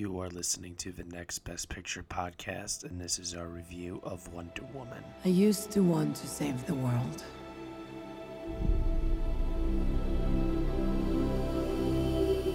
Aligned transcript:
You 0.00 0.18
are 0.20 0.30
listening 0.30 0.76
to 0.76 0.92
the 0.92 1.04
Next 1.04 1.40
Best 1.40 1.68
Picture 1.68 2.02
podcast, 2.02 2.84
and 2.84 2.98
this 2.98 3.18
is 3.18 3.34
our 3.34 3.48
review 3.48 4.00
of 4.02 4.32
Wonder 4.32 4.62
Woman. 4.72 5.04
I 5.26 5.28
used 5.28 5.70
to 5.72 5.82
want 5.82 6.16
to 6.16 6.26
save 6.26 6.64
the 6.64 6.74
world. 6.74 7.22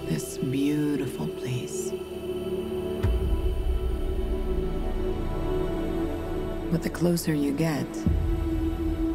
This 0.08 0.38
beautiful 0.38 1.28
place. 1.28 1.90
But 6.72 6.82
the 6.82 6.90
closer 6.90 7.32
you 7.32 7.52
get, 7.52 7.86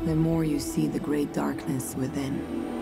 the 0.05 0.16
more 0.16 0.45
you 0.45 0.61
see 0.61 0.88
the 0.88 1.02
great 1.02 1.34
darkness 1.34 1.95
within. 1.98 2.80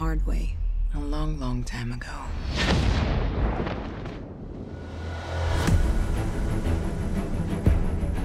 Hard 0.00 0.26
way 0.26 0.56
a 0.94 0.98
long, 0.98 1.38
long 1.38 1.62
time 1.62 1.92
ago. 1.92 2.08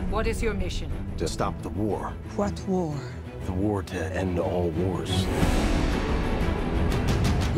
What 0.09 0.25
is 0.25 0.41
your 0.41 0.53
mission? 0.53 0.89
to 1.17 1.27
stop 1.27 1.61
the 1.61 1.67
war. 1.67 2.13
What 2.37 2.57
war? 2.65 2.97
The 3.45 3.51
war 3.51 3.83
to 3.83 3.99
end 4.15 4.39
all 4.39 4.69
wars. 4.69 5.25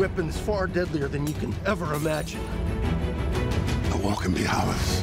Weapons 0.00 0.36
far 0.36 0.66
deadlier 0.66 1.06
than 1.06 1.24
you 1.24 1.34
can 1.34 1.54
ever 1.64 1.94
imagine. 1.94 2.42
The 3.90 3.98
war 3.98 4.16
can 4.16 4.34
be 4.34 4.48
ours. 4.48 5.00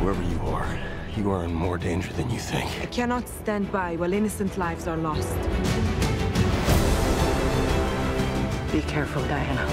Wherever 0.00 0.22
you 0.22 0.40
are, 0.42 0.78
you 1.16 1.32
are 1.32 1.42
in 1.44 1.52
more 1.52 1.76
danger 1.76 2.12
than 2.12 2.30
you 2.30 2.38
think. 2.38 2.70
I 2.82 2.86
cannot 2.86 3.28
stand 3.28 3.72
by 3.72 3.96
while 3.96 4.12
innocent 4.12 4.56
lives 4.56 4.86
are 4.86 4.96
lost. 4.96 5.93
Be 8.74 8.82
careful, 8.82 9.22
Diana. 9.28 9.66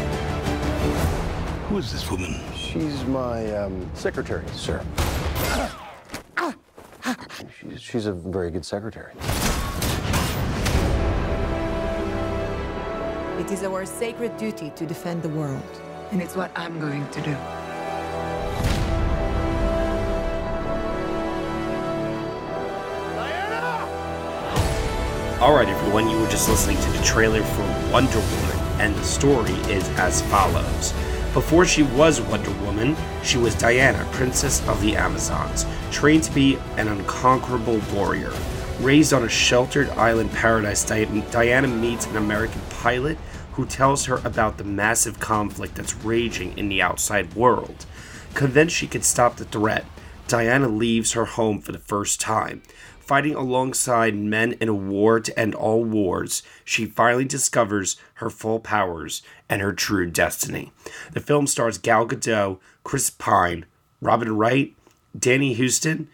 Who 1.68 1.80
is 1.80 1.92
this 1.92 2.12
woman? 2.12 2.40
She's 2.56 3.04
my 3.06 3.52
um, 3.56 3.90
secretary, 3.96 4.46
sir. 4.54 4.86
She's, 7.60 7.82
she's 7.82 8.06
a 8.06 8.14
very 8.14 8.52
good 8.52 8.64
secretary. 8.64 9.14
It 13.40 13.52
is 13.52 13.64
our 13.64 13.88
sacred 13.88 14.38
duty 14.38 14.70
to 14.76 14.86
defend 14.86 15.24
the 15.24 15.30
world, 15.30 15.82
and 16.12 16.22
it's 16.22 16.36
what 16.36 16.52
I'm 16.56 16.80
going 16.80 17.10
to 17.10 17.22
do. 17.22 17.36
Alright, 25.42 25.70
everyone, 25.70 26.08
you 26.08 26.20
were 26.20 26.30
just 26.30 26.48
listening 26.48 26.78
to 26.78 26.90
the 26.92 27.04
trailer 27.04 27.42
for 27.42 27.64
Wonder 27.92 28.20
Woman, 28.20 28.51
and 28.82 28.96
the 28.96 29.04
story 29.04 29.54
is 29.72 29.88
as 29.98 30.22
follows. 30.24 30.92
Before 31.34 31.66
she 31.66 31.84
was 31.84 32.20
Wonder 32.20 32.52
Woman, 32.66 32.98
she 33.24 33.38
was 33.38 33.56
Diana, 33.56 34.06
Princess 34.12 34.68
of 34.68 34.82
the 34.82 34.98
Amazons, 34.98 35.66
trained 35.92 36.24
to 36.24 36.32
be 36.34 36.58
an 36.76 36.90
unconquerable 36.90 37.80
warrior. 37.94 38.34
Raised 38.80 39.14
on 39.14 39.24
a 39.24 39.30
sheltered 39.30 39.90
island 39.92 40.32
paradise, 40.32 40.84
Diana 40.84 41.68
meets 41.68 42.08
an 42.08 42.18
American 42.18 42.62
pilot 42.70 43.18
who 43.54 43.66
tells 43.66 44.06
her 44.06 44.20
about 44.26 44.58
the 44.58 44.64
massive 44.64 45.20
conflict 45.20 45.76
that's 45.76 45.96
raging 46.04 46.58
in 46.58 46.68
the 46.68 46.82
outside 46.82 47.34
world. 47.36 47.86
Convinced 48.34 48.76
she 48.76 48.88
could 48.88 49.06
stop 49.06 49.38
the 49.38 49.46
threat, 49.46 49.86
Diana 50.28 50.68
leaves 50.68 51.14
her 51.14 51.26
home 51.26 51.62
for 51.62 51.72
the 51.72 51.80
first 51.80 52.20
time. 52.20 52.64
Fighting 53.12 53.36
alongside 53.36 54.16
men 54.16 54.54
in 54.62 54.70
a 54.70 54.74
war 54.74 55.20
to 55.20 55.38
end 55.38 55.54
all 55.54 55.84
wars, 55.84 56.44
she 56.64 56.86
finally 56.86 57.26
discovers 57.26 57.98
her 58.14 58.30
full 58.30 58.62
powers 58.62 59.22
and 59.50 59.62
her 59.62 59.74
true 59.74 60.10
destiny. 60.10 60.72
The 61.12 61.20
film 61.20 61.46
stars 61.46 61.78
Gal 61.78 62.08
Gadot, 62.08 62.60
Chris 62.86 63.10
Pine, 63.10 63.66
Robin 64.00 64.38
Wright, 64.38 64.74
Danny 65.20 65.54
Huston, 65.54 66.08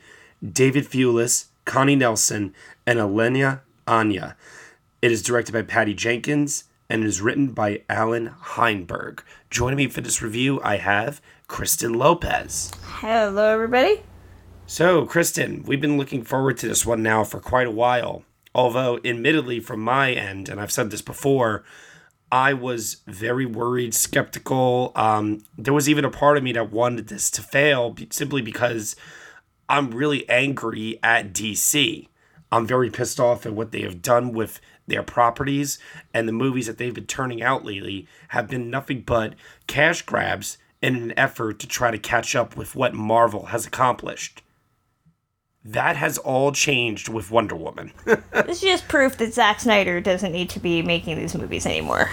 David 0.44 0.86
Thewlis, 0.86 1.50
Connie 1.66 1.96
Nielsen, 1.96 2.56
and 2.88 2.98
Elena 2.98 3.62
Anaya. 3.88 4.36
It 5.00 5.12
is 5.12 5.22
directed 5.22 5.52
by 5.52 5.62
Patty 5.62 5.94
Jenkins 5.94 6.64
and 6.90 7.04
is 7.04 7.22
written 7.22 7.50
by 7.52 7.84
Allan 7.88 8.34
Heinberg. 8.56 9.20
Joining 9.52 9.78
me 9.78 9.88
for 9.88 10.02
this 10.02 10.24
review, 10.24 10.60
I 10.64 10.78
have 10.78 11.22
Kristen 11.48 11.94
Lopez. 11.94 12.72
Hello, 12.82 13.54
everybody. 13.54 14.02
So, 14.70 15.06
Kristen, 15.06 15.64
we've 15.64 15.80
been 15.80 15.98
looking 15.98 16.26
forward 16.26 16.58
to 16.58 16.68
this 16.68 16.86
one 16.86 17.02
now 17.02 17.24
for 17.24 17.40
quite 17.40 17.68
a 17.68 17.72
while. 17.72 18.24
Although, 18.54 19.00
admittedly, 19.06 19.62
from 19.62 19.80
my 19.80 20.12
end, 20.12 20.50
and 20.50 20.60
I've 20.60 20.74
said 20.74 20.92
this 20.92 21.02
before, 21.02 21.64
I 22.34 22.54
was 22.54 22.98
very 23.08 23.46
worried, 23.46 23.94
skeptical. 23.94 24.92
Um, 24.94 25.46
there 25.58 25.74
was 25.74 25.88
even 25.88 26.04
a 26.04 26.12
part 26.12 26.36
of 26.36 26.44
me 26.44 26.52
that 26.52 26.70
wanted 26.70 27.08
this 27.08 27.32
to 27.32 27.42
fail 27.42 27.96
simply 28.10 28.42
because 28.42 28.98
I'm 29.70 29.92
really 29.92 30.28
angry 30.30 31.00
at 31.02 31.32
DC. 31.32 32.10
I'm 32.52 32.68
very 32.68 32.90
pissed 32.90 33.22
off 33.22 33.46
at 33.46 33.54
what 33.54 33.72
they 33.72 33.84
have 33.84 34.02
done 34.02 34.34
with 34.34 34.60
their 34.86 35.02
properties, 35.02 35.80
and 36.14 36.28
the 36.28 36.34
movies 36.34 36.68
that 36.68 36.78
they've 36.78 36.94
been 36.94 37.06
turning 37.06 37.42
out 37.42 37.64
lately 37.64 38.06
have 38.30 38.50
been 38.50 38.70
nothing 38.70 39.04
but 39.06 39.34
cash 39.66 40.02
grabs 40.02 40.58
in 40.82 40.98
an 40.98 41.14
effort 41.18 41.58
to 41.60 41.68
try 41.68 41.90
to 41.90 41.98
catch 41.98 42.36
up 42.36 42.58
with 42.58 42.76
what 42.76 42.94
Marvel 42.94 43.46
has 43.46 43.66
accomplished. 43.66 44.44
That 45.72 45.98
has 45.98 46.18
all 46.18 46.54
changed 46.54 47.10
with 47.10 47.30
Wonder 47.30 47.56
Woman. 47.56 47.92
This 48.32 48.58
is 48.58 48.62
just 48.62 48.88
proof 48.88 49.18
that 49.18 49.34
Zack 49.34 49.60
Snyder 49.60 50.00
doesn't 50.00 50.32
need 50.32 50.50
to 50.52 50.60
be 50.62 50.82
making 50.82 51.18
these 51.18 51.36
movies 51.36 51.66
anymore. 51.66 52.10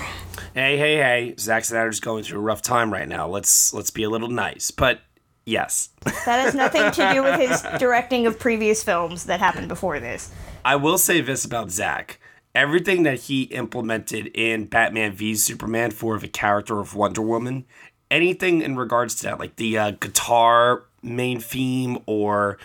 hey, 0.54 0.76
hey, 0.76 0.96
hey! 0.96 1.34
Zack 1.38 1.64
Snyder's 1.64 2.00
going 2.00 2.24
through 2.24 2.38
a 2.38 2.42
rough 2.42 2.62
time 2.62 2.92
right 2.92 3.06
now. 3.06 3.28
Let's 3.28 3.72
let's 3.72 3.90
be 3.90 4.02
a 4.02 4.10
little 4.10 4.28
nice, 4.28 4.72
but 4.72 5.00
yes, 5.46 5.90
That 6.02 6.40
has 6.44 6.54
nothing 6.56 6.90
to 6.90 7.12
do 7.12 7.22
with 7.22 7.38
his 7.38 7.62
directing 7.78 8.26
of 8.26 8.38
previous 8.40 8.82
films 8.82 9.26
that 9.26 9.38
happened 9.38 9.68
before 9.68 10.00
this. 10.00 10.32
I 10.64 10.74
will 10.76 10.98
say 10.98 11.20
this 11.20 11.44
about 11.44 11.70
Zack. 11.70 12.18
Everything 12.54 13.04
that 13.04 13.20
he 13.20 13.42
implemented 13.44 14.26
in 14.34 14.66
Batman 14.66 15.12
v 15.12 15.36
Superman 15.36 15.92
for 15.92 16.18
the 16.18 16.28
character 16.28 16.80
of 16.80 16.96
Wonder 16.96 17.22
Woman, 17.22 17.66
anything 18.10 18.62
in 18.62 18.74
regards 18.76 19.14
to 19.16 19.22
that, 19.24 19.38
like 19.38 19.56
the 19.56 19.78
uh, 19.78 19.90
guitar 19.92 20.84
main 21.02 21.38
theme 21.38 21.98
or 22.06 22.58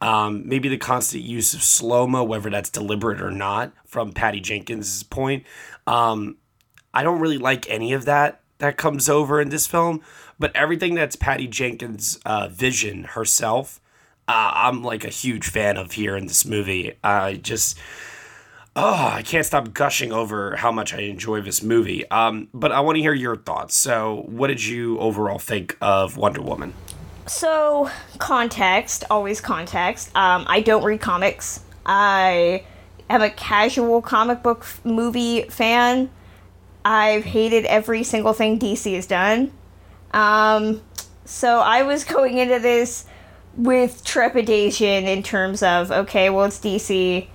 um, 0.00 0.48
maybe 0.48 0.68
the 0.68 0.78
constant 0.78 1.22
use 1.22 1.54
of 1.54 1.62
slow 1.62 2.06
mo, 2.06 2.24
whether 2.24 2.50
that's 2.50 2.70
deliberate 2.70 3.20
or 3.20 3.30
not, 3.30 3.72
from 3.86 4.12
Patty 4.12 4.40
Jenkins' 4.40 5.02
point, 5.02 5.44
um, 5.86 6.36
I 6.92 7.02
don't 7.02 7.20
really 7.20 7.38
like 7.38 7.68
any 7.68 7.92
of 7.92 8.04
that 8.06 8.40
that 8.58 8.76
comes 8.76 9.08
over 9.08 9.40
in 9.40 9.50
this 9.50 9.66
film. 9.66 10.00
But 10.38 10.56
everything 10.56 10.94
that's 10.94 11.16
Patty 11.16 11.46
Jenkins' 11.46 12.18
uh, 12.24 12.48
vision 12.48 13.04
herself, 13.04 13.78
uh, 14.26 14.52
I'm 14.54 14.82
like 14.82 15.04
a 15.04 15.10
huge 15.10 15.48
fan 15.48 15.76
of 15.76 15.92
here 15.92 16.16
in 16.16 16.26
this 16.26 16.46
movie. 16.46 16.94
I 17.04 17.34
just, 17.34 17.78
oh, 18.74 19.10
I 19.12 19.22
can't 19.22 19.44
stop 19.44 19.74
gushing 19.74 20.12
over 20.12 20.56
how 20.56 20.72
much 20.72 20.94
I 20.94 21.00
enjoy 21.00 21.42
this 21.42 21.62
movie. 21.62 22.08
Um, 22.10 22.48
but 22.54 22.72
I 22.72 22.80
want 22.80 22.96
to 22.96 23.02
hear 23.02 23.12
your 23.12 23.36
thoughts. 23.36 23.74
So, 23.74 24.24
what 24.28 24.46
did 24.46 24.64
you 24.64 24.98
overall 24.98 25.38
think 25.38 25.76
of 25.82 26.16
Wonder 26.16 26.40
Woman? 26.40 26.72
So, 27.26 27.90
context, 28.18 29.04
always 29.10 29.40
context. 29.40 30.08
Um, 30.16 30.44
I 30.48 30.60
don't 30.60 30.84
read 30.84 31.00
comics. 31.00 31.60
I 31.86 32.64
am 33.08 33.22
a 33.22 33.30
casual 33.30 34.02
comic 34.02 34.42
book 34.42 34.60
f- 34.62 34.80
movie 34.84 35.42
fan. 35.42 36.10
I've 36.84 37.24
hated 37.24 37.66
every 37.66 38.02
single 38.02 38.32
thing 38.32 38.58
DC 38.58 38.94
has 38.94 39.06
done. 39.06 39.52
Um, 40.12 40.82
so 41.24 41.60
I 41.60 41.82
was 41.82 42.04
going 42.04 42.38
into 42.38 42.58
this 42.58 43.04
with 43.56 44.04
trepidation 44.04 45.06
in 45.06 45.22
terms 45.22 45.62
of 45.62 45.90
okay, 45.90 46.30
well, 46.30 46.46
it's 46.46 46.58
DC 46.58 47.26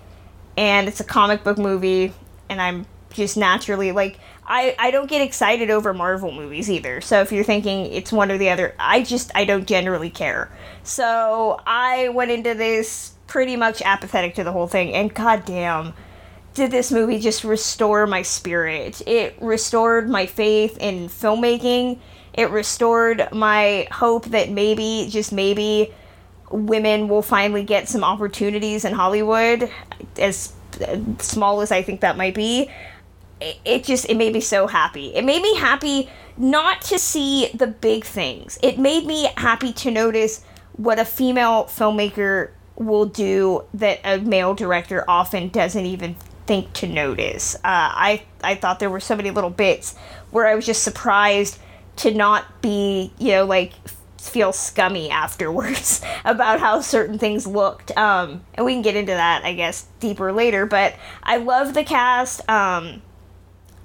and 0.58 0.88
it's 0.88 1.00
a 1.00 1.04
comic 1.04 1.44
book 1.44 1.58
movie, 1.58 2.14
and 2.50 2.62
I'm 2.62 2.86
just 3.12 3.38
naturally 3.38 3.92
like 3.92 4.20
I, 4.48 4.76
I 4.78 4.92
don't 4.92 5.10
get 5.10 5.22
excited 5.22 5.72
over 5.72 5.94
Marvel 5.94 6.32
movies 6.32 6.70
either. 6.70 7.02
So 7.02 7.22
if 7.22 7.32
you're 7.32 7.44
thinking 7.44 7.88
it's 7.88 8.12
one 8.12 8.32
or 8.32 8.38
the 8.38 8.50
other, 8.50 8.76
I 8.80 9.04
just 9.04 9.32
I 9.34 9.46
don't 9.46 9.66
generally 9.66 10.10
care. 10.10 10.52
So 10.84 11.60
I 11.66 12.10
went 12.10 12.32
into 12.32 12.54
this 12.54 13.14
pretty 13.28 13.56
much 13.56 13.82
apathetic 13.82 14.36
to 14.36 14.44
the 14.44 14.52
whole 14.52 14.68
thing, 14.68 14.94
and 14.94 15.14
goddamn, 15.14 15.94
did 16.54 16.72
this 16.72 16.92
movie 16.92 17.20
just 17.20 17.44
restore 17.44 18.06
my 18.08 18.22
spirit? 18.22 19.02
It 19.08 19.36
restored 19.42 20.10
my 20.10 20.26
faith 20.26 20.78
in 20.80 21.10
filmmaking. 21.10 22.00
It 22.34 22.50
restored 22.52 23.28
my 23.32 23.88
hope 23.92 24.26
that 24.26 24.50
maybe, 24.52 25.08
just 25.10 25.34
maybe, 25.34 25.92
women 26.52 27.08
will 27.08 27.22
finally 27.22 27.64
get 27.64 27.90
some 27.90 28.04
opportunities 28.04 28.86
in 28.86 28.94
Hollywood, 28.94 29.72
as 30.18 30.54
small 31.20 31.62
as 31.62 31.72
I 31.72 31.82
think 31.82 32.02
that 32.02 32.16
might 32.16 32.36
be. 32.36 32.70
It, 33.42 33.84
just 33.84 34.10
it 34.10 34.18
made 34.18 34.34
me 34.34 34.42
so 34.42 34.68
happy. 34.68 35.14
It 35.16 35.24
made 35.24 35.42
me 35.42 35.56
happy 35.58 36.10
not 36.38 36.82
to 36.84 37.00
see 37.00 37.50
the 37.54 37.68
big 37.68 38.04
things. 38.04 38.58
It 38.62 38.80
made 38.80 39.06
me 39.06 39.30
happy 39.38 39.74
to 39.74 39.92
notice 39.92 40.44
what 40.74 41.00
a 41.00 41.06
female 41.06 41.66
filmmaker 41.66 42.52
will 42.76 43.06
do 43.06 43.64
that 43.74 44.00
a 44.04 44.20
male 44.20 44.54
director 44.54 45.06
often 45.08 45.48
doesn't 45.50 45.86
even 45.86 46.16
think 46.46 46.74
to 46.74 46.88
notice. 46.88 47.56
Uh, 47.56 47.60
I 47.64 48.24
I 48.44 48.56
thought 48.56 48.80
there 48.80 48.90
were 48.90 49.00
so 49.00 49.16
many 49.16 49.32
little 49.32 49.50
bits 49.50 49.96
where 50.32 50.46
I 50.46 50.56
was 50.56 50.66
just 50.66 50.84
surprised 50.84 51.60
to 51.98 52.14
not 52.14 52.62
be 52.62 53.14
you 53.18 53.32
know 53.32 53.46
like 53.46 53.74
feel 54.20 54.52
scummy 54.52 55.10
afterwards 55.10 56.02
about 56.26 56.60
how 56.60 56.82
certain 56.82 57.18
things 57.18 57.48
looked. 57.48 57.96
Um, 57.98 58.44
and 58.56 58.66
we 58.66 58.74
can 58.74 58.82
get 58.82 58.96
into 58.96 59.14
that 59.14 59.44
I 59.46 59.54
guess 59.54 59.88
deeper 60.00 60.32
later. 60.32 60.66
But 60.66 60.96
I 61.24 61.38
love 61.38 61.74
the 61.74 61.84
cast. 61.84 62.48
Um, 62.50 63.02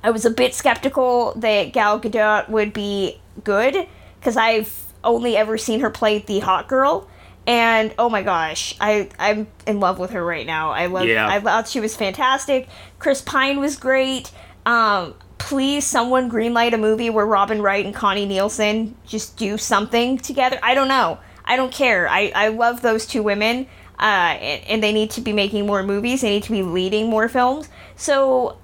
I 0.03 0.11
was 0.11 0.25
a 0.25 0.31
bit 0.31 0.55
skeptical 0.55 1.35
that 1.37 1.73
Gal 1.73 2.01
Gadot 2.01 2.49
would 2.49 2.73
be 2.73 3.21
good 3.45 3.87
because 4.19 4.37
I've 4.37 4.93
only 5.03 5.37
ever 5.37 5.59
seen 5.59 5.81
her 5.81 5.91
play 5.91 6.19
the 6.19 6.41
hot 6.41 6.69
girl 6.69 7.09
and 7.47 7.95
oh 7.99 8.09
my 8.09 8.23
gosh, 8.23 8.77
I 8.81 9.09
I'm 9.19 9.49
in 9.67 9.81
love 9.81 9.99
with 9.99 10.11
her 10.11 10.25
right 10.25 10.47
now. 10.47 10.71
I 10.71 10.87
love. 10.87 11.07
Yeah. 11.07 11.27
I 11.27 11.41
thought 11.41 11.69
she 11.69 11.81
was 11.81 11.97
fantastic. 11.97 12.69
Chris 12.99 13.23
Pine 13.23 13.59
was 13.59 13.77
great. 13.77 14.31
Um, 14.67 15.15
please, 15.39 15.85
someone 15.85 16.31
greenlight 16.31 16.75
a 16.75 16.79
movie 16.79 17.11
where 17.11 17.27
Robin 17.27 17.63
Wright 17.63 17.85
and 17.85 17.95
Connie 17.95 18.27
Nielsen 18.27 18.95
just 19.07 19.37
do 19.37 19.57
something 19.57 20.19
together. 20.19 20.59
I 20.63 20.75
don't 20.75 20.89
know. 20.89 21.19
I 21.45 21.57
don't 21.57 21.73
care. 21.73 22.09
I 22.09 22.31
I 22.35 22.49
love 22.49 22.83
those 22.83 23.07
two 23.07 23.23
women. 23.23 23.67
Uh, 23.99 24.39
and, 24.41 24.65
and 24.67 24.83
they 24.83 24.93
need 24.95 25.11
to 25.11 25.21
be 25.21 25.33
making 25.33 25.67
more 25.67 25.83
movies. 25.83 26.23
They 26.23 26.31
need 26.31 26.45
to 26.45 26.53
be 26.53 26.63
leading 26.63 27.11
more 27.11 27.29
films. 27.29 27.69
So, 27.97 28.57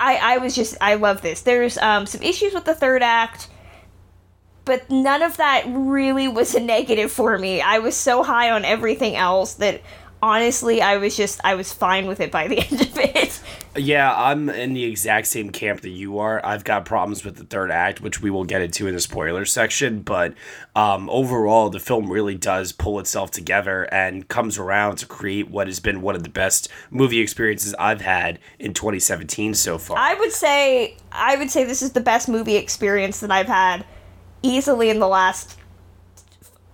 I 0.00 0.16
I 0.16 0.38
was 0.38 0.56
just 0.56 0.76
I 0.80 0.94
love 0.94 1.22
this. 1.22 1.42
There's 1.42 1.78
um 1.78 2.06
some 2.06 2.22
issues 2.22 2.54
with 2.54 2.64
the 2.64 2.74
third 2.74 3.02
act 3.02 3.48
but 4.64 4.88
none 4.90 5.22
of 5.22 5.36
that 5.38 5.64
really 5.66 6.28
was 6.28 6.54
a 6.54 6.60
negative 6.60 7.10
for 7.10 7.36
me. 7.38 7.60
I 7.60 7.78
was 7.80 7.96
so 7.96 8.22
high 8.22 8.50
on 8.50 8.64
everything 8.64 9.16
else 9.16 9.54
that 9.54 9.80
honestly, 10.22 10.82
I 10.82 10.96
was 10.96 11.16
just 11.16 11.40
I 11.44 11.54
was 11.54 11.72
fine 11.72 12.06
with 12.06 12.20
it 12.20 12.30
by 12.30 12.48
the 12.48 12.58
end 12.70 12.80
of 12.80 12.98
it. 12.98 13.40
Yeah, 13.76 14.12
I'm 14.14 14.48
in 14.50 14.72
the 14.72 14.84
exact 14.84 15.28
same 15.28 15.50
camp 15.50 15.82
that 15.82 15.90
you 15.90 16.18
are. 16.18 16.44
I've 16.44 16.64
got 16.64 16.84
problems 16.84 17.24
with 17.24 17.36
the 17.36 17.44
third 17.44 17.70
act, 17.70 18.00
which 18.00 18.20
we 18.20 18.28
will 18.28 18.44
get 18.44 18.62
into 18.62 18.88
in 18.88 18.94
the 18.94 19.00
spoiler 19.00 19.44
section. 19.44 20.00
But 20.02 20.34
um, 20.74 21.08
overall, 21.08 21.70
the 21.70 21.78
film 21.78 22.10
really 22.10 22.34
does 22.34 22.72
pull 22.72 22.98
itself 22.98 23.30
together 23.30 23.84
and 23.92 24.26
comes 24.26 24.58
around 24.58 24.96
to 24.96 25.06
create 25.06 25.50
what 25.50 25.68
has 25.68 25.78
been 25.78 26.02
one 26.02 26.16
of 26.16 26.24
the 26.24 26.28
best 26.28 26.68
movie 26.90 27.20
experiences 27.20 27.74
I've 27.78 28.00
had 28.00 28.40
in 28.58 28.74
2017 28.74 29.54
so 29.54 29.78
far. 29.78 29.96
I 29.98 30.14
would 30.14 30.32
say 30.32 30.96
I 31.12 31.36
would 31.36 31.50
say 31.50 31.64
this 31.64 31.82
is 31.82 31.92
the 31.92 32.00
best 32.00 32.28
movie 32.28 32.56
experience 32.56 33.20
that 33.20 33.30
I've 33.30 33.48
had 33.48 33.86
easily 34.42 34.90
in 34.90 34.98
the 34.98 35.08
last 35.08 35.56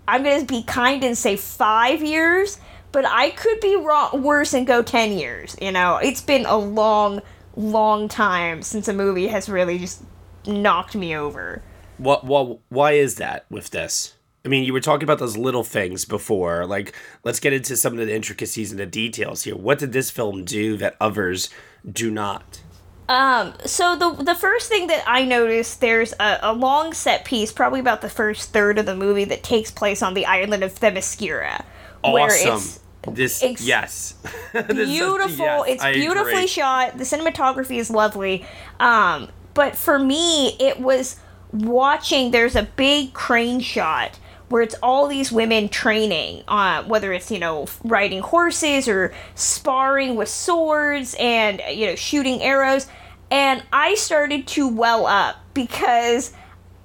I'm 0.09 0.23
going 0.23 0.41
to 0.41 0.47
be 0.47 0.63
kind 0.63 1.03
and 1.03 1.19
say 1.19 1.37
5 1.37 2.01
years, 2.01 2.61
but 2.97 3.05
I 3.05 3.29
could 3.29 3.61
be 3.61 3.77
wrong 3.77 4.23
worse 4.23 4.55
and 4.55 4.67
go 4.67 4.83
10 4.83 5.19
years, 5.19 5.55
you 5.61 5.71
know. 5.71 5.99
It's 5.99 6.23
been 6.23 6.47
a 6.47 6.57
long 6.57 7.21
long 7.55 8.09
time 8.09 8.63
since 8.63 8.89
a 8.89 8.95
movie 8.95 9.27
has 9.27 9.51
really 9.51 9.79
just 9.79 10.03
knocked 10.47 10.95
me 10.95 11.15
over. 11.15 11.63
What? 11.99 12.25
What? 12.25 12.61
Why 12.71 12.93
is 12.93 13.17
that 13.17 13.45
with 13.51 13.69
this? 13.69 14.15
I 14.47 14.49
mean, 14.49 14.65
you 14.65 14.73
were 14.73 14.81
talking 14.81 15.05
about 15.05 15.19
those 15.19 15.37
little 15.37 15.63
things 15.63 16.07
before. 16.07 16.65
Like, 16.65 16.95
let's 17.23 17.39
get 17.39 17.53
into 17.53 17.77
some 17.77 17.99
of 17.99 18.07
the 18.07 18.15
intricacies 18.15 18.71
and 18.71 18.81
the 18.81 18.87
details 18.87 19.43
here. 19.43 19.57
What 19.57 19.79
did 19.79 19.93
this 19.93 20.11
film 20.11 20.47
do 20.47 20.79
that 20.79 20.97
others 20.99 21.51
do 21.87 22.11
not? 22.11 22.63
Um, 23.11 23.53
so 23.67 23.95
the 23.95 24.25
the 24.25 24.35
first 24.35 24.71
thing 24.71 24.87
that 24.87 25.05
I 25.07 25.27
noticed, 25.27 25.83
there's 25.83 26.15
a, 26.19 26.39
a 26.41 26.55
long 26.55 26.95
set 26.95 27.27
piece, 27.27 27.53
probably 27.53 27.81
about 27.81 28.01
the 28.01 28.09
first 28.09 28.55
third 28.55 28.79
of 28.79 28.87
the 28.87 28.97
movie, 28.97 29.25
that 29.25 29.43
takes 29.43 29.71
place 29.71 30.01
on 30.01 30.15
the 30.15 30.25
island 30.25 30.65
of 30.65 30.73
Themyscira, 30.73 31.63
where 32.03 32.31
it's 32.31 32.81
This 33.15 33.43
ex- 33.43 33.63
yes, 33.63 34.15
This 34.53 34.89
beautiful. 34.89 35.37
yes, 35.45 35.65
it's 35.69 35.83
I 35.83 35.93
beautifully 35.95 36.33
agree. 36.33 36.47
shot. 36.47 36.99
The 36.99 37.05
cinematography 37.05 37.79
is 37.79 37.91
lovely. 37.91 38.45
Um, 38.81 39.29
but 39.55 39.77
for 39.77 39.99
me, 39.99 40.57
it 40.61 40.81
was 40.81 41.17
watching. 41.53 42.31
There's 42.31 42.57
a 42.57 42.65
big 42.65 43.13
crane 43.15 43.61
shot 43.61 44.19
where 44.49 44.63
it's 44.63 44.77
all 44.83 45.09
these 45.09 45.33
women 45.33 45.69
training, 45.69 46.45
uh, 46.47 46.85
whether 46.85 47.13
it's 47.13 47.31
you 47.31 47.39
know 47.39 47.67
riding 47.85 48.21
horses 48.21 48.89
or 48.89 49.13
sparring 49.35 50.17
with 50.17 50.29
swords 50.29 51.15
and 51.19 51.61
you 51.73 51.87
know 51.87 51.95
shooting 51.97 52.43
arrows, 52.43 52.87
and 53.31 53.63
I 53.73 53.95
started 53.95 54.47
to 54.49 54.69
well 54.69 55.07
up 55.07 55.37
because 55.55 56.33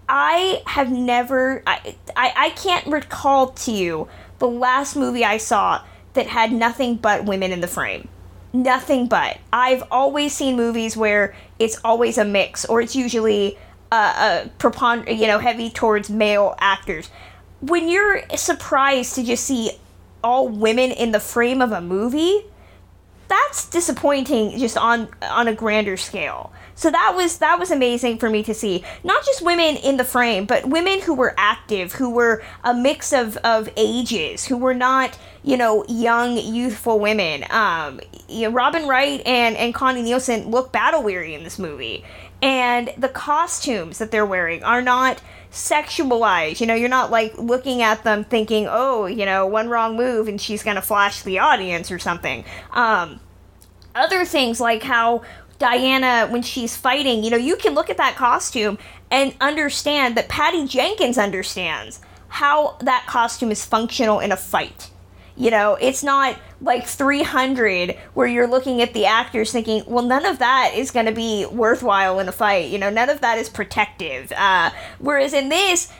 I 0.07 0.61
have 0.65 0.91
never 0.91 1.63
I, 1.67 1.95
I 2.15 2.33
I 2.35 2.49
can't 2.51 2.85
recall 2.87 3.47
to 3.49 3.71
you 3.71 4.07
the 4.39 4.47
last 4.47 4.95
movie 4.95 5.23
I 5.23 5.37
saw 5.37 5.83
that 6.13 6.27
had 6.27 6.51
nothing 6.51 6.95
but 6.95 7.25
women 7.25 7.51
in 7.51 7.61
the 7.61 7.67
frame. 7.67 8.07
Nothing 8.53 9.07
but. 9.07 9.37
I've 9.53 9.83
always 9.91 10.33
seen 10.33 10.57
movies 10.57 10.97
where 10.97 11.33
it's 11.57 11.79
always 11.83 12.17
a 12.17 12.25
mix 12.25 12.65
or 12.65 12.81
it's 12.81 12.95
usually 12.95 13.57
a 13.91 14.49
prepon 14.57 15.17
you 15.17 15.27
know 15.27 15.39
heavy 15.39 15.69
towards 15.69 16.09
male 16.09 16.55
actors. 16.59 17.09
When 17.61 17.87
you're 17.87 18.23
surprised 18.35 19.15
to 19.15 19.23
just 19.23 19.45
see 19.45 19.71
all 20.23 20.47
women 20.47 20.91
in 20.91 21.11
the 21.11 21.19
frame 21.19 21.61
of 21.61 21.71
a 21.71 21.81
movie, 21.81 22.45
that's 23.27 23.69
disappointing 23.69 24.57
just 24.57 24.77
on 24.77 25.07
on 25.21 25.47
a 25.47 25.53
grander 25.53 25.95
scale. 25.95 26.51
So 26.75 26.89
that 26.91 27.13
was 27.15 27.37
that 27.37 27.59
was 27.59 27.71
amazing 27.71 28.17
for 28.17 28.29
me 28.29 28.43
to 28.43 28.53
see. 28.53 28.83
Not 29.03 29.25
just 29.25 29.41
women 29.41 29.77
in 29.77 29.97
the 29.97 30.03
frame, 30.03 30.45
but 30.45 30.65
women 30.65 31.01
who 31.01 31.13
were 31.13 31.33
active, 31.37 31.93
who 31.93 32.09
were 32.09 32.43
a 32.63 32.73
mix 32.73 33.13
of, 33.13 33.37
of 33.37 33.69
ages, 33.77 34.45
who 34.45 34.57
were 34.57 34.73
not, 34.73 35.17
you 35.43 35.57
know, 35.57 35.83
young, 35.87 36.37
youthful 36.37 36.99
women. 36.99 37.45
Um, 37.49 37.99
you 38.29 38.43
know, 38.43 38.51
Robin 38.51 38.87
Wright 38.87 39.21
and, 39.25 39.55
and 39.57 39.73
Connie 39.73 40.03
Nielsen 40.03 40.49
look 40.49 40.71
battle 40.71 41.01
weary 41.01 41.33
in 41.33 41.43
this 41.43 41.57
movie. 41.57 42.05
And 42.41 42.91
the 42.97 43.09
costumes 43.09 43.97
that 43.97 44.11
they're 44.11 44.25
wearing 44.25 44.63
are 44.63 44.81
not 44.81 45.21
sexualized. 45.51 46.59
You 46.59 46.67
know, 46.67 46.75
you're 46.75 46.89
not 46.89 47.11
like 47.11 47.37
looking 47.37 47.81
at 47.81 48.03
them 48.03 48.23
thinking, 48.23 48.67
oh, 48.69 49.05
you 49.05 49.25
know, 49.25 49.45
one 49.47 49.67
wrong 49.67 49.95
move 49.95 50.27
and 50.27 50.39
she's 50.39 50.63
gonna 50.63 50.81
flash 50.81 51.23
the 51.23 51.39
audience 51.39 51.91
or 51.91 51.99
something. 51.99 52.45
Um, 52.71 53.19
other 53.95 54.25
things 54.25 54.61
like 54.61 54.83
how 54.83 55.23
Diana, 55.59 56.27
when 56.29 56.41
she's 56.41 56.75
fighting, 56.77 57.23
you 57.23 57.29
know, 57.29 57.37
you 57.37 57.55
can 57.55 57.73
look 57.73 57.89
at 57.89 57.97
that 57.97 58.15
costume 58.15 58.77
and 59.09 59.33
understand 59.41 60.15
that 60.17 60.29
Patty 60.29 60.65
Jenkins 60.65 61.17
understands 61.17 61.99
how 62.29 62.77
that 62.79 63.05
costume 63.07 63.51
is 63.51 63.65
functional 63.65 64.19
in 64.19 64.31
a 64.31 64.37
fight. 64.37 64.90
You 65.35 65.49
know, 65.49 65.75
it's 65.75 66.03
not 66.03 66.37
like 66.59 66.85
300 66.85 67.97
where 68.13 68.27
you're 68.27 68.47
looking 68.47 68.81
at 68.81 68.93
the 68.93 69.05
actors 69.05 69.51
thinking, 69.51 69.83
well, 69.87 70.03
none 70.03 70.25
of 70.25 70.39
that 70.39 70.73
is 70.75 70.91
going 70.91 71.05
to 71.05 71.11
be 71.11 71.45
worthwhile 71.45 72.19
in 72.19 72.27
a 72.27 72.31
fight. 72.31 72.69
You 72.69 72.77
know, 72.77 72.89
none 72.89 73.09
of 73.09 73.21
that 73.21 73.37
is 73.37 73.49
protective. 73.49 74.31
Uh, 74.35 74.71
whereas 74.99 75.33
in 75.33 75.49
this, 75.49 75.91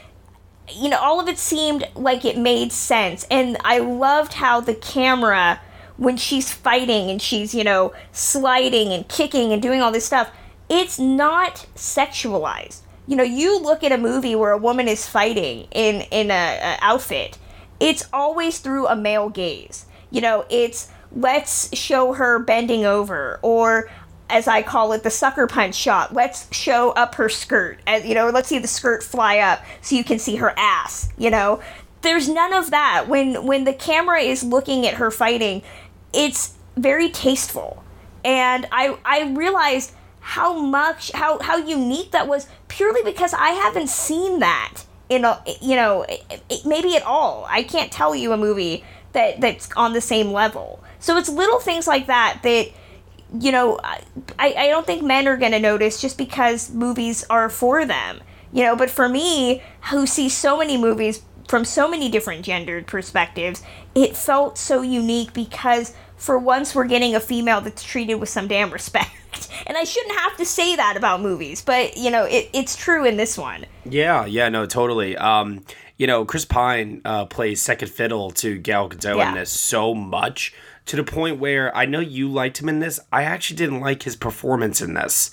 you 0.70 0.90
know, 0.90 1.00
all 1.00 1.20
of 1.20 1.28
it 1.28 1.38
seemed 1.38 1.88
like 1.96 2.26
it 2.26 2.38
made 2.38 2.72
sense. 2.72 3.26
And 3.32 3.58
I 3.64 3.80
loved 3.80 4.34
how 4.34 4.60
the 4.60 4.76
camera, 4.76 5.62
when 5.98 6.18
she's 6.18 6.52
fighting 6.52 7.10
and 7.10 7.22
she's, 7.22 7.56
you 7.56 7.64
know, 7.64 7.94
sliding 8.12 8.92
and 8.92 9.08
kicking 9.08 9.52
and 9.52 9.62
doing 9.62 9.82
all 9.82 9.92
this 9.92 10.06
stuff, 10.06 10.30
it's 10.70 11.00
not 11.00 11.68
sexualized. 11.76 12.82
You 13.08 13.18
know, 13.18 13.24
you 13.24 13.60
look 13.60 13.84
at 13.84 13.92
a 13.92 13.98
movie 13.98 14.36
where 14.36 14.52
a 14.52 14.58
woman 14.58 14.88
is 14.88 15.08
fighting 15.08 15.68
in 15.72 16.02
in 16.12 16.32
a, 16.32 16.60
a 16.62 16.78
outfit, 16.82 17.38
it's 17.82 18.08
always 18.14 18.60
through 18.60 18.88
a 18.88 18.96
male 18.96 19.30
gaze. 19.30 19.86
You 20.12 20.22
know, 20.22 20.46
it's 20.50 20.90
let's 21.12 21.76
show 21.76 22.14
her 22.14 22.40
bending 22.40 22.86
over 22.86 23.40
or 23.42 23.90
as 24.30 24.48
I 24.48 24.62
call 24.62 24.94
it, 24.94 25.04
the 25.04 25.10
sucker 25.10 25.46
punch 25.46 25.76
shot. 25.76 26.14
Let's 26.14 26.48
show 26.56 26.92
up 26.92 27.16
her 27.16 27.28
skirt. 27.28 27.80
And, 27.86 28.06
you 28.06 28.16
know, 28.16 28.30
let's 28.30 28.48
see 28.48 28.60
the 28.60 28.68
skirt 28.68 29.04
fly 29.04 29.40
up 29.40 29.62
so 29.82 29.94
you 29.94 30.06
can 30.06 30.20
see 30.20 30.38
her 30.38 30.54
ass. 30.56 31.10
You 31.18 31.30
know, 31.30 31.60
there's 32.02 32.30
none 32.30 32.54
of 32.54 32.72
that. 32.72 33.08
When 33.08 33.46
when 33.46 33.66
the 33.66 33.74
camera 33.74 34.22
is 34.22 34.44
looking 34.44 34.88
at 34.88 34.96
her 34.96 35.12
fighting, 35.12 35.62
it's 36.14 36.56
very 36.78 37.10
tasteful, 37.10 37.84
and 38.24 38.68
I 38.72 38.98
I 39.06 39.32
realized 39.34 39.94
how 40.20 40.58
much 40.58 41.12
how 41.12 41.40
how 41.42 41.58
unique 41.58 42.12
that 42.12 42.28
was 42.28 42.48
purely 42.68 43.04
because 43.04 43.34
I 43.34 43.50
haven't 43.50 43.90
seen 43.90 44.40
that 44.40 44.84
in 45.12 45.25
a 45.25 45.44
you 45.62 45.75
know 45.75 46.06
maybe 46.65 46.96
at 46.96 47.03
all. 47.03 47.46
I 47.50 47.63
can't 47.63 47.91
tell 47.91 48.15
you 48.15 48.32
a 48.32 48.38
movie 48.38 48.84
that 49.12 49.41
that's 49.41 49.70
on 49.75 49.94
the 49.94 50.01
same 50.01 50.32
level. 50.32 50.82
So 51.00 51.18
it's 51.18 51.30
little 51.30 51.60
things 51.60 51.86
like 51.86 52.08
that 52.08 52.39
that 52.44 52.70
you 53.39 53.51
know, 53.51 53.80
I, 53.84 54.53
I 54.58 54.68
don't 54.68 54.86
think 54.86 55.03
men 55.03 55.27
are 55.27 55.38
going 55.38 55.53
to 55.53 55.60
notice 55.60 56.01
just 56.01 56.18
because 56.18 56.70
movies 56.72 57.24
are 57.30 57.50
for 57.50 57.86
them. 57.86 58.22
You 58.51 58.63
know, 58.63 58.75
but 58.75 58.89
for 58.89 59.08
me, 59.08 59.62
who 59.89 60.06
sees 60.06 60.36
so 60.36 60.58
many 60.58 60.77
movies 60.77 61.22
from 61.48 61.63
so 61.63 61.89
many 61.89 62.10
different 62.10 62.44
gendered 62.44 62.88
perspectives, 62.88 63.63
it 63.96 64.18
felt 64.18 64.58
so 64.58 64.82
unique 64.82 65.34
because 65.34 65.94
for 66.18 66.38
once 66.38 66.75
we're 66.75 66.86
getting 66.86 67.15
a 67.15 67.20
female 67.22 67.62
that's 67.62 67.84
treated 67.84 68.15
with 68.15 68.30
some 68.30 68.48
damn 68.48 68.72
respect. 68.72 69.12
And 69.68 69.78
I 69.78 69.84
shouldn't 69.84 70.18
have 70.20 70.36
to 70.38 70.46
say 70.46 70.76
that 70.76 70.98
about 70.98 71.22
movies, 71.22 71.62
but 71.62 71.96
you 71.98 72.10
know, 72.12 72.26
it, 72.26 72.50
it's 72.54 72.76
true 72.76 73.06
in 73.06 73.18
this 73.18 73.38
one. 73.38 73.66
Yeah, 73.86 74.26
yeah, 74.26 74.50
no, 74.50 74.66
totally. 74.66 75.16
Um, 75.18 75.64
you 75.98 76.08
know, 76.08 76.26
Chris 76.26 76.46
Pine 76.46 77.02
uh, 77.06 77.26
plays 77.26 77.62
second 77.62 77.90
fiddle 77.92 78.32
to 78.32 78.58
Gal 78.58 78.90
Gadot 78.90 79.18
Yeah. 79.18 79.30
in 79.30 79.36
this 79.36 79.52
so 79.52 79.94
much 79.94 80.54
to 80.88 80.96
the 80.96 81.04
point 81.04 81.40
where 81.40 81.76
I 81.78 81.86
know 81.86 82.00
you 82.00 82.28
liked 82.28 82.60
him 82.62 82.68
in 82.70 82.80
this. 82.80 83.00
I 83.12 83.24
actually 83.24 83.58
didn't 83.58 83.82
like 83.82 84.04
his 84.04 84.16
performance 84.16 84.82
in 84.82 84.96
this. 84.96 85.32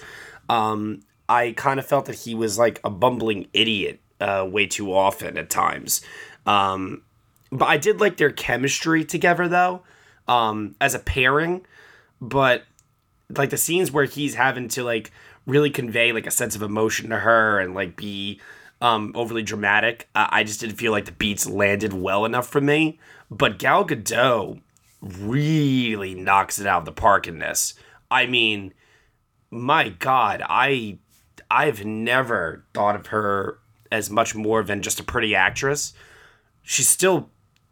Um, 0.49 1.00
I 1.28 1.52
kind 1.57 1.81
of 1.81 1.87
felt 1.87 2.05
that 2.07 2.17
he 2.21 2.35
was 2.35 2.59
like 2.59 2.81
a 2.85 2.90
bumbling 2.90 3.49
idiot 3.52 4.00
uh, 4.21 4.47
way 4.50 4.67
too 4.67 4.93
often 4.95 5.38
at 5.38 5.49
times. 5.50 6.02
Um, 6.47 7.02
but 7.50 7.67
I 7.67 7.78
did 7.78 8.00
like 8.00 8.19
their 8.19 8.31
chemistry 8.31 9.05
together 9.05 9.49
though, 9.49 9.83
um, 10.28 10.75
as 10.81 10.95
a 10.95 10.99
pairing. 10.99 11.64
But 12.21 12.64
like 13.37 13.50
the 13.50 13.56
scenes 13.56 13.90
where 13.90 14.04
he's 14.04 14.35
having 14.35 14.68
to 14.68 14.82
like 14.82 15.11
really 15.47 15.70
convey 15.70 16.12
like 16.12 16.26
a 16.26 16.30
sense 16.30 16.54
of 16.54 16.62
emotion 16.62 17.11
to 17.11 17.18
her 17.18 17.58
and 17.58 17.75
like 17.75 17.97
be 17.97 18.40
um 18.80 19.12
overly 19.14 19.42
dramatic 19.42 20.08
uh, 20.14 20.28
i 20.30 20.44
just 20.44 20.61
didn't 20.61 20.76
feel 20.76 20.92
like 20.92 21.04
the 21.04 21.12
beats 21.12 21.47
landed 21.47 21.92
well 21.92 22.25
enough 22.25 22.49
for 22.49 22.61
me. 22.61 22.99
But 23.30 23.58
gal 23.58 23.85
gadot 23.85 24.61
really 25.02 26.14
knocks 26.14 26.58
it 26.58 26.66
out 26.66 26.80
of 26.80 26.85
the 26.87 26.92
park 26.92 27.28
in 27.28 27.38
this. 27.38 27.75
I 28.11 28.26
mean 28.26 28.73
my 29.50 29.88
god 29.88 30.42
i 30.47 30.99
i've 31.50 31.82
never 31.85 32.64
thought 32.75 32.94
of 32.94 33.06
her 33.08 33.58
as 33.90 34.11
much 34.11 34.35
more 34.35 34.62
than 34.62 34.82
just 34.82 35.00
a 35.00 35.04
pretty 35.04 35.35
actress. 35.35 35.92
She's 36.62 36.88
still 36.88 37.30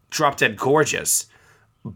drop 0.09 0.37
dead 0.37 0.57
gorgeous 0.57 1.27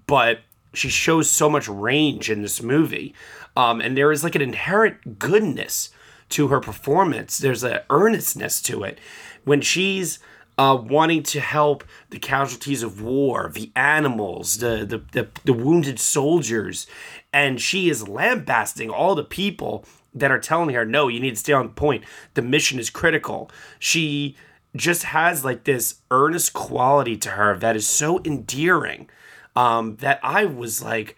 but 0.07 0.39
she 0.73 0.89
shows 0.89 1.29
so 1.29 1.49
much 1.49 1.67
range 1.67 2.29
in 2.29 2.41
this 2.41 2.61
movie. 2.61 3.13
Um, 3.55 3.81
and 3.81 3.97
there 3.97 4.11
is 4.11 4.23
like 4.23 4.35
an 4.35 4.41
inherent 4.41 5.19
goodness 5.19 5.89
to 6.29 6.47
her 6.47 6.59
performance. 6.59 7.37
There's 7.37 7.63
an 7.63 7.79
earnestness 7.89 8.61
to 8.63 8.83
it. 8.83 8.99
When 9.43 9.61
she's 9.61 10.19
uh, 10.57 10.77
wanting 10.81 11.23
to 11.23 11.39
help 11.39 11.83
the 12.09 12.19
casualties 12.19 12.83
of 12.83 13.01
war, 13.01 13.51
the 13.53 13.71
animals, 13.75 14.59
the, 14.59 14.85
the, 14.85 15.03
the, 15.11 15.27
the 15.43 15.53
wounded 15.53 15.99
soldiers, 15.99 16.87
and 17.33 17.59
she 17.59 17.89
is 17.89 18.07
lambasting 18.07 18.89
all 18.89 19.15
the 19.15 19.23
people 19.23 19.85
that 20.13 20.31
are 20.31 20.39
telling 20.39 20.73
her, 20.75 20.85
no, 20.85 21.07
you 21.07 21.19
need 21.19 21.31
to 21.31 21.35
stay 21.37 21.53
on 21.53 21.69
point. 21.69 22.03
The 22.33 22.41
mission 22.41 22.79
is 22.79 22.89
critical. 22.89 23.49
She 23.79 24.35
just 24.75 25.03
has 25.03 25.43
like 25.43 25.63
this 25.63 25.95
earnest 26.11 26.53
quality 26.53 27.17
to 27.17 27.31
her 27.31 27.57
that 27.57 27.75
is 27.75 27.87
so 27.87 28.21
endearing 28.23 29.09
um, 29.55 29.97
that 29.97 30.19
I 30.23 30.45
was 30.45 30.81
like, 30.81 31.15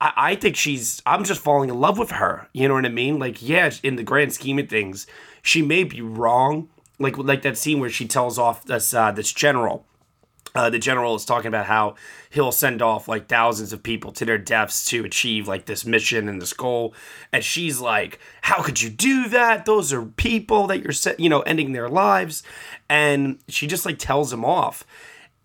I, 0.00 0.12
I 0.16 0.34
think 0.34 0.56
she's, 0.56 1.02
I'm 1.06 1.24
just 1.24 1.40
falling 1.40 1.70
in 1.70 1.80
love 1.80 1.98
with 1.98 2.12
her. 2.12 2.48
You 2.52 2.68
know 2.68 2.74
what 2.74 2.86
I 2.86 2.90
mean? 2.90 3.18
Like, 3.18 3.46
yeah, 3.46 3.70
in 3.82 3.96
the 3.96 4.02
grand 4.02 4.32
scheme 4.32 4.58
of 4.58 4.68
things, 4.68 5.06
she 5.42 5.62
may 5.62 5.84
be 5.84 6.00
wrong. 6.00 6.68
Like, 6.98 7.18
like 7.18 7.42
that 7.42 7.58
scene 7.58 7.80
where 7.80 7.90
she 7.90 8.06
tells 8.06 8.38
off 8.38 8.64
this, 8.64 8.94
uh, 8.94 9.12
this 9.12 9.32
general. 9.32 9.86
Uh, 10.54 10.70
the 10.70 10.78
general 10.78 11.14
is 11.14 11.26
talking 11.26 11.48
about 11.48 11.66
how 11.66 11.94
he'll 12.30 12.50
send 12.50 12.80
off 12.80 13.08
like 13.08 13.28
thousands 13.28 13.74
of 13.74 13.82
people 13.82 14.10
to 14.10 14.24
their 14.24 14.38
deaths 14.38 14.86
to 14.86 15.04
achieve 15.04 15.46
like 15.46 15.66
this 15.66 15.84
mission 15.84 16.30
and 16.30 16.40
this 16.40 16.54
goal. 16.54 16.94
And 17.30 17.44
she's 17.44 17.78
like, 17.78 18.18
How 18.40 18.62
could 18.62 18.80
you 18.80 18.88
do 18.88 19.28
that? 19.28 19.66
Those 19.66 19.92
are 19.92 20.02
people 20.02 20.66
that 20.68 20.82
you're, 20.82 21.14
you 21.18 21.28
know, 21.28 21.40
ending 21.40 21.72
their 21.72 21.90
lives. 21.90 22.42
And 22.88 23.38
she 23.48 23.66
just 23.66 23.84
like 23.84 23.98
tells 23.98 24.32
him 24.32 24.46
off 24.46 24.86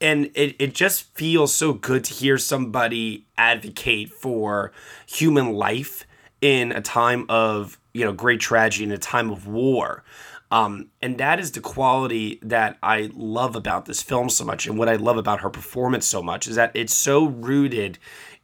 and 0.01 0.31
it, 0.34 0.55
it 0.60 0.74
just 0.74 1.15
feels 1.15 1.53
so 1.53 1.74
good 1.74 2.03
to 2.05 2.13
hear 2.13 2.38
somebody 2.38 3.25
advocate 3.38 4.10
for 4.10 4.72
human 5.05 5.53
life 5.53 6.05
in 6.41 6.72
a 6.72 6.81
time 6.81 7.25
of 7.29 7.79
you 7.93 8.03
know 8.03 8.13
great 8.13 8.39
tragedy 8.39 8.84
in 8.84 8.91
a 8.91 8.98
time 8.98 9.31
of 9.31 9.48
war. 9.48 10.03
Um, 10.50 10.89
and 11.01 11.17
that 11.17 11.39
is 11.39 11.53
the 11.53 11.62
quality 11.62 12.38
that 12.41 12.77
i 12.84 13.10
love 13.13 13.55
about 13.55 13.86
this 13.86 14.01
film 14.01 14.27
so 14.29 14.43
much 14.43 14.67
and 14.67 14.77
what 14.77 14.89
i 14.89 14.98
love 14.98 15.15
about 15.15 15.39
her 15.39 15.50
performance 15.50 16.05
so 16.05 16.22
much 16.22 16.46
is 16.46 16.58
that 16.58 16.72
it's 16.74 16.93
so 16.93 17.27
rooted 17.27 17.98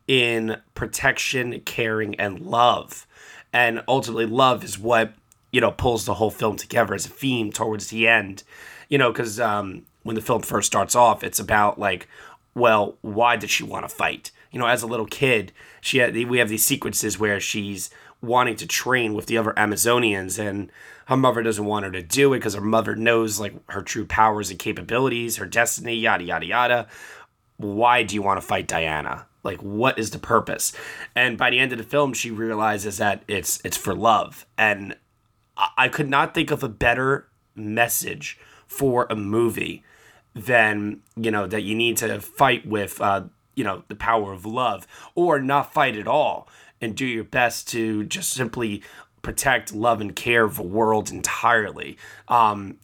in 0.07 0.57
protection 0.73 1.59
caring 1.61 2.15
and 2.15 2.39
love. 2.39 3.05
And 3.53 3.83
ultimately 3.87 4.25
love 4.25 4.63
is 4.63 4.79
what 4.79 5.13
you 5.51 5.61
know 5.61 5.71
pulls 5.71 6.05
the 6.05 6.15
whole 6.15 6.31
film 6.31 6.55
together 6.55 6.93
as 6.93 7.05
a 7.05 7.09
theme 7.09 7.51
towards 7.51 7.87
the 7.87 8.07
end. 8.07 8.43
You 8.89 8.97
know 8.97 9.11
because 9.11 9.39
um, 9.39 9.85
when 10.07 10.15
the 10.15 10.21
film 10.21 10.41
first 10.41 10.67
starts 10.67 10.95
off 10.95 11.23
it's 11.23 11.39
about 11.39 11.77
like 11.77 12.07
well 12.55 12.97
why 13.01 13.35
did 13.35 13.49
she 13.49 13.63
want 13.63 13.87
to 13.87 13.93
fight? 13.93 14.31
You 14.51 14.59
know 14.59 14.65
as 14.67 14.81
a 14.81 14.87
little 14.87 15.05
kid 15.05 15.51
she 15.81 15.99
had 15.99 16.15
we 16.15 16.39
have 16.39 16.49
these 16.49 16.65
sequences 16.65 17.19
where 17.19 17.39
she's 17.39 17.89
wanting 18.21 18.55
to 18.55 18.65
train 18.65 19.13
with 19.13 19.27
the 19.27 19.37
other 19.37 19.53
amazonians 19.53 20.39
and 20.39 20.71
her 21.05 21.17
mother 21.17 21.43
doesn't 21.43 21.65
want 21.65 21.85
her 21.85 21.91
to 21.91 22.01
do 22.01 22.33
it 22.33 22.39
because 22.39 22.55
her 22.55 22.61
mother 22.61 22.95
knows 22.95 23.39
like 23.39 23.53
her 23.69 23.81
true 23.81 24.05
powers 24.05 24.49
and 24.49 24.57
capabilities 24.59 25.35
her 25.37 25.45
destiny 25.45 25.95
yada 25.95 26.23
yada 26.23 26.45
yada. 26.45 26.87
Why 27.57 28.03
do 28.03 28.13
you 28.15 28.21
want 28.21 28.39
to 28.41 28.45
fight 28.47 28.67
diana? 28.67 29.25
Like 29.43 29.59
what 29.61 29.97
is 29.99 30.11
the 30.11 30.19
purpose? 30.19 30.73
And 31.15 31.37
by 31.37 31.49
the 31.49 31.59
end 31.59 31.71
of 31.71 31.77
the 31.77 31.83
film 31.83 32.13
she 32.13 32.31
realizes 32.31 32.97
that 32.97 33.23
it's 33.27 33.59
it's 33.63 33.77
for 33.77 33.93
love. 33.93 34.45
And 34.57 34.95
I- 35.55 35.69
I 35.77 35.87
could 35.89 36.09
not 36.09 36.33
think 36.33 36.51
of 36.51 36.63
a 36.63 36.69
better 36.69 37.27
message 37.55 38.37
for 38.67 39.07
a 39.09 39.15
movie 39.15 39.83
than 40.45 41.01
you 41.15 41.31
know 41.31 41.47
that 41.47 41.61
you 41.63 41.75
need 41.75 41.97
to 41.97 42.19
fight 42.21 42.65
with 42.65 43.01
uh, 43.01 43.23
you 43.55 43.63
know 43.63 43.83
the 43.87 43.95
power 43.95 44.31
of 44.31 44.45
love 44.45 44.87
or 45.15 45.39
not 45.39 45.73
fight 45.73 45.95
at 45.97 46.07
all 46.07 46.47
and 46.79 46.95
do 46.95 47.05
your 47.05 47.23
best 47.23 47.67
to 47.69 48.03
just 48.05 48.31
simply 48.31 48.83
protect 49.23 49.73
love 49.73 49.99
and 49.99 50.15
care 50.15 50.45
of 50.45 50.55
the 50.55 50.63
world 50.63 51.09
entirely. 51.11 51.97
Um 52.27 52.77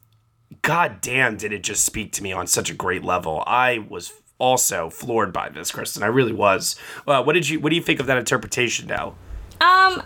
god 0.62 1.02
damn 1.02 1.38
did 1.38 1.52
it 1.54 1.64
just 1.64 1.86
speak 1.86 2.12
to 2.14 2.24
me 2.24 2.32
on 2.32 2.48
such 2.48 2.70
a 2.70 2.74
great 2.74 3.04
level. 3.04 3.44
I 3.46 3.86
was 3.90 4.14
also 4.40 4.90
floored 4.90 5.32
by 5.32 5.50
this 5.50 5.72
kristen. 5.72 6.04
I 6.04 6.08
really 6.08 6.34
was. 6.34 6.76
Uh, 7.08 7.24
what 7.24 7.34
did 7.34 7.48
you 7.50 7.60
what 7.60 7.70
do 7.70 7.76
you 7.76 7.82
think 7.82 8.00
of 8.00 8.08
that 8.08 8.18
interpretation 8.18 8.88
now 8.88 9.16
Um, 9.62 10.02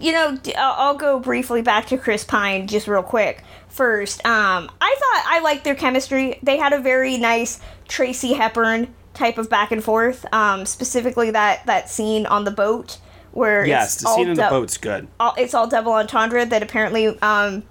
you 0.00 0.12
know, 0.12 0.38
I'll 0.56 0.96
go 0.96 1.18
briefly 1.18 1.62
back 1.62 1.86
to 1.86 1.98
Chris 1.98 2.24
Pine 2.24 2.66
just 2.66 2.88
real 2.88 3.02
quick 3.02 3.42
first. 3.68 4.24
Um, 4.24 4.70
I 4.80 4.96
thought 4.98 5.24
I 5.26 5.40
liked 5.40 5.64
their 5.64 5.74
chemistry. 5.74 6.38
They 6.42 6.56
had 6.56 6.72
a 6.72 6.80
very 6.80 7.16
nice 7.16 7.60
Tracy 7.88 8.34
Hepburn 8.34 8.94
type 9.14 9.38
of 9.38 9.48
back 9.48 9.72
and 9.72 9.82
forth. 9.82 10.26
Um, 10.32 10.66
specifically 10.66 11.30
that 11.30 11.66
that 11.66 11.88
scene 11.88 12.26
on 12.26 12.44
the 12.44 12.50
boat 12.50 12.98
where 13.32 13.66
yes 13.66 13.94
it's 13.94 14.02
the 14.02 14.08
all 14.08 14.16
scene 14.16 14.28
in 14.28 14.34
the 14.36 14.46
boat's 14.48 14.76
good 14.76 15.08
all, 15.18 15.34
it's 15.36 15.54
all 15.54 15.66
double 15.66 15.92
entendre 15.92 16.46
that 16.46 16.62
apparently 16.62 17.18
um, 17.20 17.64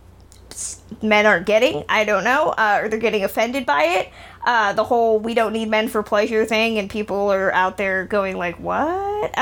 men 1.02 1.26
aren't 1.26 1.46
getting. 1.46 1.84
I 1.90 2.04
don't 2.04 2.24
know, 2.24 2.50
uh, 2.50 2.80
or 2.82 2.90
they're 2.90 3.00
getting 3.00 3.24
offended 3.24 3.66
by 3.66 3.84
it. 3.84 4.10
Uh, 4.46 4.74
the 4.74 4.84
whole 4.84 5.20
"we 5.20 5.34
don't 5.34 5.54
need 5.54 5.70
men 5.70 5.88
for 5.88 6.04
pleasure" 6.04 6.46
thing, 6.46 6.78
and 6.78 6.90
people 6.90 7.32
are 7.32 7.52
out 7.54 7.78
there 7.78 8.06
going 8.06 8.38
like, 8.38 8.60
"What?" 8.60 9.38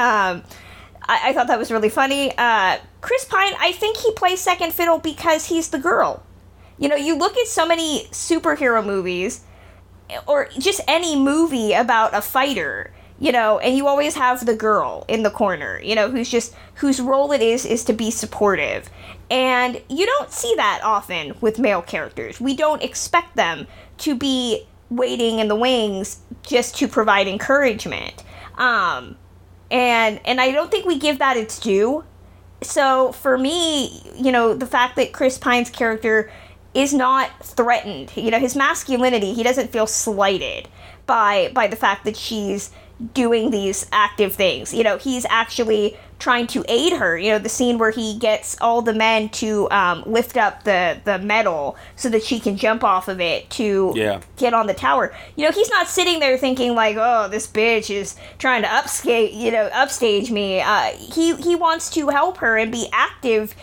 I, 1.12 1.30
I 1.30 1.34
thought 1.34 1.48
that 1.48 1.60
was 1.60 1.72
really 1.72 1.89
funny. 1.89 2.32
Uh, 2.38 2.77
Chris 3.01 3.25
Pine, 3.25 3.53
I 3.60 3.74
think 3.74 3.98
he 3.98 4.13
plays 4.13 4.39
second 4.39 4.74
fiddle 4.74 4.98
because 4.98 5.48
he's 5.48 5.70
the 5.70 5.80
girl. 5.80 6.24
You 6.77 6.88
know, 6.88 6.96
you 6.96 7.18
look 7.18 7.36
at 7.38 7.48
so 7.48 7.68
many 7.68 8.06
superhero 8.12 8.84
movies, 8.84 9.41
or 10.25 10.48
just 10.58 10.80
any 10.88 11.15
movie 11.18 11.74
about 11.74 12.15
a 12.15 12.22
fighter, 12.22 12.94
you 13.20 13.32
know, 13.32 13.60
and 13.60 13.75
you 13.75 13.88
always 13.88 14.15
have 14.15 14.46
the 14.46 14.56
girl 14.56 15.06
in 15.10 15.24
the 15.24 15.30
corner, 15.30 15.82
you 15.84 15.96
know, 15.96 16.10
who's 16.10 16.30
just 16.30 16.56
whose 16.75 17.01
role 17.01 17.34
it 17.34 17.41
is 17.41 17.65
is 17.65 17.84
to 17.86 17.94
be 17.94 18.10
supportive. 18.10 18.89
And 19.30 19.82
you 19.89 20.06
don't 20.06 20.32
see 20.32 20.53
that 20.56 20.82
often 20.84 21.36
with 21.41 21.60
male 21.60 21.82
characters. 21.82 22.39
We 22.39 22.56
don't 22.56 22.82
expect 22.82 23.36
them 23.36 23.68
to 24.00 24.15
be 24.15 24.65
waiting 24.89 25.39
in 25.39 25.50
the 25.50 25.56
wings 25.56 26.20
just 26.41 26.77
to 26.77 26.88
provide 26.88 27.27
encouragement. 27.27 28.24
Um 28.58 29.18
and 29.71 30.19
and 30.25 30.39
I 30.39 30.51
don't 30.51 30.69
think 30.69 30.85
we 30.85 30.99
give 30.99 31.19
that 31.19 31.37
its 31.37 31.59
due. 31.59 32.03
So 32.61 33.11
for 33.13 33.37
me, 33.37 34.03
you 34.15 34.31
know, 34.31 34.53
the 34.53 34.67
fact 34.67 34.95
that 34.97 35.13
Chris 35.13 35.37
Pine's 35.37 35.69
character 35.71 36.31
is 36.73 36.93
not 36.93 37.43
threatened, 37.43 38.11
you 38.15 38.29
know, 38.29 38.39
his 38.39 38.55
masculinity, 38.55 39.33
he 39.33 39.43
doesn't 39.43 39.71
feel 39.71 39.87
slighted 39.87 40.67
by 41.07 41.51
by 41.53 41.67
the 41.67 41.75
fact 41.75 42.05
that 42.05 42.15
she's 42.15 42.71
doing 43.13 43.49
these 43.49 43.87
active 43.91 44.35
things. 44.35 44.73
You 44.73 44.83
know, 44.83 44.97
he's 44.97 45.25
actually 45.29 45.97
trying 46.21 46.47
to 46.47 46.63
aid 46.69 46.93
her. 46.93 47.17
You 47.17 47.31
know, 47.31 47.39
the 47.39 47.49
scene 47.49 47.77
where 47.79 47.91
he 47.91 48.17
gets 48.17 48.55
all 48.61 48.81
the 48.81 48.93
men 48.93 49.27
to 49.29 49.69
um, 49.71 50.03
lift 50.05 50.37
up 50.37 50.63
the 50.63 50.99
the 51.03 51.19
metal 51.19 51.75
so 51.97 52.07
that 52.09 52.23
she 52.23 52.39
can 52.39 52.55
jump 52.55 52.83
off 52.83 53.07
of 53.09 53.19
it 53.19 53.49
to 53.51 53.91
Yeah. 53.95 54.21
get 54.37 54.53
on 54.53 54.67
the 54.67 54.73
tower. 54.73 55.13
You 55.35 55.45
know, 55.45 55.51
he's 55.51 55.69
not 55.69 55.87
sitting 55.87 56.19
there 56.19 56.37
thinking 56.37 56.75
like, 56.75 56.95
"Oh, 56.97 57.27
this 57.27 57.47
bitch 57.47 57.89
is 57.93 58.15
trying 58.37 58.61
to 58.61 58.67
upscale, 58.69 59.33
you 59.33 59.51
know, 59.51 59.65
upstage 59.73 60.31
me." 60.31 60.61
Uh, 60.61 60.91
he 60.97 61.35
he 61.35 61.55
wants 61.55 61.89
to 61.91 62.07
help 62.09 62.37
her 62.37 62.57
and 62.57 62.71
be 62.71 62.87
active 62.93 63.55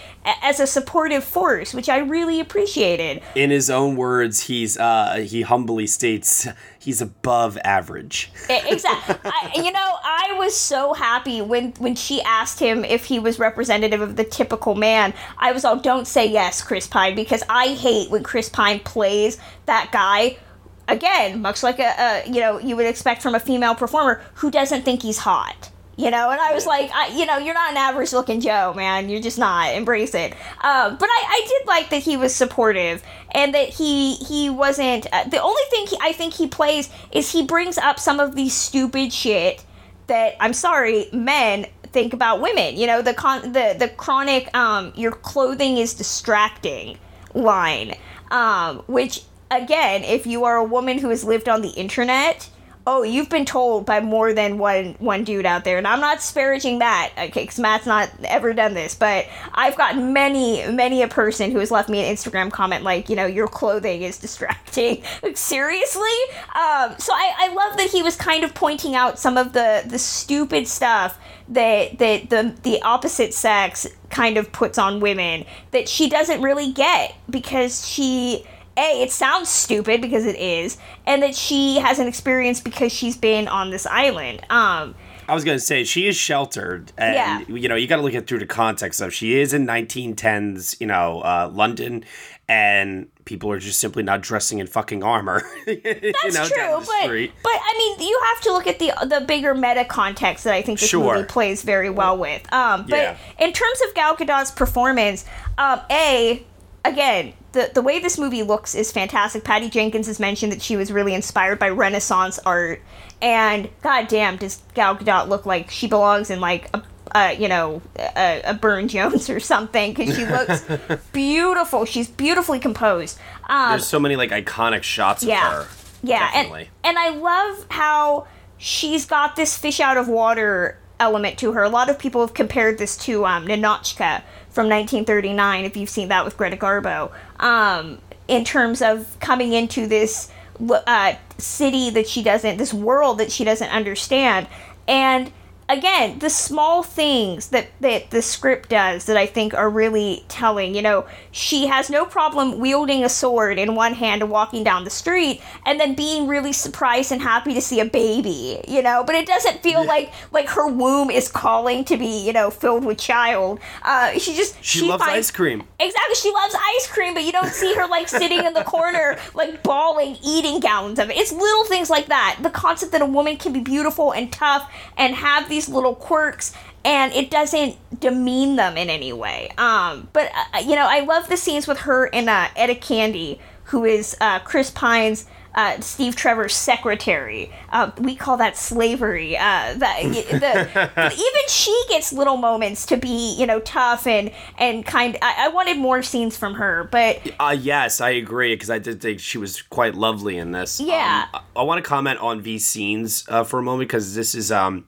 as 0.43 0.61
a 0.61 0.67
supportive 0.67 1.25
force, 1.25 1.75
which 1.75 1.89
I 1.89 1.99
really 1.99 2.41
appreciated. 2.41 3.23
In 3.35 3.51
his 3.51 3.71
own 3.71 3.97
words, 3.97 4.41
he's 4.41 4.79
uh, 4.79 5.25
he 5.29 5.43
humbly 5.43 5.87
states 5.87 6.47
he's 6.79 7.01
above 7.01 7.59
average. 7.65 8.31
exactly. 8.49 9.17
I, 9.25 9.53
you 9.57 9.71
know, 9.73 9.97
I 10.03 10.35
was 10.39 10.57
so 10.57 10.95
happy 10.95 11.41
when 11.43 11.73
when 11.73 11.95
she 11.95 12.23
asked 12.23 12.61
him 12.61 12.85
if 12.85 13.05
he 13.05 13.19
was 13.19 13.39
representative 13.39 14.01
of 14.01 14.17
the 14.17 14.25
typical 14.25 14.75
man. 14.75 15.13
I 15.39 15.53
was 15.53 15.65
all, 15.65 15.77
"Don't 15.77 16.07
say 16.07 16.27
yes, 16.27 16.63
Chris 16.63 16.87
Pine," 16.87 17.15
because 17.15 17.43
I 17.49 17.69
hate 17.69 18.11
when 18.11 18.23
Chris 18.23 18.49
Pine 18.49 18.81
plays 18.81 19.39
that 19.67 19.91
guy. 19.93 20.39
Again, 20.87 21.43
much 21.43 21.63
like 21.63 21.79
a, 21.79 21.95
a 21.99 22.23
you 22.27 22.41
know 22.41 22.59
you 22.59 22.75
would 22.77 22.87
expect 22.87 23.23
from 23.23 23.35
a 23.35 23.41
female 23.41 23.75
performer 23.75 24.23
who 24.35 24.51
doesn't 24.51 24.83
think 24.83 25.03
he's 25.03 25.19
hot. 25.19 25.71
You 25.99 26.13
know, 26.13 26.31
and 26.31 26.41
I 26.41 26.55
was 26.55 26.65
like, 26.65 26.93
I, 26.95 27.09
you 27.09 27.27
know, 27.27 27.39
you're 27.39 27.55
not 27.55 27.73
an 27.73 27.77
average 27.77 28.13
looking 28.13 28.41
Joe, 28.41 28.73
man. 28.73 29.09
You're 29.09 29.21
just 29.21 29.37
not. 29.37 29.75
Embrace 29.75 30.15
it. 30.15 30.33
Um, 30.33 30.97
but 30.97 31.09
I, 31.09 31.25
I 31.29 31.47
did 31.49 31.67
like 31.67 31.91
that 31.91 32.05
he 32.05 32.17
was 32.17 32.33
supportive 32.33 33.03
and 33.33 33.53
that 33.53 33.69
he 33.69 34.15
he 34.15 34.49
wasn't. 34.49 35.09
Uh, 35.13 35.25
the 35.25 35.43
only 35.43 35.63
thing 35.71 35.89
he, 35.89 35.99
I 36.01 36.13
think 36.13 36.35
he 36.35 36.47
plays 36.47 36.89
is 37.11 37.33
he 37.33 37.43
brings 37.43 37.79
up 37.79 37.99
some 37.99 38.21
of 38.21 38.37
these 38.37 38.55
stupid 38.55 39.13
shit 39.13 39.65
that 40.07 40.37
I'm 40.39 40.53
sorry, 40.53 41.09
men 41.13 41.67
think 41.93 42.13
about 42.13 42.41
women. 42.41 42.77
You 42.77 42.87
know, 42.87 43.03
the 43.03 43.15
con 43.15 43.53
the 43.53 43.75
the 43.77 43.89
chronic 43.89 44.57
um, 44.57 44.93
your 44.95 45.11
clothing 45.11 45.79
is 45.79 45.95
distracting 45.95 46.97
line, 47.35 47.97
um, 48.31 48.85
which 48.87 49.25
again, 49.51 50.05
if 50.05 50.29
you 50.29 50.45
are 50.45 50.59
a 50.59 50.65
woman 50.65 50.99
who 50.99 51.09
has 51.09 51.25
lived 51.25 51.49
on 51.49 51.61
the 51.61 51.71
internet 51.71 52.51
oh, 52.91 53.03
you've 53.03 53.29
been 53.29 53.45
told 53.45 53.85
by 53.85 54.01
more 54.01 54.33
than 54.33 54.57
one 54.57 54.95
one 54.99 55.23
dude 55.23 55.45
out 55.45 55.63
there, 55.63 55.77
and 55.77 55.87
I'm 55.87 56.01
not 56.01 56.17
disparaging 56.17 56.79
that, 56.79 57.13
okay, 57.19 57.43
because 57.43 57.59
Matt's 57.59 57.85
not 57.85 58.11
ever 58.25 58.55
done 58.55 58.73
this, 58.73 58.95
but 58.95 59.27
I've 59.53 59.77
gotten 59.77 60.15
many, 60.15 60.67
many 60.73 61.03
a 61.03 61.09
person 61.09 61.51
who 61.51 61.59
has 61.59 61.71
left 61.71 61.91
me 61.91 62.03
an 62.03 62.15
Instagram 62.15 62.51
comment 62.51 62.85
like, 62.85 63.11
you 63.11 63.17
know, 63.17 63.27
your 63.27 63.47
clothing 63.47 64.03
is 64.03 64.17
distracting. 64.17 65.03
like, 65.23 65.37
seriously? 65.37 66.19
Um, 66.55 66.95
so 66.99 67.13
I, 67.13 67.33
I 67.37 67.55
love 67.55 67.77
that 67.77 67.91
he 67.93 68.03
was 68.03 68.17
kind 68.17 68.43
of 68.43 68.55
pointing 68.55 68.95
out 68.95 69.19
some 69.19 69.37
of 69.37 69.53
the 69.53 69.85
the 69.87 69.99
stupid 69.99 70.67
stuff 70.67 71.19
that 71.51 71.99
that 71.99 72.31
the 72.31 72.55
the 72.63 72.81
opposite 72.81 73.35
sex 73.35 73.87
kind 74.09 74.39
of 74.39 74.51
puts 74.51 74.79
on 74.79 75.01
women 75.01 75.45
that 75.73 75.91
she 75.91 76.09
doesn't 76.09 76.41
really 76.41 76.73
get 76.73 77.15
because 77.29 77.87
she 77.87 78.47
a, 78.79 79.03
it 79.03 79.11
sounds 79.11 79.49
stupid 79.49 80.01
because 80.01 80.25
it 80.25 80.37
is, 80.37 80.79
and 81.07 81.23
that 81.23 81.35
she 81.35 81.79
has 81.81 81.99
an 81.99 82.07
experience 82.07 82.61
because 82.61 82.93
she's 82.93 83.17
been 83.17 83.49
on 83.49 83.71
this 83.71 83.85
island. 83.87 84.41
Um, 84.49 84.95
I 85.29 85.35
was 85.35 85.45
gonna 85.45 85.59
say 85.59 85.85
she 85.85 86.07
is 86.07 86.17
sheltered, 86.17 86.93
and 86.97 87.15
Yeah. 87.15 87.41
you 87.49 87.69
know 87.69 87.75
you 87.75 87.87
got 87.87 87.97
to 87.97 88.03
look 88.03 88.15
at 88.15 88.27
through 88.27 88.39
the 88.39 88.47
context 88.47 89.01
of 89.03 89.13
she 89.13 89.39
is 89.39 89.53
in 89.53 89.67
1910s, 89.67 90.81
you 90.81 90.87
know, 90.87 91.21
uh, 91.21 91.51
London, 91.53 92.05
and 92.49 93.09
people 93.27 93.51
are 93.53 93.59
just 93.59 93.79
simply 93.79 94.03
not 94.03 94.23
dressing 94.23 94.59
in 94.59 94.67
fucking 94.67 95.03
armor. 95.05 95.43
you 95.67 95.77
that's 95.83 96.35
know, 96.35 96.47
true, 96.49 96.77
but 96.79 97.03
street. 97.05 97.33
but 97.43 97.53
I 97.53 97.75
mean, 97.77 98.09
you 98.09 98.19
have 98.33 98.41
to 98.45 98.53
look 98.53 98.67
at 98.67 98.79
the 98.79 98.93
the 99.07 99.21
bigger 99.21 99.55
meta 99.55 99.85
context 99.85 100.45
that 100.45 100.55
I 100.55 100.63
think 100.63 100.81
this 100.81 100.89
Sure. 100.89 101.15
movie 101.17 101.27
plays 101.27 101.63
very 101.63 101.91
well 101.91 102.17
with. 102.17 102.51
Um, 102.53 102.87
but 102.89 102.97
Yeah. 102.99 103.17
in 103.39 103.53
terms 103.53 103.81
of 103.87 103.95
Gal 103.95 104.17
Gadot's 104.17 104.51
performance, 104.51 105.27
um, 105.59 105.81
a 105.91 106.43
again. 106.89 107.33
The, 107.53 107.71
the 107.75 107.83
way 107.83 107.99
this 107.99 108.19
movie 108.19 108.43
looks 108.43 108.75
is 108.75 108.93
fantastic. 108.93 109.43
Patty 109.43 109.71
Jenkins 109.71 110.07
has 110.07 110.21
mentioned 110.21 110.53
that 110.53 110.61
she 110.63 110.77
was 110.77 110.93
really 110.93 111.15
inspired 111.15 111.59
by 111.59 111.71
Renaissance 111.71 112.39
art, 112.45 112.83
and 113.23 113.69
goddamn, 113.83 114.37
does 114.37 114.63
Gal 114.75 114.97
Gadot 114.97 115.29
look 115.29 115.47
like 115.47 115.71
she 115.71 115.89
belongs 115.89 116.31
in 116.31 116.41
like 116.41 116.69
a, 116.75 116.83
uh, 117.17 117.35
you 117.39 117.49
know, 117.49 117.81
a, 117.99 118.43
a 118.45 118.55
Burne-Jones 118.55 119.31
or 119.31 119.41
something? 119.41 119.95
Because 119.95 120.15
she 120.15 120.27
looks 120.27 120.65
beautiful. 121.13 121.85
She's 121.87 122.09
beautifully 122.09 122.59
composed. 122.59 123.19
Um, 123.49 123.71
There's 123.71 123.87
so 123.87 123.99
many 123.99 124.15
like 124.17 124.31
iconic 124.31 124.83
shots 124.83 125.23
of 125.23 125.31
her. 125.31 125.67
Yeah, 126.03 126.19
Definitely. 126.31 126.71
and 126.85 126.97
and 126.97 126.99
I 126.99 127.17
love 127.19 127.67
how 127.71 128.29
she's 128.59 129.07
got 129.07 129.37
this 129.37 129.57
fish 129.57 129.81
out 129.81 129.97
of 129.97 130.07
water 130.07 130.79
element 131.01 131.39
to 131.39 131.53
her. 131.53 131.63
A 131.63 131.69
lot 131.69 131.89
of 131.89 131.99
people 131.99 132.21
have 132.21 132.35
compared 132.35 132.79
this 132.79 132.97
to 132.99 133.25
um, 133.25 133.47
from 133.47 134.69
1939, 134.69 135.65
if 135.65 135.77
you've 135.77 135.91
seen 135.91 136.09
that 136.09 136.25
with 136.25 136.37
Greta 136.37 136.57
Garbo, 136.57 137.13
um, 137.39 137.99
in 138.27 138.45
terms 138.45 138.83
of 138.83 139.19
coming 139.21 139.53
into 139.53 139.87
this 139.87 140.31
uh, 140.71 141.15
city 141.39 141.91
that 141.91 142.09
she 142.09 142.23
doesn't, 142.23 142.57
this 142.57 142.75
world 142.75 143.19
that 143.19 143.31
she 143.31 143.45
doesn't 143.45 143.71
understand, 143.71 144.49
and 144.87 145.31
again, 145.69 146.19
the 146.19 146.31
small 146.31 146.83
things 146.83 147.49
that, 147.49 147.69
that 147.81 148.11
the 148.11 148.23
script 148.23 148.69
does 148.69 149.05
that 149.07 149.17
I 149.17 149.27
think 149.27 149.55
are 149.55 149.69
really 149.71 150.25
telling. 150.29 150.75
You 150.75 150.83
know, 150.83 151.07
she 151.31 151.67
has 151.67 151.91
no 151.91 152.05
problem 152.05 152.59
wielding 152.59 153.05
a 153.05 153.09
sword 153.09 153.59
in 153.59 153.75
one 153.75 153.95
hand 153.95 154.23
and 154.23 154.31
walking 154.31 154.65
down 154.65 154.85
the 154.85 154.91
street, 154.91 155.41
and 155.67 155.79
then 155.79 155.95
being 155.95 156.27
really 156.29 156.53
surprised 156.53 157.13
and 157.13 157.21
happy 157.21 157.55
to 157.55 157.61
see 157.61 157.81
a 157.81 157.85
baby. 157.85 158.61
You 158.67 158.83
know, 158.83 159.05
but 159.05 159.15
it 159.15 159.27
doesn't 159.27 159.63
feel 159.63 159.85
like 159.87 160.13
like 160.33 160.49
her 160.51 160.67
womb 160.69 161.11
is 161.11 161.29
calling 161.29 161.85
to 161.87 161.97
be 161.97 162.27
you 162.27 162.33
know 162.33 162.51
filled 162.51 162.85
with 162.85 162.99
child. 162.99 163.61
Uh, 163.83 164.13
she 164.19 164.35
just 164.37 164.57
She, 164.63 164.83
loves 164.89 165.03
finds- 165.03 165.29
ice 165.29 165.31
cream. 165.31 165.65
Exactly, 165.81 166.15
she 166.15 166.31
loves 166.33 166.55
ice 166.77 166.87
cream, 166.89 167.15
but 167.15 167.25
you 167.25 167.33
don't 167.33 167.53
see 167.53 167.75
her 167.75 167.87
like 167.87 168.09
sitting 168.09 168.45
in 168.45 168.53
the 168.55 168.65
corner, 168.65 169.19
like 169.35 169.63
bawling, 169.63 170.17
eating 170.25 170.61
gallons 170.61 170.99
of 170.99 171.11
it. 171.11 171.17
It's 171.17 171.33
little 171.33 171.65
things 171.65 171.91
like 171.91 172.07
that. 172.07 172.39
The 172.43 172.51
concept 172.51 172.93
that 172.93 173.03
a 173.03 173.07
woman 173.07 173.37
can 173.37 173.53
be 173.53 173.61
beautiful 173.61 174.13
and 174.13 174.33
tough 174.33 174.71
and 174.97 175.15
have 175.15 175.49
these 175.49 175.58
little 175.67 175.95
quirks, 175.95 176.53
and 176.85 177.11
it 177.15 177.31
doesn't 177.31 177.77
demean 177.99 178.57
them 178.57 178.77
in 178.77 178.91
any 178.91 179.15
way. 179.15 179.51
Um, 179.57 180.09
but 180.13 180.31
uh, 180.55 180.59
you 180.59 180.75
know, 180.77 180.87
I 180.87 181.01
love 181.01 181.29
the 181.29 181.39
scenes 181.39 181.67
with 181.67 181.79
her 181.81 182.05
and 182.15 182.29
uh, 182.29 182.49
Etta 182.55 182.75
Candy, 182.75 183.41
who 183.65 183.85
is 183.87 184.15
uh, 184.21 184.41
Chris 184.41 184.71
Pine's. 184.71 185.25
Uh, 185.55 185.81
Steve 185.81 186.15
Trevor's 186.15 186.55
secretary. 186.55 187.51
Uh, 187.71 187.91
we 187.99 188.15
call 188.15 188.37
that 188.37 188.57
slavery. 188.57 189.37
Uh, 189.37 189.73
the, 189.73 189.79
the, 190.31 191.13
even 191.13 191.49
she 191.49 191.85
gets 191.89 192.13
little 192.13 192.37
moments 192.37 192.87
to 192.87 192.97
be, 192.97 193.35
you 193.37 193.45
know, 193.45 193.59
tough 193.61 194.07
and 194.07 194.31
and 194.57 194.87
kind. 194.87 195.17
I, 195.21 195.47
I 195.47 195.49
wanted 195.49 195.79
more 195.79 196.01
scenes 196.03 196.37
from 196.37 196.55
her, 196.55 196.87
but 196.93 197.33
Uh, 197.41 197.57
yes, 197.59 198.01
I 198.01 198.11
agree 198.11 198.55
because 198.55 198.71
I 198.71 198.79
did 198.79 199.01
think 199.01 199.19
she 199.19 199.39
was 199.39 199.61
quite 199.63 199.97
lovely 199.97 200.39
in 200.39 200.53
this. 200.53 200.81
Yeah. 200.81 201.27
Um, 201.35 201.43
I, 201.57 201.61
I 201.61 201.63
want 201.65 201.83
to 201.83 201.89
comment 201.89 202.21
on 202.21 202.43
these 202.43 202.65
scenes 202.65 203.25
uh, 203.29 203.43
for 203.43 203.59
a 203.59 203.63
moment 203.63 203.89
because 203.89 204.15
this 204.15 204.37
is 204.37 204.53
um, 204.53 204.85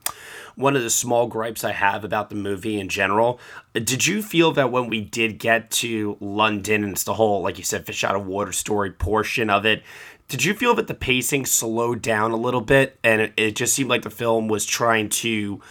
one 0.61 0.75
of 0.75 0.83
the 0.83 0.89
small 0.89 1.27
gripes 1.27 1.63
I 1.63 1.71
have 1.71 2.03
about 2.03 2.29
the 2.29 2.35
movie 2.35 2.79
in 2.79 2.87
general. 2.87 3.39
Did 3.73 4.05
you 4.07 4.21
feel 4.21 4.51
that 4.53 4.71
when 4.71 4.87
we 4.87 5.01
did 5.01 5.39
get 5.39 5.71
to 5.71 6.17
London 6.19 6.83
and 6.83 6.93
it's 6.93 7.03
the 7.03 7.15
whole, 7.15 7.41
like 7.41 7.57
you 7.57 7.63
said, 7.63 7.85
fish 7.85 8.03
out 8.03 8.15
of 8.15 8.25
water 8.25 8.51
story 8.51 8.91
portion 8.91 9.49
of 9.49 9.65
it? 9.65 9.83
Did 10.27 10.45
you 10.45 10.53
feel 10.53 10.73
that 10.75 10.87
the 10.87 10.93
pacing 10.93 11.45
slowed 11.45 12.01
down 12.01 12.31
a 12.31 12.37
little 12.37 12.61
bit 12.61 12.97
and 13.03 13.21
it, 13.21 13.33
it 13.35 13.55
just 13.55 13.73
seemed 13.73 13.89
like 13.89 14.03
the 14.03 14.09
film 14.09 14.47
was 14.47 14.65
trying 14.65 15.09
to 15.09 15.61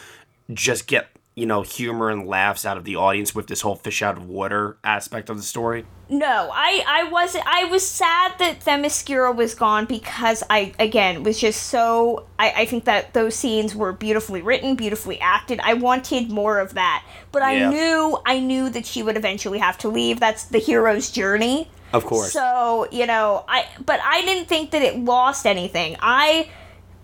just 0.52 0.86
get 0.86 1.08
you 1.40 1.46
know 1.46 1.62
humor 1.62 2.10
and 2.10 2.26
laughs 2.26 2.64
out 2.64 2.76
of 2.76 2.84
the 2.84 2.96
audience 2.96 3.34
with 3.34 3.46
this 3.46 3.62
whole 3.62 3.76
fish 3.76 4.02
out 4.02 4.16
of 4.16 4.26
water 4.26 4.76
aspect 4.84 5.30
of 5.30 5.36
the 5.36 5.42
story? 5.42 5.86
no, 6.10 6.50
I 6.52 6.82
I 6.86 7.04
wasn't. 7.04 7.44
I 7.46 7.64
was 7.64 7.86
sad 7.86 8.32
that 8.38 8.60
Themyscira 8.60 9.34
was 9.34 9.54
gone 9.54 9.84
because 9.86 10.42
I 10.50 10.72
again 10.78 11.22
was 11.22 11.38
just 11.38 11.64
so. 11.64 12.26
I 12.38 12.52
I 12.56 12.64
think 12.64 12.84
that 12.84 13.14
those 13.14 13.36
scenes 13.36 13.76
were 13.76 13.92
beautifully 13.92 14.42
written, 14.42 14.74
beautifully 14.74 15.20
acted. 15.20 15.60
I 15.62 15.74
wanted 15.74 16.30
more 16.30 16.58
of 16.58 16.74
that, 16.74 17.04
but 17.30 17.42
I 17.42 17.68
knew 17.68 18.18
I 18.26 18.40
knew 18.40 18.68
that 18.70 18.86
she 18.86 19.02
would 19.04 19.16
eventually 19.16 19.58
have 19.58 19.78
to 19.78 19.88
leave. 19.88 20.18
That's 20.18 20.44
the 20.44 20.58
hero's 20.58 21.10
journey. 21.10 21.70
Of 21.92 22.06
course. 22.06 22.32
So, 22.32 22.88
you 22.90 23.06
know, 23.06 23.44
I 23.48 23.66
but 23.84 24.00
I 24.02 24.22
didn't 24.22 24.48
think 24.48 24.72
that 24.72 24.82
it 24.82 24.98
lost 24.98 25.46
anything. 25.46 25.96
I 26.00 26.48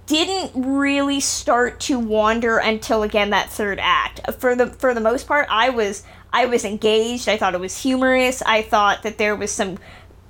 didn't 0.07 0.53
really 0.55 1.21
start 1.21 1.81
to 1.81 1.99
wander 1.99 2.59
until 2.59 3.03
again 3.03 3.31
that 3.31 3.51
third 3.51 3.79
act. 3.81 4.21
For 4.39 4.55
the 4.55 4.69
for 4.69 4.95
the 4.95 5.01
most 5.01 5.27
part, 5.27 5.47
I 5.51 5.71
was 5.71 6.03
I 6.33 6.47
was 6.47 6.65
engaged. 6.65 7.29
I 7.29 7.37
thought 7.37 7.55
it 7.55 7.61
was 7.61 7.83
humorous. 7.83 8.43
I 8.43 8.63
thought 8.63 9.03
that 9.03 9.19
there 9.19 9.35
was 9.37 9.51
some 9.51 9.79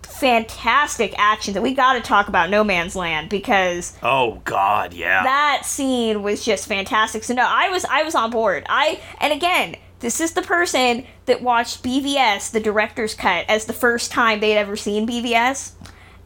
fantastic 0.03 1.15
action 1.19 1.53
that 1.55 1.62
we 1.62 1.75
got 1.75 1.93
to 1.95 2.01
talk 2.01 2.29
about 2.29 2.49
No 2.49 2.65
Man's 2.65 2.97
Land 2.97 3.29
because 3.29 3.97
Oh 4.03 4.41
God, 4.45 4.95
yeah. 4.95 5.23
that 5.23 5.62
scene 5.65 6.23
was 6.23 6.45
just 6.45 6.67
fantastic. 6.67 7.23
So 7.23 7.35
no, 7.35 7.47
I 7.47 7.69
was 7.69 7.85
I 7.85 8.03
was 8.03 8.15
on 8.15 8.31
board. 8.31 8.65
I 8.69 9.01
and 9.21 9.33
again, 9.33 9.77
this 10.01 10.21
is 10.21 10.33
the 10.33 10.43
person 10.43 11.07
that 11.27 11.43
watched 11.43 11.83
BVS, 11.83 12.51
the 12.51 12.61
director's 12.61 13.15
cut, 13.15 13.45
as 13.49 13.67
the 13.67 13.73
first 13.73 14.11
time 14.11 14.41
they'd 14.41 14.57
ever 14.57 14.77
seen 14.77 15.07
BVS, 15.07 15.73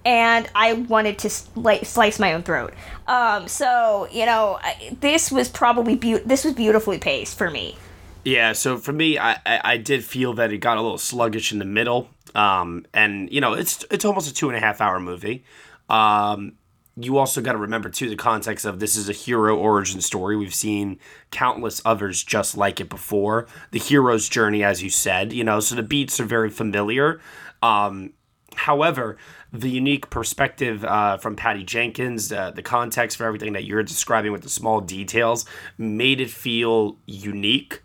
and 0.04 0.48
I 0.54 0.72
wanted 0.74 1.18
to 1.20 1.28
sli- 1.28 1.84
slice 1.84 2.18
my 2.18 2.32
own 2.32 2.42
throat. 2.42 2.72
Um, 3.06 3.48
so 3.48 4.08
you 4.10 4.26
know, 4.26 4.58
I- 4.62 4.96
this 5.00 5.30
was 5.30 5.48
probably 5.48 5.96
beau- 5.96 6.22
this 6.24 6.44
was 6.44 6.54
beautifully 6.54 6.98
paced 6.98 7.36
for 7.38 7.50
me. 7.50 7.76
yeah. 8.24 8.52
So 8.52 8.78
for 8.78 8.92
me, 8.92 9.18
I, 9.18 9.32
I 9.46 9.60
I 9.64 9.76
did 9.76 10.04
feel 10.04 10.34
that 10.34 10.52
it 10.52 10.58
got 10.58 10.76
a 10.78 10.82
little 10.82 10.98
sluggish 10.98 11.52
in 11.52 11.58
the 11.58 11.64
middle. 11.64 12.08
Um, 12.34 12.86
and 12.94 13.30
you 13.32 13.40
know, 13.40 13.54
it's 13.54 13.84
it's 13.90 14.04
almost 14.04 14.30
a 14.30 14.34
two 14.34 14.48
and 14.48 14.56
a 14.56 14.60
half 14.60 14.80
hour 14.80 15.00
movie. 15.00 15.44
Um, 15.88 16.52
you 16.96 17.16
also 17.18 17.40
got 17.40 17.52
to 17.52 17.58
remember 17.58 17.88
too 17.88 18.08
the 18.10 18.16
context 18.16 18.64
of 18.66 18.78
this 18.78 18.94
is 18.96 19.08
a 19.08 19.12
hero 19.12 19.56
origin 19.56 20.00
story. 20.00 20.36
We've 20.36 20.54
seen 20.54 20.98
countless 21.30 21.80
others 21.84 22.22
just 22.22 22.56
like 22.56 22.78
it 22.80 22.88
before. 22.90 23.46
The 23.70 23.78
hero's 23.78 24.28
journey, 24.28 24.62
as 24.62 24.82
you 24.82 24.90
said, 24.90 25.32
you 25.32 25.42
know, 25.44 25.60
so 25.60 25.74
the 25.76 25.82
beats 25.82 26.20
are 26.20 26.24
very 26.24 26.50
familiar. 26.50 27.20
Um, 27.62 28.12
however, 28.54 29.16
the 29.52 29.70
unique 29.70 30.10
perspective 30.10 30.84
uh, 30.84 31.16
from 31.18 31.36
Patty 31.36 31.64
Jenkins, 31.64 32.32
uh, 32.32 32.50
the 32.50 32.62
context 32.62 33.16
for 33.16 33.24
everything 33.26 33.52
that 33.54 33.64
you're 33.64 33.82
describing 33.82 34.32
with 34.32 34.42
the 34.42 34.48
small 34.48 34.80
details, 34.80 35.44
made 35.78 36.20
it 36.20 36.30
feel 36.30 36.96
unique. 37.06 37.82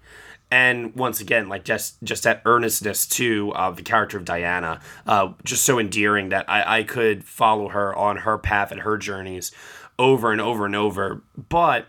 And 0.51 0.95
once 0.95 1.19
again 1.21 1.49
like 1.49 1.65
just 1.65 2.01
just 2.03 2.23
that 2.23 2.41
earnestness 2.45 3.07
too 3.07 3.51
of 3.55 3.77
the 3.77 3.81
character 3.81 4.15
of 4.17 4.25
diana 4.25 4.79
uh, 5.07 5.33
just 5.43 5.65
so 5.65 5.79
endearing 5.79 6.29
that 6.29 6.47
I, 6.47 6.79
I 6.79 6.83
could 6.83 7.23
follow 7.23 7.69
her 7.69 7.95
on 7.95 8.17
her 8.17 8.37
path 8.37 8.71
and 8.71 8.81
her 8.81 8.95
journeys 8.97 9.51
over 9.97 10.31
and 10.31 10.39
over 10.39 10.65
and 10.65 10.75
over. 10.75 11.23
But 11.49 11.87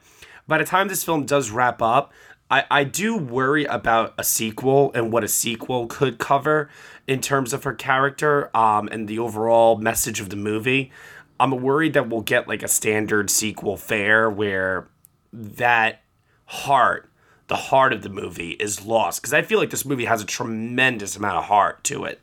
by 0.48 0.58
the 0.58 0.64
time 0.64 0.88
this 0.88 1.04
film 1.04 1.26
does 1.26 1.50
wrap 1.50 1.82
up 1.82 2.12
I, 2.50 2.64
I 2.70 2.84
do 2.84 3.16
worry 3.16 3.64
about 3.64 4.14
a 4.18 4.24
sequel 4.24 4.92
and 4.94 5.12
what 5.12 5.24
a 5.24 5.28
sequel 5.28 5.86
could 5.86 6.18
cover 6.18 6.70
in 7.06 7.20
terms 7.20 7.52
of 7.52 7.64
her 7.64 7.74
character 7.74 8.56
um, 8.56 8.88
and 8.92 9.08
the 9.08 9.18
overall 9.18 9.76
message 9.76 10.20
of 10.20 10.30
the 10.30 10.36
movie 10.36 10.90
i'm 11.38 11.50
worried 11.50 11.92
that 11.92 12.08
we'll 12.08 12.22
get 12.22 12.48
like 12.48 12.62
a 12.62 12.68
standard 12.68 13.28
sequel 13.28 13.76
fare 13.76 14.30
where 14.30 14.88
that 15.32 16.00
heart 16.46 17.10
the 17.48 17.56
heart 17.56 17.92
of 17.92 18.02
the 18.02 18.08
movie 18.08 18.50
is 18.52 18.84
lost 18.84 19.20
because 19.20 19.32
I 19.32 19.42
feel 19.42 19.58
like 19.58 19.70
this 19.70 19.84
movie 19.84 20.06
has 20.06 20.22
a 20.22 20.26
tremendous 20.26 21.16
amount 21.16 21.38
of 21.38 21.44
heart 21.44 21.84
to 21.84 22.04
it. 22.04 22.20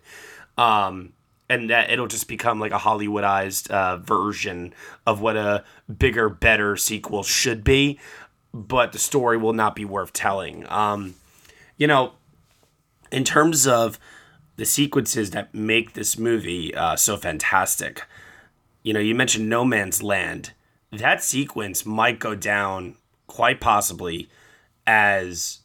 Um, 0.57 1.13
and 1.49 1.69
that 1.69 1.89
it'll 1.89 2.07
just 2.07 2.27
become 2.27 2.59
like 2.59 2.71
a 2.71 2.77
Hollywoodized 2.77 3.69
uh, 3.69 3.97
version 3.97 4.73
of 5.05 5.21
what 5.21 5.37
a 5.37 5.63
bigger, 5.97 6.29
better 6.29 6.75
sequel 6.77 7.21
should 7.21 7.63
be, 7.63 7.99
but 8.53 8.91
the 8.91 8.99
story 8.99 9.37
will 9.37 9.53
not 9.53 9.75
be 9.75 9.85
worth 9.85 10.13
telling. 10.13 10.65
Um, 10.69 11.15
you 11.77 11.87
know, 11.87 12.13
in 13.11 13.23
terms 13.23 13.65
of 13.65 13.99
the 14.57 14.65
sequences 14.65 15.31
that 15.31 15.53
make 15.53 15.93
this 15.93 16.17
movie 16.17 16.73
uh, 16.75 16.95
so 16.95 17.17
fantastic, 17.17 18.03
you 18.83 18.93
know, 18.93 18.99
you 18.99 19.15
mentioned 19.15 19.49
No 19.49 19.65
Man's 19.65 20.03
Land. 20.03 20.53
That 20.91 21.23
sequence 21.23 21.85
might 21.85 22.19
go 22.19 22.35
down 22.35 22.97
quite 23.25 23.59
possibly 23.59 24.29
as 24.85 25.59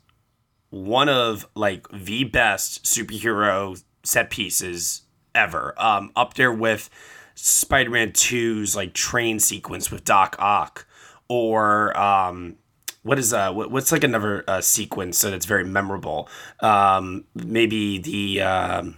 one 0.70 1.09
of 1.09 1.46
like 1.55 1.87
the 1.90 2.24
best 2.24 2.85
superhero 2.85 3.83
set 4.05 4.31
pieces 4.31 5.03
ever. 5.35 5.74
Um, 5.77 6.11
up 6.16 6.35
there 6.35 6.53
with 6.53 6.88
Spider-Man 7.35 8.12
2's 8.12 8.74
like 8.74 8.94
train 8.94 9.38
sequence 9.38 9.90
with 9.90 10.05
Doc 10.05 10.37
Ock, 10.38 10.87
or 11.29 11.96
um, 11.98 12.57
what 13.02 13.18
is 13.18 13.32
uh 13.32 13.52
what, 13.52 13.70
what's 13.70 13.92
like 13.92 14.04
another 14.04 14.44
uh, 14.48 14.61
sequence 14.61 15.20
that's 15.20 15.46
very 15.46 15.64
memorable? 15.64 16.28
Um, 16.61 17.24
maybe 17.34 17.98
the 17.98 18.42
um, 18.42 18.96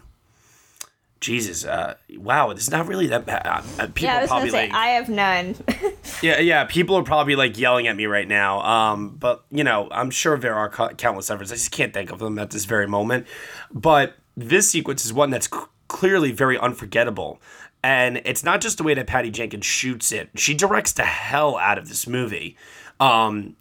Jesus, 1.20 1.66
uh, 1.66 1.96
wow, 2.16 2.48
it's 2.48 2.70
not 2.70 2.86
really 2.88 3.06
that 3.08 3.26
bad. 3.26 3.62
Uh, 3.78 3.86
people 3.86 4.04
yeah, 4.04 4.16
I 4.16 4.20
was 4.22 4.28
probably 4.30 4.50
gonna 4.50 4.62
say 4.62 4.68
like, 4.68 4.74
I 4.74 4.86
have 4.88 5.08
none. 5.10 5.54
yeah, 6.22 6.40
yeah. 6.40 6.64
People 6.64 6.96
are 6.96 7.02
probably 7.02 7.36
like 7.36 7.58
yelling 7.58 7.86
at 7.88 7.96
me 7.96 8.06
right 8.06 8.26
now. 8.26 8.60
Um, 8.62 9.16
but 9.18 9.44
you 9.50 9.62
know, 9.62 9.88
I'm 9.90 10.10
sure 10.10 10.38
there 10.38 10.54
are 10.54 10.70
co- 10.70 10.94
countless 10.94 11.30
others. 11.30 11.52
I 11.52 11.56
just 11.56 11.72
can't 11.72 11.92
think 11.92 12.10
of 12.10 12.20
them 12.20 12.38
at 12.38 12.50
this 12.50 12.64
very 12.64 12.88
moment. 12.88 13.26
But 13.70 14.14
this 14.34 14.70
sequence 14.70 15.04
is 15.04 15.12
one 15.12 15.28
that's 15.28 15.50
c- 15.50 15.60
clearly 15.88 16.32
very 16.32 16.58
unforgettable, 16.58 17.38
and 17.82 18.22
it's 18.24 18.42
not 18.42 18.62
just 18.62 18.78
the 18.78 18.82
way 18.82 18.94
that 18.94 19.06
Patty 19.06 19.30
Jenkins 19.30 19.66
shoots 19.66 20.12
it. 20.12 20.30
She 20.36 20.54
directs 20.54 20.92
the 20.92 21.04
hell 21.04 21.58
out 21.58 21.76
of 21.76 21.90
this 21.90 22.06
movie. 22.06 22.56
Um, 22.98 23.56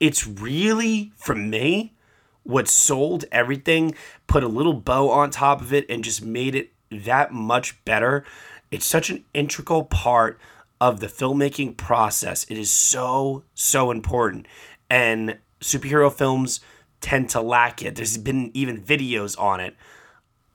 it's 0.00 0.26
really 0.26 1.12
for 1.16 1.34
me 1.34 1.94
what 2.42 2.68
sold 2.68 3.24
everything, 3.30 3.94
put 4.26 4.42
a 4.42 4.48
little 4.48 4.74
bow 4.74 5.10
on 5.10 5.30
top 5.30 5.60
of 5.60 5.72
it, 5.72 5.84
and 5.90 6.02
just 6.02 6.24
made 6.24 6.54
it 6.54 6.72
that 6.90 7.32
much 7.32 7.84
better. 7.84 8.24
It's 8.70 8.86
such 8.86 9.10
an 9.10 9.24
integral 9.34 9.84
part 9.84 10.40
of 10.80 11.00
the 11.00 11.08
filmmaking 11.08 11.76
process. 11.76 12.44
It 12.44 12.56
is 12.56 12.70
so, 12.70 13.44
so 13.54 13.90
important. 13.90 14.46
And 14.88 15.38
superhero 15.60 16.12
films 16.12 16.60
tend 17.00 17.28
to 17.30 17.40
lack 17.40 17.82
it. 17.82 17.96
There's 17.96 18.16
been 18.16 18.50
even 18.54 18.80
videos 18.80 19.38
on 19.38 19.60
it. 19.60 19.76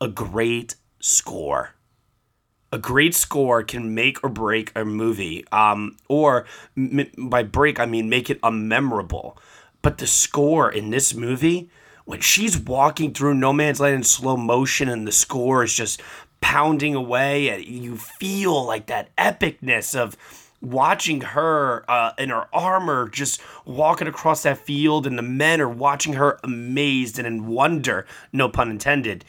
A 0.01 0.07
great 0.07 0.75
score. 0.99 1.72
A 2.73 2.79
great 2.79 3.13
score 3.13 3.61
can 3.61 3.93
make 3.93 4.23
or 4.23 4.29
break 4.29 4.71
a 4.75 4.83
movie. 4.83 5.45
Um, 5.51 5.95
or 6.07 6.47
m- 6.75 7.05
by 7.19 7.43
break, 7.43 7.79
I 7.79 7.85
mean 7.85 8.09
make 8.09 8.31
it 8.31 8.41
unmemorable. 8.41 9.37
But 9.83 9.99
the 9.99 10.07
score 10.07 10.71
in 10.71 10.89
this 10.89 11.13
movie, 11.13 11.69
when 12.05 12.19
she's 12.21 12.57
walking 12.57 13.13
through 13.13 13.35
no 13.35 13.53
man's 13.53 13.79
land 13.79 13.93
in 13.93 14.03
slow 14.03 14.35
motion 14.35 14.89
and 14.89 15.07
the 15.07 15.11
score 15.11 15.63
is 15.63 15.71
just 15.71 16.01
pounding 16.41 16.95
away 16.95 17.49
and 17.49 17.63
you 17.63 17.95
feel 17.95 18.65
like 18.65 18.87
that 18.87 19.15
epicness 19.17 19.95
of 19.95 20.17
watching 20.59 21.21
her 21.21 21.85
uh, 21.87 22.13
in 22.17 22.29
her 22.29 22.47
armor 22.51 23.07
just 23.07 23.39
walking 23.65 24.07
across 24.07 24.41
that 24.41 24.57
field 24.57 25.05
and 25.05 25.15
the 25.15 25.21
men 25.21 25.61
are 25.61 25.69
watching 25.69 26.13
her 26.13 26.39
amazed 26.43 27.19
and 27.19 27.27
in 27.27 27.45
wonder 27.45 28.07
no 28.31 28.49
pun 28.49 28.71
intended 28.71 29.23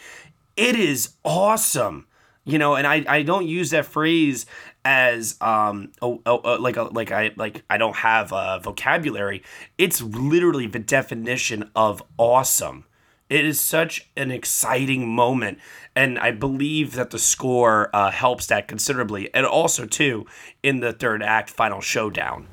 it 0.56 0.76
is 0.76 1.10
awesome 1.24 2.06
you 2.44 2.58
know 2.58 2.74
and 2.74 2.86
i, 2.86 3.04
I 3.08 3.22
don't 3.22 3.46
use 3.46 3.70
that 3.70 3.86
phrase 3.86 4.46
as 4.84 5.36
um 5.40 5.92
oh, 6.02 6.20
oh, 6.26 6.40
oh, 6.44 6.54
like 6.56 6.76
a, 6.76 6.84
like 6.84 7.10
i 7.10 7.32
like 7.36 7.64
i 7.70 7.78
don't 7.78 7.96
have 7.96 8.32
a 8.32 8.60
vocabulary. 8.62 9.42
It's 9.78 10.02
literally 10.02 10.66
the 10.66 10.78
definition 10.78 11.70
of 11.74 12.02
awesome. 12.18 12.84
It 13.30 13.44
is 13.46 13.58
such 13.58 14.10
an 14.16 14.30
exciting 14.30 15.08
moment 15.08 15.58
and 15.96 16.18
i 16.18 16.30
believe 16.30 16.94
that 16.94 17.10
the 17.10 17.18
score 17.18 17.88
uh, 17.94 18.10
helps 18.10 18.46
that 18.48 18.68
considerably. 18.68 19.32
And 19.34 19.46
also 19.46 19.86
too 19.86 20.26
in 20.62 20.80
the 20.80 20.92
third 20.92 21.22
act 21.22 21.50
final 21.50 21.80
showdown 21.80 22.46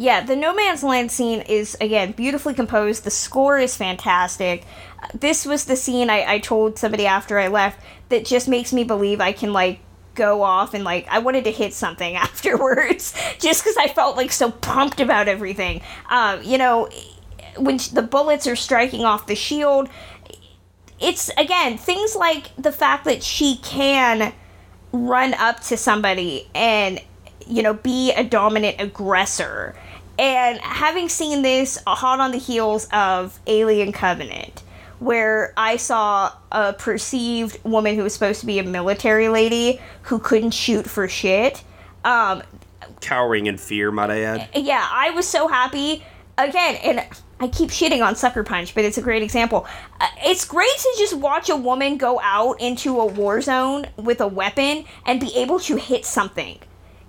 Yeah, 0.00 0.22
the 0.22 0.34
No 0.34 0.54
Man's 0.54 0.82
Land 0.82 1.12
scene 1.12 1.42
is 1.42 1.76
again 1.78 2.12
beautifully 2.12 2.54
composed. 2.54 3.04
The 3.04 3.10
score 3.10 3.58
is 3.58 3.76
fantastic. 3.76 4.64
This 5.12 5.44
was 5.44 5.66
the 5.66 5.76
scene 5.76 6.08
I, 6.08 6.24
I 6.26 6.38
told 6.38 6.78
somebody 6.78 7.06
after 7.06 7.38
I 7.38 7.48
left 7.48 7.84
that 8.08 8.24
just 8.24 8.48
makes 8.48 8.72
me 8.72 8.82
believe 8.82 9.20
I 9.20 9.32
can 9.32 9.52
like 9.52 9.80
go 10.14 10.40
off 10.40 10.72
and 10.72 10.84
like 10.84 11.06
I 11.10 11.18
wanted 11.18 11.44
to 11.44 11.52
hit 11.52 11.74
something 11.74 12.16
afterwards 12.16 13.12
just 13.38 13.62
because 13.62 13.76
I 13.76 13.88
felt 13.88 14.16
like 14.16 14.32
so 14.32 14.50
pumped 14.50 15.00
about 15.00 15.28
everything. 15.28 15.82
Um, 16.08 16.42
you 16.42 16.56
know, 16.56 16.88
when 17.58 17.76
the 17.92 18.00
bullets 18.02 18.46
are 18.46 18.56
striking 18.56 19.04
off 19.04 19.26
the 19.26 19.36
shield, 19.36 19.90
it's 20.98 21.28
again 21.36 21.76
things 21.76 22.16
like 22.16 22.56
the 22.56 22.72
fact 22.72 23.04
that 23.04 23.22
she 23.22 23.58
can 23.58 24.32
run 24.92 25.34
up 25.34 25.60
to 25.64 25.76
somebody 25.76 26.48
and 26.54 27.02
you 27.46 27.62
know 27.62 27.74
be 27.74 28.12
a 28.12 28.24
dominant 28.24 28.76
aggressor 28.78 29.76
and 30.20 30.60
having 30.60 31.08
seen 31.08 31.42
this 31.42 31.82
hot 31.86 32.20
on 32.20 32.30
the 32.30 32.38
heels 32.38 32.86
of 32.92 33.40
alien 33.46 33.90
covenant 33.90 34.62
where 35.00 35.52
i 35.56 35.76
saw 35.76 36.32
a 36.52 36.72
perceived 36.74 37.58
woman 37.64 37.96
who 37.96 38.02
was 38.02 38.14
supposed 38.14 38.40
to 38.40 38.46
be 38.46 38.58
a 38.58 38.64
military 38.64 39.28
lady 39.28 39.80
who 40.02 40.18
couldn't 40.18 40.52
shoot 40.52 40.88
for 40.88 41.08
shit 41.08 41.64
um 42.04 42.42
cowering 43.00 43.46
in 43.46 43.56
fear 43.56 43.90
might 43.90 44.10
i 44.10 44.20
add 44.20 44.48
yeah, 44.54 44.86
I 44.90 45.10
was 45.10 45.26
so 45.26 45.48
happy. 45.48 46.04
Again, 46.38 46.76
and 46.76 47.06
I 47.40 47.48
keep 47.48 47.70
shitting 47.70 48.04
on 48.04 48.16
Sucker 48.16 48.42
Punch, 48.42 48.74
but 48.74 48.84
it's 48.84 48.98
a 48.98 49.02
great 49.02 49.22
example. 49.22 49.66
Uh, 50.00 50.06
it's 50.24 50.44
great 50.44 50.70
to 50.78 50.94
just 50.98 51.14
watch 51.14 51.48
a 51.48 51.56
woman 51.56 51.96
go 51.96 52.20
out 52.20 52.60
into 52.60 52.98
a 53.00 53.06
war 53.06 53.40
zone 53.40 53.86
with 53.96 54.20
a 54.20 54.26
weapon 54.26 54.84
and 55.04 55.20
be 55.20 55.34
able 55.36 55.58
to 55.60 55.76
hit 55.76 56.04
something. 56.04 56.58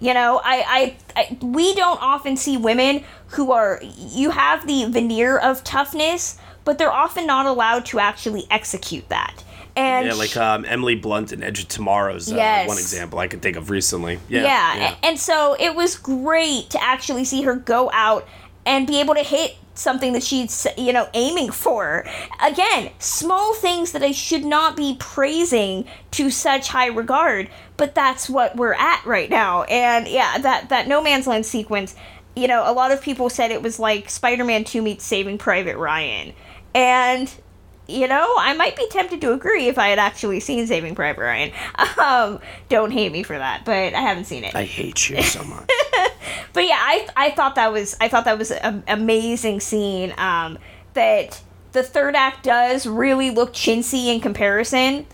You 0.02 0.14
know, 0.14 0.42
I, 0.44 0.96
I, 1.16 1.22
I 1.22 1.38
we 1.46 1.74
don't 1.76 2.02
often 2.02 2.36
see 2.36 2.58
women 2.58 3.04
who 3.28 3.52
are 3.52 3.80
you 3.84 4.32
have 4.32 4.66
the 4.68 4.86
veneer 4.86 5.38
of 5.38 5.64
toughness, 5.64 6.38
but 6.66 6.78
they're 6.78 6.92
often 6.92 7.26
not 7.28 7.46
allowed 7.46 7.86
to 7.88 8.00
actually 8.00 8.46
execute 8.50 9.08
that. 9.10 9.44
And 9.76 10.06
yeah 10.08 10.14
like 10.16 10.36
um, 10.36 10.66
emily 10.66 10.96
blunt 10.96 11.32
in 11.32 11.42
edge 11.42 11.62
of 11.62 11.68
tomorrow's 11.70 12.30
uh, 12.30 12.36
Yes. 12.36 12.68
one 12.68 12.78
example 12.78 13.20
i 13.20 13.28
could 13.30 13.42
think 13.42 13.56
of 13.56 13.70
recently 13.70 14.20
yeah 14.28 14.44
yeah, 14.44 14.96
a- 15.02 15.06
and 15.06 15.18
so 15.18 15.56
it 15.58 15.74
was 15.76 15.96
great 15.96 16.70
to 16.72 16.84
actually 16.84 17.24
see 17.24 17.44
her 17.44 17.56
go 17.56 17.90
out 17.94 18.28
and 18.66 18.86
be 18.86 19.00
able 19.00 19.14
to 19.16 19.24
hit 19.24 19.56
something 19.74 20.12
that 20.12 20.24
she's 20.24 20.68
you 20.78 20.92
know 20.92 21.08
aiming 21.14 21.52
for 21.52 22.06
again 22.44 22.92
small 23.00 23.54
things 23.54 23.94
that 23.94 24.04
i 24.04 24.12
should 24.12 24.44
not 24.44 24.76
be 24.76 24.98
praising 25.00 25.86
to 26.12 26.30
such 26.30 26.68
high 26.68 26.88
regard 26.88 27.50
but 27.82 27.96
that's 27.96 28.30
what 28.30 28.56
we're 28.56 28.76
at 28.76 29.04
right 29.06 29.32
now 29.32 29.64
and 29.64 30.08
yeah 30.08 30.38
that 30.38 30.70
that 30.70 30.88
no 30.88 31.02
man's 31.02 31.26
land 31.26 31.44
sequence 31.44 31.96
you 32.36 32.48
know 32.48 32.64
a 32.70 32.72
lot 32.72 32.92
of 32.92 33.02
people 33.02 33.28
said 33.28 33.50
it 33.50 33.64
was 33.64 33.80
like 33.80 34.08
spider-man 34.08 34.64
2 34.64 34.84
meets 34.84 35.04
saving 35.04 35.36
private 35.40 35.76
ryan 35.78 36.32
and 36.76 37.34
you 37.88 38.08
know, 38.08 38.36
I 38.38 38.54
might 38.54 38.78
be 38.78 38.88
tempted 38.90 39.20
to 39.20 39.34
agree 39.34 39.68
if 39.68 39.78
I 39.78 39.90
had 39.90 40.00
actually 40.00 40.40
seen 40.40 40.66
Saving 40.66 40.96
Private 40.96 41.22
Ryan. 41.22 41.52
Um, 41.98 42.40
don't 42.70 42.92
hate 42.92 43.12
me 43.12 43.22
for 43.22 43.38
that, 43.38 43.66
but 43.66 43.94
I 43.94 44.00
haven't 44.00 44.26
seen 44.26 44.44
it. 44.44 44.56
I 44.56 44.64
hate 44.64 45.10
you 45.10 45.22
so 45.22 45.44
much. 45.44 45.70
but 46.54 46.66
yeah, 46.66 46.78
I 46.80 47.08
I 47.16 47.32
thought 47.32 47.56
that 47.56 47.72
was 47.72 47.96
I 48.00 48.08
thought 48.08 48.26
that 48.26 48.38
was 48.38 48.50
an 48.52 48.84
amazing 48.88 49.60
scene. 49.60 50.14
Um, 50.18 50.58
that 50.94 51.42
the 51.74 51.84
third 51.84 52.16
act 52.16 52.44
does 52.44 52.88
really 52.88 53.30
look 53.30 53.54
chintzy 53.54 54.08
in 54.08 54.22
comparison, 54.22 55.06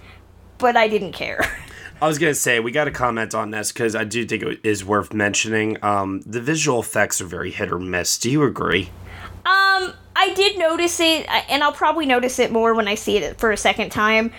but 0.60 0.78
I 0.78 0.88
didn't 0.88 1.14
care. 1.14 1.46
I 2.00 2.08
was 2.08 2.20
gonna 2.20 2.36
say 2.36 2.60
we 2.60 2.72
got 2.72 2.84
to 2.84 2.92
comment 2.92 3.34
on 3.34 3.50
this 3.50 3.72
because 3.72 3.96
I 3.96 4.04
do 4.04 4.24
think 4.26 4.44
it 4.44 4.60
is 4.64 4.86
worth 4.86 5.14
mentioning. 5.14 5.84
Um, 5.84 6.22
the 6.22 6.42
visual 6.42 6.80
effects 6.80 7.20
are 7.22 7.26
very 7.26 7.50
hit 7.50 7.72
or 7.72 7.80
miss. 7.80 8.20
Do 8.20 8.30
you 8.30 8.44
agree? 8.44 8.90
Um, 9.46 9.94
I 10.16 10.34
did 10.36 10.60
notice 10.60 11.00
it, 11.00 11.26
and 11.50 11.64
I'll 11.64 11.72
probably 11.72 12.06
notice 12.06 12.38
it 12.38 12.52
more 12.52 12.76
when 12.76 12.88
I 12.88 12.96
see 12.96 13.18
it 13.18 13.40
for 13.40 13.52
a 13.52 13.58
second 13.58 13.90
time. 13.92 14.32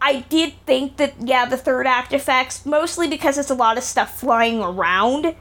I 0.00 0.20
did 0.28 0.54
think 0.64 0.96
that 0.98 1.14
yeah, 1.20 1.44
the 1.44 1.56
third 1.56 1.86
act 1.88 2.12
effects 2.12 2.64
mostly 2.64 3.08
because 3.08 3.36
it's 3.36 3.50
a 3.50 3.54
lot 3.54 3.78
of 3.78 3.84
stuff 3.84 4.20
flying 4.20 4.60
around. 4.60 5.34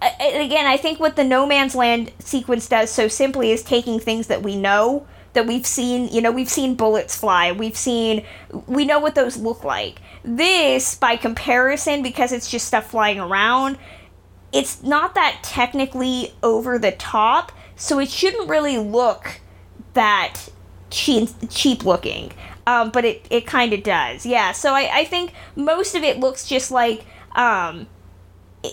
And 0.00 0.44
again, 0.44 0.66
I 0.66 0.76
think 0.76 1.00
what 1.00 1.16
the 1.16 1.24
No 1.24 1.46
Man's 1.46 1.74
Land 1.74 2.12
sequence 2.18 2.68
does 2.68 2.90
so 2.90 3.08
simply 3.08 3.50
is 3.50 3.62
taking 3.62 3.98
things 3.98 4.26
that 4.28 4.42
we 4.42 4.54
know 4.54 5.06
that 5.32 5.46
we've 5.46 5.66
seen, 5.66 6.08
you 6.08 6.20
know, 6.20 6.30
we've 6.30 6.48
seen 6.48 6.74
bullets 6.74 7.16
fly, 7.16 7.52
we've 7.52 7.76
seen, 7.76 8.24
we 8.66 8.84
know 8.84 8.98
what 8.98 9.14
those 9.14 9.36
look 9.36 9.64
like. 9.64 10.00
This, 10.24 10.94
by 10.94 11.16
comparison, 11.16 12.02
because 12.02 12.32
it's 12.32 12.50
just 12.50 12.66
stuff 12.66 12.90
flying 12.90 13.20
around, 13.20 13.76
it's 14.52 14.82
not 14.82 15.14
that 15.14 15.40
technically 15.42 16.32
over 16.42 16.78
the 16.78 16.92
top, 16.92 17.52
so 17.76 17.98
it 17.98 18.08
shouldn't 18.08 18.48
really 18.48 18.78
look 18.78 19.40
that 19.92 20.48
cheap, 20.90 21.28
cheap 21.50 21.84
looking. 21.84 22.32
Um, 22.66 22.90
but 22.90 23.04
it, 23.04 23.26
it 23.28 23.46
kind 23.46 23.74
of 23.74 23.82
does. 23.82 24.24
Yeah, 24.24 24.52
so 24.52 24.72
I, 24.72 25.00
I 25.00 25.04
think 25.04 25.32
most 25.56 25.94
of 25.94 26.02
it 26.02 26.18
looks 26.18 26.48
just 26.48 26.70
like, 26.70 27.04
um, 27.36 27.86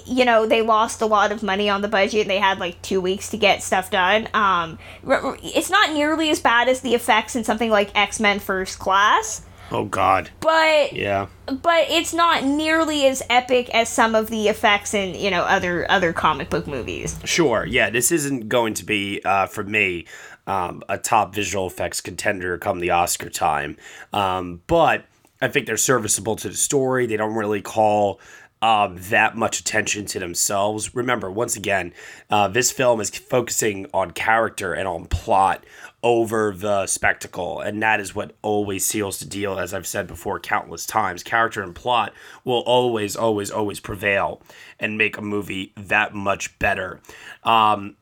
you 0.05 0.23
know, 0.23 0.45
they 0.45 0.61
lost 0.61 1.01
a 1.01 1.05
lot 1.05 1.33
of 1.33 1.43
money 1.43 1.69
on 1.69 1.81
the 1.81 1.89
budget. 1.89 2.21
And 2.21 2.29
they 2.29 2.37
had 2.37 2.59
like 2.59 2.81
two 2.81 3.01
weeks 3.01 3.29
to 3.31 3.37
get 3.37 3.61
stuff 3.61 3.91
done. 3.91 4.29
Um, 4.33 4.79
it's 5.03 5.69
not 5.69 5.93
nearly 5.93 6.29
as 6.29 6.39
bad 6.39 6.69
as 6.69 6.79
the 6.79 6.95
effects 6.95 7.35
in 7.35 7.43
something 7.43 7.69
like 7.69 7.91
X 7.93 8.19
Men 8.19 8.39
First 8.39 8.79
Class. 8.79 9.41
Oh 9.71 9.85
God. 9.85 10.29
But 10.39 10.93
yeah. 10.93 11.27
But 11.45 11.89
it's 11.89 12.13
not 12.13 12.43
nearly 12.43 13.05
as 13.07 13.23
epic 13.29 13.69
as 13.69 13.89
some 13.89 14.15
of 14.15 14.29
the 14.29 14.47
effects 14.47 14.93
in 14.93 15.15
you 15.15 15.31
know 15.31 15.43
other 15.43 15.89
other 15.89 16.13
comic 16.13 16.49
book 16.49 16.67
movies. 16.67 17.17
Sure. 17.23 17.65
Yeah. 17.65 17.89
This 17.89 18.11
isn't 18.11 18.49
going 18.49 18.73
to 18.75 18.85
be 18.85 19.21
uh, 19.23 19.47
for 19.47 19.63
me 19.63 20.05
um, 20.47 20.83
a 20.89 20.97
top 20.97 21.33
visual 21.33 21.67
effects 21.67 22.01
contender 22.01 22.57
come 22.57 22.79
the 22.79 22.91
Oscar 22.91 23.29
time. 23.29 23.77
Um, 24.11 24.61
but 24.67 25.05
I 25.41 25.47
think 25.47 25.65
they're 25.65 25.77
serviceable 25.77 26.35
to 26.37 26.49
the 26.49 26.55
story. 26.55 27.05
They 27.07 27.17
don't 27.17 27.35
really 27.35 27.61
call 27.61 28.19
um, 28.61 28.97
that 29.09 29.35
much 29.35 29.59
attention 29.59 30.05
to 30.07 30.19
themselves. 30.19 30.93
Remember, 30.93 31.31
once 31.31 31.55
again, 31.55 31.93
uh, 32.29 32.47
this 32.47 32.71
film 32.71 33.01
is 33.01 33.09
focusing 33.09 33.87
on 33.93 34.11
character 34.11 34.73
and 34.73 34.87
on 34.87 35.05
plot 35.05 35.65
over 36.03 36.53
the 36.55 36.87
spectacle, 36.87 37.59
and 37.59 37.81
that 37.81 37.99
is 37.99 38.15
what 38.15 38.35
always 38.41 38.85
seals 38.85 39.19
the 39.19 39.25
deal. 39.25 39.59
As 39.59 39.73
I've 39.73 39.87
said 39.87 40.07
before 40.07 40.39
countless 40.39 40.85
times, 40.85 41.23
character 41.23 41.61
and 41.61 41.75
plot 41.75 42.13
will 42.43 42.61
always, 42.61 43.15
always, 43.15 43.51
always 43.51 43.79
prevail 43.79 44.41
and 44.79 44.97
make 44.97 45.17
a 45.17 45.21
movie 45.21 45.73
that 45.75 46.13
much 46.13 46.57
better. 46.59 46.99
Um, 47.43 47.95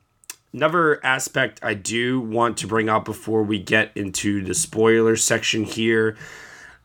another 0.52 1.04
aspect 1.04 1.60
I 1.62 1.74
do 1.74 2.20
want 2.20 2.56
to 2.58 2.66
bring 2.66 2.88
up 2.88 3.04
before 3.04 3.42
we 3.42 3.58
get 3.58 3.92
into 3.94 4.42
the 4.42 4.54
spoiler 4.54 5.16
section 5.16 5.64
here. 5.64 6.16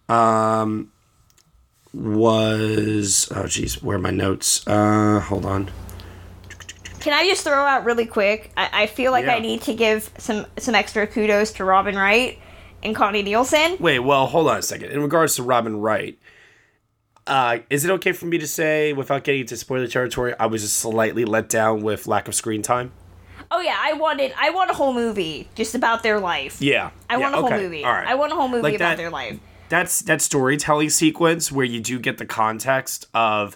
Um, 0.09 0.91
was 1.93 3.31
oh 3.33 3.47
geez, 3.47 3.81
where 3.81 3.95
are 3.95 4.01
my 4.01 4.11
notes? 4.11 4.67
Uh, 4.67 5.21
hold 5.21 5.45
on. 5.45 5.71
Can 7.05 7.13
I 7.13 7.27
just 7.27 7.43
throw 7.43 7.53
out 7.53 7.85
really 7.85 8.07
quick? 8.07 8.49
I, 8.57 8.69
I 8.73 8.87
feel 8.87 9.11
like 9.11 9.25
Yeah. 9.25 9.35
I 9.35 9.39
need 9.39 9.61
to 9.61 9.75
give 9.75 10.09
some 10.17 10.47
some 10.57 10.73
extra 10.73 11.05
kudos 11.05 11.51
to 11.53 11.63
Robin 11.63 11.95
Wright 11.95 12.39
and 12.81 12.95
Connie 12.95 13.21
Nielsen. 13.21 13.77
Wait, 13.79 13.99
well, 13.99 14.25
hold 14.25 14.49
on 14.49 14.57
a 14.57 14.61
second. 14.63 14.91
In 14.91 14.99
regards 15.01 15.35
to 15.35 15.43
Robin 15.43 15.77
Wright, 15.77 16.17
uh, 17.27 17.59
is 17.69 17.85
it 17.85 17.91
okay 17.91 18.11
for 18.11 18.25
me 18.25 18.39
to 18.39 18.47
say, 18.47 18.91
without 18.91 19.23
getting 19.23 19.41
into 19.41 19.55
spoiler 19.55 19.85
territory, 19.85 20.33
I 20.39 20.47
was 20.47 20.63
just 20.63 20.77
slightly 20.77 21.25
let 21.25 21.47
down 21.47 21.83
with 21.83 22.07
lack 22.07 22.27
of 22.27 22.33
screen 22.33 22.63
time? 22.63 22.91
Oh 23.51 23.59
yeah, 23.61 23.77
I 23.79 23.93
wanted 23.93 24.33
I 24.35 24.49
want 24.49 24.71
a 24.71 24.73
whole 24.73 24.91
movie 24.91 25.47
just 25.53 25.75
about 25.75 26.01
their 26.01 26.19
life. 26.19 26.59
Yeah, 26.59 26.89
I 27.07 27.13
yeah, 27.17 27.19
want 27.19 27.35
a 27.35 27.37
whole 27.41 27.51
movie. 27.51 27.83
All 27.85 27.91
right, 27.91 28.07
I 28.07 28.15
want 28.15 28.31
a 28.31 28.35
whole 28.35 28.47
movie 28.47 28.63
Like 28.63 28.75
about 28.77 28.89
that- 28.89 28.97
their 28.97 29.11
life. 29.11 29.37
that's 29.69 29.99
that 30.01 30.21
storytelling 30.23 30.89
sequence 30.89 31.51
where 31.51 31.65
you 31.67 31.81
do 31.81 31.99
get 31.99 32.17
the 32.17 32.25
context 32.25 33.05
of 33.13 33.55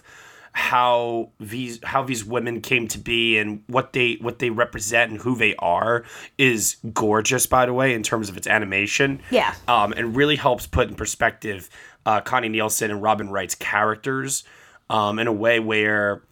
how 0.52 1.30
these 1.38 1.78
how 1.84 2.02
these 2.02 2.24
women 2.24 2.60
came 2.60 2.88
to 2.88 2.98
be 2.98 3.38
and 3.38 3.62
what 3.68 3.92
they 3.92 4.14
what 4.20 4.38
they 4.40 4.50
represent 4.50 5.10
and 5.12 5.20
who 5.20 5.36
they 5.36 5.54
are 5.56 6.04
is 6.38 6.76
gorgeous 6.92 7.46
by 7.46 7.64
the 7.66 7.72
way 7.72 7.94
in 7.94 8.02
terms 8.02 8.28
of 8.28 8.36
its 8.36 8.46
animation 8.46 9.20
Yeah. 9.30 9.54
um 9.68 9.92
and 9.96 10.16
really 10.16 10.36
helps 10.36 10.66
put 10.66 10.88
in 10.88 10.96
perspective 10.96 11.70
uh 12.04 12.20
connie 12.20 12.48
nielsen 12.48 12.90
and 12.90 13.00
robin 13.00 13.30
wright's 13.30 13.54
characters 13.54 14.42
um 14.88 15.18
in 15.18 15.26
a 15.28 15.32
way 15.32 15.60
where 15.60 16.22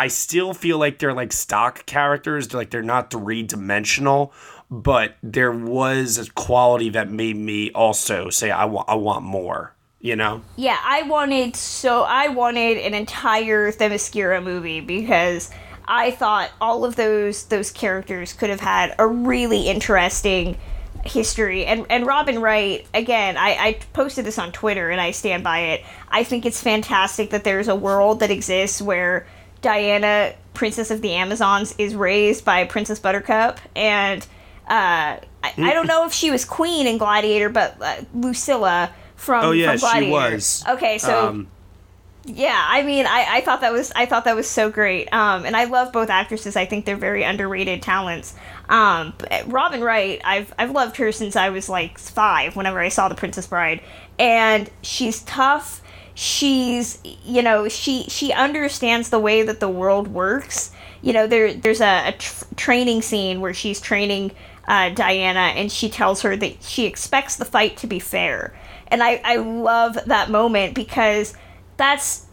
I 0.00 0.06
still 0.06 0.54
feel 0.54 0.78
like 0.78 1.00
they're 1.00 1.12
like 1.12 1.32
stock 1.32 1.84
characters. 1.84 2.46
They're 2.46 2.60
like 2.60 2.70
they're 2.70 2.84
not 2.84 3.10
three 3.10 3.42
dimensional, 3.42 4.32
but 4.70 5.16
there 5.24 5.50
was 5.50 6.18
a 6.18 6.30
quality 6.34 6.88
that 6.90 7.10
made 7.10 7.34
me 7.34 7.72
also 7.72 8.30
say 8.30 8.52
I 8.52 8.64
want 8.66 8.88
I 8.88 8.94
want 8.94 9.24
more. 9.24 9.74
You 10.00 10.14
know? 10.14 10.42
Yeah, 10.56 10.78
I 10.80 11.02
wanted 11.02 11.56
so 11.56 12.02
I 12.02 12.28
wanted 12.28 12.78
an 12.78 12.94
entire 12.94 13.72
Themyscira 13.72 14.42
movie 14.42 14.80
because 14.80 15.50
I 15.86 16.12
thought 16.12 16.50
all 16.60 16.84
of 16.84 16.94
those 16.94 17.44
those 17.46 17.72
characters 17.72 18.32
could 18.32 18.50
have 18.50 18.60
had 18.60 18.94
a 18.98 19.06
really 19.06 19.68
interesting 19.68 20.56
history. 21.04 21.66
And 21.66 21.84
and 21.90 22.06
Robin 22.06 22.40
Wright 22.40 22.86
again 22.94 23.36
I, 23.36 23.56
I 23.58 23.72
posted 23.92 24.24
this 24.24 24.38
on 24.38 24.52
Twitter 24.52 24.90
and 24.90 25.00
I 25.00 25.10
stand 25.10 25.42
by 25.42 25.60
it. 25.60 25.84
I 26.08 26.22
think 26.22 26.46
it's 26.46 26.62
fantastic 26.62 27.30
that 27.30 27.42
there's 27.42 27.66
a 27.66 27.76
world 27.76 28.20
that 28.20 28.30
exists 28.30 28.80
where 28.80 29.26
Diana 29.62 30.34
Princess 30.54 30.92
of 30.92 31.02
the 31.02 31.14
Amazons 31.14 31.74
is 31.76 31.96
raised 31.96 32.44
by 32.44 32.64
Princess 32.64 33.00
Buttercup. 33.00 33.58
And 33.74 34.22
uh, 34.68 35.18
I, 35.42 35.54
I 35.56 35.72
don't 35.74 35.88
know 35.88 36.04
if 36.04 36.12
she 36.12 36.30
was 36.30 36.44
queen 36.44 36.86
in 36.86 36.98
Gladiator 36.98 37.48
but 37.48 37.76
uh, 37.80 38.02
Lucilla 38.14 38.92
from 39.18 39.44
Oh 39.44 39.50
yeah, 39.50 39.76
from 39.76 40.02
she 40.02 40.10
was. 40.10 40.64
Okay, 40.68 40.98
so 40.98 41.28
Um, 41.28 41.48
yeah, 42.24 42.66
I 42.68 42.82
mean, 42.82 43.06
I, 43.06 43.26
I 43.36 43.40
thought 43.40 43.62
that 43.62 43.72
was 43.72 43.90
I 43.96 44.06
thought 44.06 44.24
that 44.24 44.36
was 44.36 44.48
so 44.48 44.70
great. 44.70 45.12
Um, 45.12 45.44
and 45.44 45.56
I 45.56 45.64
love 45.64 45.92
both 45.92 46.10
actresses. 46.10 46.56
I 46.56 46.66
think 46.66 46.84
they're 46.84 46.96
very 46.96 47.22
underrated 47.22 47.82
talents. 47.82 48.34
Um, 48.68 49.14
Robin 49.46 49.82
Wright, 49.82 50.20
I've 50.24 50.52
I've 50.58 50.70
loved 50.70 50.96
her 50.98 51.10
since 51.12 51.36
I 51.36 51.50
was 51.50 51.68
like 51.68 51.98
five. 51.98 52.54
Whenever 52.56 52.80
I 52.80 52.88
saw 52.88 53.08
The 53.08 53.14
Princess 53.14 53.46
Bride, 53.46 53.80
and 54.18 54.70
she's 54.82 55.22
tough. 55.22 55.82
She's 56.14 56.98
you 57.24 57.42
know 57.42 57.68
she 57.68 58.04
she 58.04 58.32
understands 58.32 59.10
the 59.10 59.18
way 59.18 59.42
that 59.42 59.60
the 59.60 59.68
world 59.68 60.08
works. 60.08 60.70
You 61.00 61.12
know 61.12 61.26
there 61.26 61.54
there's 61.54 61.80
a, 61.80 62.08
a 62.08 62.12
tr- 62.12 62.44
training 62.56 63.02
scene 63.02 63.40
where 63.40 63.54
she's 63.54 63.80
training 63.80 64.32
uh, 64.66 64.90
Diana, 64.90 65.52
and 65.56 65.72
she 65.72 65.88
tells 65.88 66.22
her 66.22 66.36
that 66.36 66.62
she 66.62 66.84
expects 66.84 67.36
the 67.36 67.44
fight 67.44 67.76
to 67.78 67.86
be 67.86 67.98
fair. 67.98 68.52
And 68.88 69.02
I, 69.02 69.20
I 69.24 69.36
love 69.36 69.98
that 70.06 70.30
moment 70.30 70.74
because 70.74 71.34
that's 71.76 72.26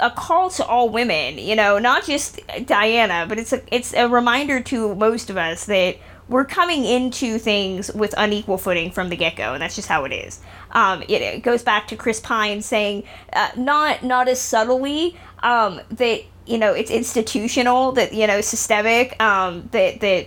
a 0.00 0.10
call 0.10 0.50
to 0.50 0.64
all 0.64 0.88
women, 0.88 1.38
you 1.38 1.56
know, 1.56 1.78
not 1.78 2.04
just 2.04 2.40
Diana, 2.64 3.26
but 3.28 3.38
it's 3.38 3.52
a 3.52 3.62
it's 3.74 3.94
a 3.94 4.08
reminder 4.08 4.60
to 4.60 4.94
most 4.94 5.30
of 5.30 5.36
us 5.36 5.66
that 5.66 5.96
we're 6.28 6.44
coming 6.44 6.84
into 6.84 7.38
things 7.38 7.90
with 7.92 8.12
unequal 8.16 8.58
footing 8.58 8.90
from 8.90 9.08
the 9.08 9.16
get 9.16 9.36
go, 9.36 9.52
and 9.52 9.62
that's 9.62 9.76
just 9.76 9.88
how 9.88 10.04
it 10.04 10.12
is. 10.12 10.40
Um, 10.72 11.02
it, 11.02 11.22
it 11.22 11.42
goes 11.42 11.62
back 11.62 11.86
to 11.88 11.96
Chris 11.96 12.20
Pine 12.20 12.62
saying, 12.62 13.04
uh, 13.32 13.50
not 13.56 14.02
not 14.02 14.28
as 14.28 14.40
subtly 14.40 15.16
um, 15.42 15.80
that 15.90 16.22
you 16.46 16.58
know 16.58 16.72
it's 16.72 16.90
institutional, 16.90 17.92
that 17.92 18.12
you 18.12 18.26
know 18.26 18.40
systemic, 18.40 19.20
um, 19.22 19.68
that 19.72 20.00
that 20.00 20.26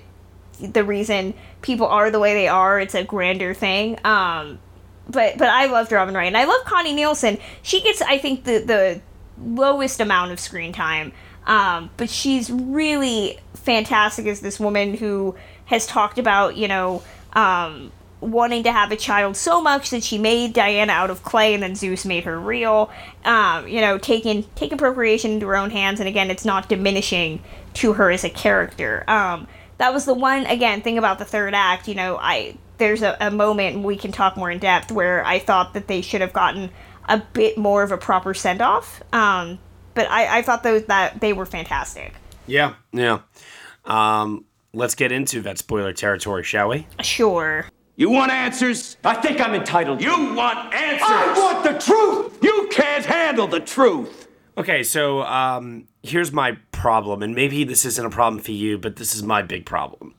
the 0.60 0.84
reason 0.84 1.34
people 1.62 1.88
are 1.88 2.12
the 2.12 2.20
way 2.20 2.34
they 2.34 2.48
are, 2.48 2.80
it's 2.80 2.96
a 2.96 3.04
grander 3.04 3.54
thing. 3.54 3.98
Um, 4.06 4.60
but 5.10 5.38
but 5.38 5.50
I 5.50 5.66
loved 5.66 5.92
Robin 5.92 6.14
Wright 6.14 6.28
and 6.28 6.38
I 6.38 6.46
love 6.46 6.64
Connie 6.66 6.94
Nielsen. 6.94 7.38
She 7.62 7.82
gets 7.82 8.02
I 8.02 8.18
think 8.18 8.44
the 8.44 8.60
the 8.60 9.02
lowest 9.44 10.00
amount 10.00 10.32
of 10.32 10.40
screen 10.40 10.72
time. 10.72 11.12
Um, 11.48 11.90
but 11.98 12.10
she's 12.10 12.52
really 12.52 13.40
fantastic 13.56 14.28
as 14.28 14.42
this 14.42 14.60
woman 14.60 14.96
who 14.96 15.36
has 15.66 15.88
talked 15.88 16.20
about, 16.20 16.58
you 16.58 16.68
know, 16.68 17.02
um, 17.34 17.92
wanting 18.22 18.64
to 18.64 18.72
have 18.72 18.92
a 18.92 18.96
child 18.96 19.36
so 19.36 19.62
much 19.62 19.90
that 19.90 20.04
she 20.04 20.18
made 20.18 20.54
Diana 20.54 20.92
out 20.92 21.10
of 21.10 21.24
clay 21.24 21.54
and 21.54 21.64
then 21.64 21.76
Zeus 21.76 22.06
made 22.06 22.26
her 22.26 22.40
real. 22.40 22.92
Um, 23.26 23.68
you 23.68 23.82
know, 23.82 23.98
taking 23.98 24.44
taking 24.56 24.78
procreation 24.78 25.32
into 25.32 25.48
her 25.48 25.56
own 25.56 25.72
hands 25.72 26.00
and 26.00 26.08
again 26.08 26.30
it's 26.30 26.46
not 26.46 26.70
diminishing 26.70 27.42
to 27.76 27.94
her 27.94 28.12
as 28.12 28.24
a 28.24 28.30
character. 28.30 29.04
Um, 29.08 29.48
that 29.78 29.94
was 29.94 30.06
the 30.06 30.14
one 30.14 30.46
again 30.46 30.82
thing 30.82 30.98
about 30.98 31.18
the 31.18 31.26
third 31.26 31.56
act, 31.56 31.88
you 31.88 31.96
know, 31.96 32.18
I 32.18 32.58
there's 32.80 33.02
a, 33.02 33.16
a 33.20 33.30
moment 33.30 33.84
we 33.84 33.96
can 33.96 34.12
talk 34.12 34.36
more 34.36 34.50
in 34.50 34.60
depth 34.60 34.92
where 34.92 35.26
I 35.26 35.40
thought 35.40 35.74
that 35.74 35.88
they 35.88 36.02
should 36.02 36.22
have 36.22 36.34
gotten 36.34 36.72
a 37.08 37.20
bit 37.34 37.58
more 37.58 37.84
of 37.84 37.92
a 37.92 37.98
proper 37.98 38.34
send 38.34 38.62
off. 38.62 39.02
Um, 39.14 39.60
but 39.94 40.10
I, 40.10 40.40
I 40.40 40.42
thought 40.42 40.64
those 40.64 40.86
that 40.86 41.20
they 41.20 41.34
were 41.34 41.46
fantastic. 41.46 42.14
Yeah, 42.48 42.76
yeah. 42.92 43.20
Um, 43.86 44.46
let's 44.74 44.96
get 44.96 45.12
into 45.12 45.42
that 45.42 45.58
spoiler 45.58 45.94
territory, 45.94 46.44
shall 46.44 46.70
we? 46.70 46.88
Sure. 47.02 47.66
You 47.96 48.10
want 48.10 48.32
answers? 48.32 48.96
I 49.04 49.16
think 49.16 49.42
I'm 49.42 49.54
entitled. 49.54 50.02
You 50.02 50.34
want 50.34 50.74
answers? 50.74 51.08
I 51.10 51.34
want 51.38 51.64
the 51.64 51.78
truth! 51.78 52.38
You 52.42 52.70
can't 52.72 53.04
handle 53.04 53.46
the 53.46 53.60
truth! 53.60 54.28
Okay, 54.58 54.84
so 54.84 55.22
um, 55.24 55.88
here's 56.04 56.32
my 56.32 56.58
problem, 56.72 57.24
and 57.24 57.36
maybe 57.36 57.64
this 57.64 57.86
isn't 57.86 58.06
a 58.06 58.10
problem 58.10 58.42
for 58.42 58.52
you, 58.52 58.78
but 58.78 58.96
this 58.96 59.16
is 59.16 59.24
my 59.24 59.42
big 59.42 59.66
problem. 59.66 60.16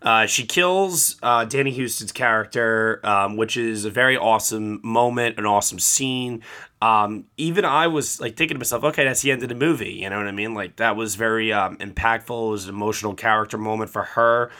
Uh, 0.00 0.26
she 0.26 0.46
kills 0.46 1.16
uh, 1.22 1.44
Danny 1.44 1.76
Huston's 1.76 2.12
character, 2.12 3.00
um, 3.04 3.36
which 3.36 3.56
is 3.56 3.84
a 3.84 3.90
very 3.90 4.16
awesome 4.16 4.80
moment, 4.84 5.38
an 5.38 5.46
awesome 5.46 5.78
scene. 5.78 6.42
Um, 6.80 7.24
even 7.36 7.64
I 7.64 7.88
was 7.88 8.20
like 8.20 8.36
thinking 8.36 8.54
to 8.54 8.58
myself, 8.58 8.84
okay, 8.84 9.04
that's 9.04 9.22
the 9.22 9.32
end 9.32 9.42
of 9.42 9.48
the 9.48 9.54
movie. 9.54 9.94
You 9.94 10.10
know 10.10 10.18
what 10.18 10.28
I 10.28 10.32
mean? 10.32 10.54
Like 10.54 10.76
that 10.76 10.96
was 10.96 11.16
very 11.16 11.52
um, 11.52 11.76
impactful. 11.78 12.48
It 12.48 12.50
was 12.50 12.64
an 12.68 12.74
emotional 12.74 13.14
character 13.14 13.58
moment 13.58 13.90
for 13.90 14.02
her. 14.02 14.50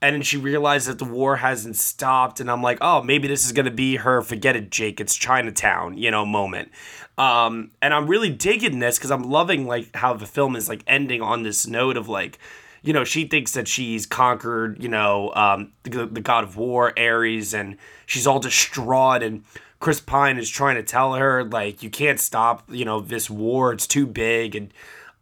And 0.00 0.14
then 0.14 0.22
she 0.22 0.36
realized 0.36 0.86
that 0.86 0.98
the 0.98 1.06
war 1.06 1.36
hasn't 1.36 1.76
stopped, 1.76 2.38
and 2.38 2.50
I'm 2.50 2.62
like, 2.62 2.76
oh, 2.82 3.02
maybe 3.02 3.26
this 3.26 3.46
is 3.46 3.52
gonna 3.52 3.70
be 3.70 3.96
her 3.96 4.20
forget 4.20 4.54
it, 4.54 4.70
Jake. 4.70 5.00
It's 5.00 5.16
Chinatown, 5.16 5.96
you 5.96 6.10
know, 6.10 6.26
moment. 6.26 6.70
Um, 7.16 7.70
and 7.80 7.94
I'm 7.94 8.06
really 8.06 8.28
digging 8.28 8.80
this 8.80 8.98
because 8.98 9.10
I'm 9.10 9.22
loving 9.22 9.66
like 9.66 9.96
how 9.96 10.12
the 10.12 10.26
film 10.26 10.56
is 10.56 10.68
like 10.68 10.84
ending 10.86 11.22
on 11.22 11.42
this 11.42 11.66
note 11.66 11.96
of 11.96 12.08
like 12.08 12.38
you 12.84 12.92
know, 12.92 13.02
she 13.02 13.26
thinks 13.26 13.52
that 13.52 13.66
she's 13.66 14.04
conquered, 14.04 14.82
you 14.82 14.90
know, 14.90 15.32
um, 15.34 15.72
the, 15.84 16.04
the 16.04 16.20
god 16.20 16.44
of 16.44 16.58
war, 16.58 16.92
Ares, 16.98 17.54
and 17.54 17.78
she's 18.04 18.26
all 18.26 18.38
distraught. 18.38 19.22
And 19.22 19.42
Chris 19.80 20.00
Pine 20.00 20.36
is 20.36 20.50
trying 20.50 20.76
to 20.76 20.82
tell 20.82 21.14
her, 21.14 21.42
like, 21.42 21.82
you 21.82 21.88
can't 21.88 22.20
stop, 22.20 22.62
you 22.68 22.84
know, 22.84 23.00
this 23.00 23.30
war. 23.30 23.72
It's 23.72 23.86
too 23.86 24.06
big. 24.06 24.54
And 24.54 24.72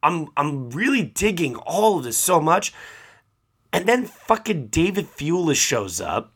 I'm, 0.02 0.26
I'm 0.36 0.70
really 0.70 1.04
digging 1.04 1.54
all 1.54 1.98
of 1.98 2.04
this 2.04 2.18
so 2.18 2.40
much. 2.40 2.74
And 3.72 3.86
then 3.86 4.06
fucking 4.06 4.66
David 4.66 5.06
Thewlis 5.16 5.54
shows 5.54 6.00
up, 6.00 6.32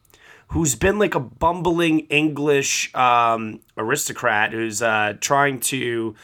who's 0.49 0.77
been 0.77 0.97
like 0.97 1.17
a 1.17 1.21
bumbling 1.21 2.01
English 2.07 2.95
um, 2.95 3.61
aristocrat 3.77 4.53
who's 4.53 4.81
uh, 4.81 5.15
trying 5.21 5.59
to 5.59 6.15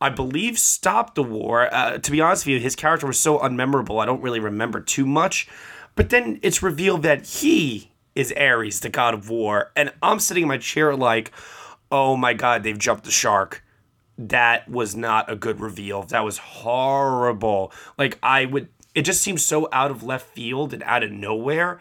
I 0.00 0.08
believe, 0.08 0.58
stopped 0.58 1.14
the 1.14 1.22
war. 1.22 1.72
Uh, 1.72 1.98
to 1.98 2.10
be 2.10 2.20
honest 2.20 2.46
with 2.46 2.54
you, 2.54 2.60
his 2.60 2.74
character 2.76 3.06
was 3.06 3.20
so 3.20 3.38
unmemorable, 3.38 4.02
I 4.02 4.06
don't 4.06 4.22
really 4.22 4.40
remember 4.40 4.80
too 4.80 5.06
much. 5.06 5.48
But 5.94 6.10
then 6.10 6.40
it's 6.42 6.62
revealed 6.62 7.02
that 7.02 7.26
he 7.26 7.90
is 8.14 8.32
Ares, 8.32 8.80
the 8.80 8.88
god 8.88 9.14
of 9.14 9.28
war. 9.28 9.72
And 9.76 9.92
I'm 10.02 10.20
sitting 10.20 10.44
in 10.44 10.48
my 10.48 10.58
chair 10.58 10.96
like, 10.96 11.32
oh 11.92 12.16
my 12.16 12.32
god, 12.32 12.62
they've 12.62 12.78
jumped 12.78 13.04
the 13.04 13.10
shark. 13.10 13.62
That 14.16 14.68
was 14.68 14.96
not 14.96 15.30
a 15.30 15.36
good 15.36 15.60
reveal. 15.60 16.02
That 16.04 16.24
was 16.24 16.38
horrible. 16.38 17.72
Like, 17.98 18.18
I 18.22 18.46
would, 18.46 18.68
it 18.94 19.02
just 19.02 19.22
seems 19.22 19.44
so 19.44 19.68
out 19.72 19.90
of 19.90 20.02
left 20.02 20.26
field 20.26 20.72
and 20.72 20.82
out 20.82 21.02
of 21.02 21.10
nowhere 21.10 21.80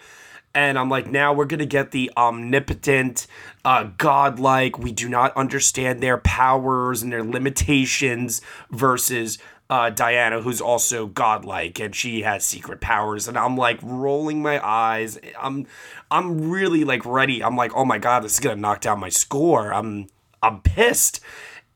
and 0.53 0.79
I'm 0.79 0.89
like, 0.89 1.07
now 1.07 1.33
we're 1.33 1.45
gonna 1.45 1.65
get 1.65 1.91
the 1.91 2.11
omnipotent, 2.17 3.27
uh, 3.63 3.89
godlike. 3.97 4.79
We 4.79 4.91
do 4.91 5.07
not 5.07 5.35
understand 5.37 6.01
their 6.01 6.17
powers 6.17 7.03
and 7.03 7.11
their 7.11 7.23
limitations 7.23 8.41
versus 8.71 9.37
uh, 9.69 9.91
Diana, 9.91 10.41
who's 10.41 10.61
also 10.61 11.05
godlike 11.05 11.79
and 11.79 11.95
she 11.95 12.23
has 12.23 12.43
secret 12.43 12.81
powers. 12.81 13.27
And 13.27 13.37
I'm 13.37 13.55
like 13.55 13.79
rolling 13.83 14.41
my 14.41 14.65
eyes. 14.65 15.19
I'm, 15.39 15.67
I'm 16.09 16.49
really 16.49 16.83
like 16.83 17.05
ready. 17.05 17.43
I'm 17.43 17.55
like, 17.55 17.71
oh 17.75 17.85
my 17.85 17.99
god, 17.99 18.23
this 18.23 18.33
is 18.33 18.39
gonna 18.39 18.55
knock 18.55 18.81
down 18.81 18.99
my 18.99 19.09
score. 19.09 19.71
I'm, 19.71 20.07
I'm 20.41 20.61
pissed. 20.61 21.19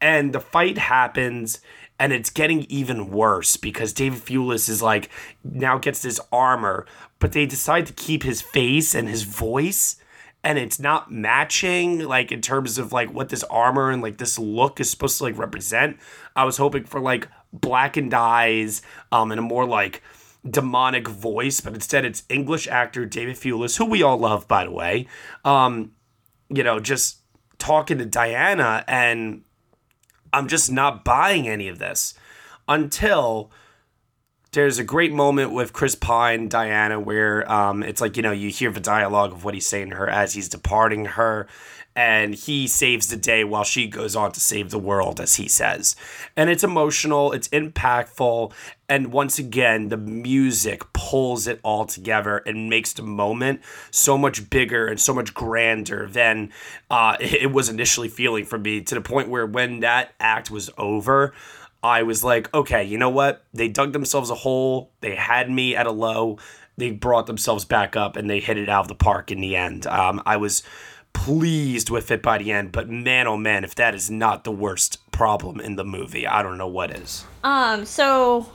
And 0.02 0.34
the 0.34 0.42
fight 0.42 0.78
happens 0.78 1.62
and 2.00 2.12
it's 2.12 2.30
getting 2.30 2.64
even 2.64 3.12
worse 3.12 3.56
because 3.56 3.94
David 3.94 4.20
Thewlis 4.20 4.68
is 4.68 4.82
like 4.82 5.10
now 5.44 5.78
gets 5.78 6.02
this 6.02 6.20
armor, 6.32 6.86
but 7.24 7.32
they 7.32 7.46
decide 7.46 7.86
to 7.86 7.94
keep 7.94 8.22
his 8.24 8.42
face 8.42 8.94
and 8.94 9.08
his 9.08 9.24
voice 9.24 9.96
and 10.44 10.60
it's 10.60 10.78
not 10.78 11.10
matching 11.10 12.00
like 12.00 12.34
in 12.34 12.42
terms 12.42 12.78
of 12.78 12.92
like 12.92 13.14
what 13.14 13.30
this 13.30 13.46
armor 13.46 13.90
and 13.90 14.02
like 14.02 14.18
this 14.18 14.38
look 14.38 14.82
is 14.82 14.92
supposed 14.92 15.18
to 15.20 15.24
like 15.24 15.38
represent. 15.38 15.98
I 16.36 16.44
was 16.44 16.58
hoping 16.58 16.84
for 16.84 17.00
like 17.00 17.30
blackened 17.54 18.14
eyes 18.14 18.82
um 19.14 19.32
and 19.32 19.40
a 19.40 19.42
more 19.42 19.66
like 19.66 20.04
demonic 20.46 21.08
voice, 21.08 21.62
but 21.62 21.74
instead 21.74 22.04
it's 22.04 22.24
English 22.28 22.68
actor 22.68 23.06
David 23.06 23.38
Thewlis, 23.38 23.78
who 23.78 23.86
we 23.86 24.04
all 24.04 24.18
love 24.18 24.46
by 24.50 24.66
the 24.66 24.72
way. 24.72 25.08
Um 25.46 25.94
you 26.50 26.62
know, 26.62 26.82
just 26.82 27.20
talking 27.58 28.00
to 28.00 28.06
Diana 28.06 28.84
and 28.86 29.46
I'm 30.34 30.50
just 30.50 30.70
not 30.70 31.06
buying 31.06 31.48
any 31.48 31.70
of 31.70 31.80
this 31.80 32.16
until 32.68 33.50
there's 34.54 34.78
a 34.78 34.84
great 34.84 35.12
moment 35.12 35.52
with 35.52 35.74
Chris 35.74 35.96
Pine, 35.96 36.48
Diana, 36.48 37.00
where 37.00 37.52
um, 37.52 37.84
it's 37.84 38.00
like, 38.00 38.16
you 38.16 38.24
know, 38.24 38.32
you 38.32 38.50
hear 38.50 38.72
the 38.72 38.80
dialogue 38.80 39.32
of 39.32 39.44
what 39.44 39.56
he's 39.56 39.68
saying 39.68 39.89
to 39.89 39.96
her 39.96 40.10
as 40.10 40.34
he's 40.34 40.48
departing 40.48 41.06
her, 41.06 41.48
and 41.96 42.34
he 42.34 42.68
saves 42.68 43.08
the 43.08 43.18
day 43.18 43.44
while 43.44 43.63
she 43.63 43.88
goes 43.88 44.16
on 44.16 44.32
to 44.32 44.39
save 44.39 44.70
the 44.70 44.80
world, 44.80 45.20
as 45.20 45.36
he 45.36 45.48
says. 45.48 45.96
And 46.36 46.50
it's 46.50 46.63
emotional, 46.63 47.32
it's 47.32 47.48
impactful, 47.50 48.54
and 48.88 49.12
once 49.12 49.39
again, 49.39 49.89
the 49.89 49.98
music 49.98 50.92
pulls 50.94 51.48
it 51.48 51.60
all 51.63 51.86
together 51.86 52.38
and 52.46 52.70
makes 52.70 52.94
the 52.94 53.02
moment 53.02 53.62
so 53.89 54.20
much 54.20 54.52
bigger 54.52 54.86
and 54.86 55.00
so 55.00 55.16
much 55.16 55.34
grander 55.34 56.08
than 56.08 56.52
uh, 56.92 57.18
it 57.20 57.52
was 57.52 57.70
initially 57.70 58.08
feeling 58.08 58.46
for 58.46 58.60
me, 58.60 58.82
to 58.82 58.94
the 58.94 59.02
point 59.02 59.30
where 59.30 59.48
when 59.48 59.80
that 59.80 60.13
act 60.20 60.52
was 60.52 60.70
over, 60.78 61.34
I 61.84 62.04
was 62.04 62.24
like, 62.24 62.52
okay, 62.54 62.84
you 62.84 62.98
know 62.98 63.10
what? 63.10 63.43
They 63.54 63.67
dug 63.67 63.91
themselves 63.91 64.30
a 64.30 64.36
hole. 64.36 64.91
They 65.02 65.15
had 65.15 65.50
me 65.52 65.76
at 65.76 65.86
a 65.86 65.91
low. 65.91 66.39
They 66.78 66.91
brought 66.91 67.28
themselves 67.28 67.65
back 67.65 67.96
up 67.96 68.15
and 68.15 68.30
they 68.30 68.39
hit 68.39 68.58
it 68.58 68.69
out 68.69 68.82
of 68.82 68.88
the 68.88 68.96
park 68.96 69.32
in 69.32 69.41
the 69.41 69.56
end. 69.56 69.86
Um, 69.86 70.22
I 70.26 70.38
was 70.38 70.63
pleased 71.12 71.89
with 71.89 72.10
it 72.10 72.24
by 72.24 72.38
the 72.39 72.52
end, 72.52 72.72
but 72.72 72.89
man, 72.89 73.28
oh 73.28 73.38
man, 73.38 73.63
if 73.63 73.76
that 73.76 73.93
is 73.93 74.10
not 74.10 74.43
the 74.46 74.52
worst 74.52 74.98
problem 75.12 75.60
in 75.60 75.76
the 75.76 75.86
movie, 75.86 76.26
I 76.26 76.41
don't 76.41 76.58
know 76.58 76.67
what 76.67 76.89
is. 76.91 77.26
Um, 77.43 77.86
so 77.86 78.48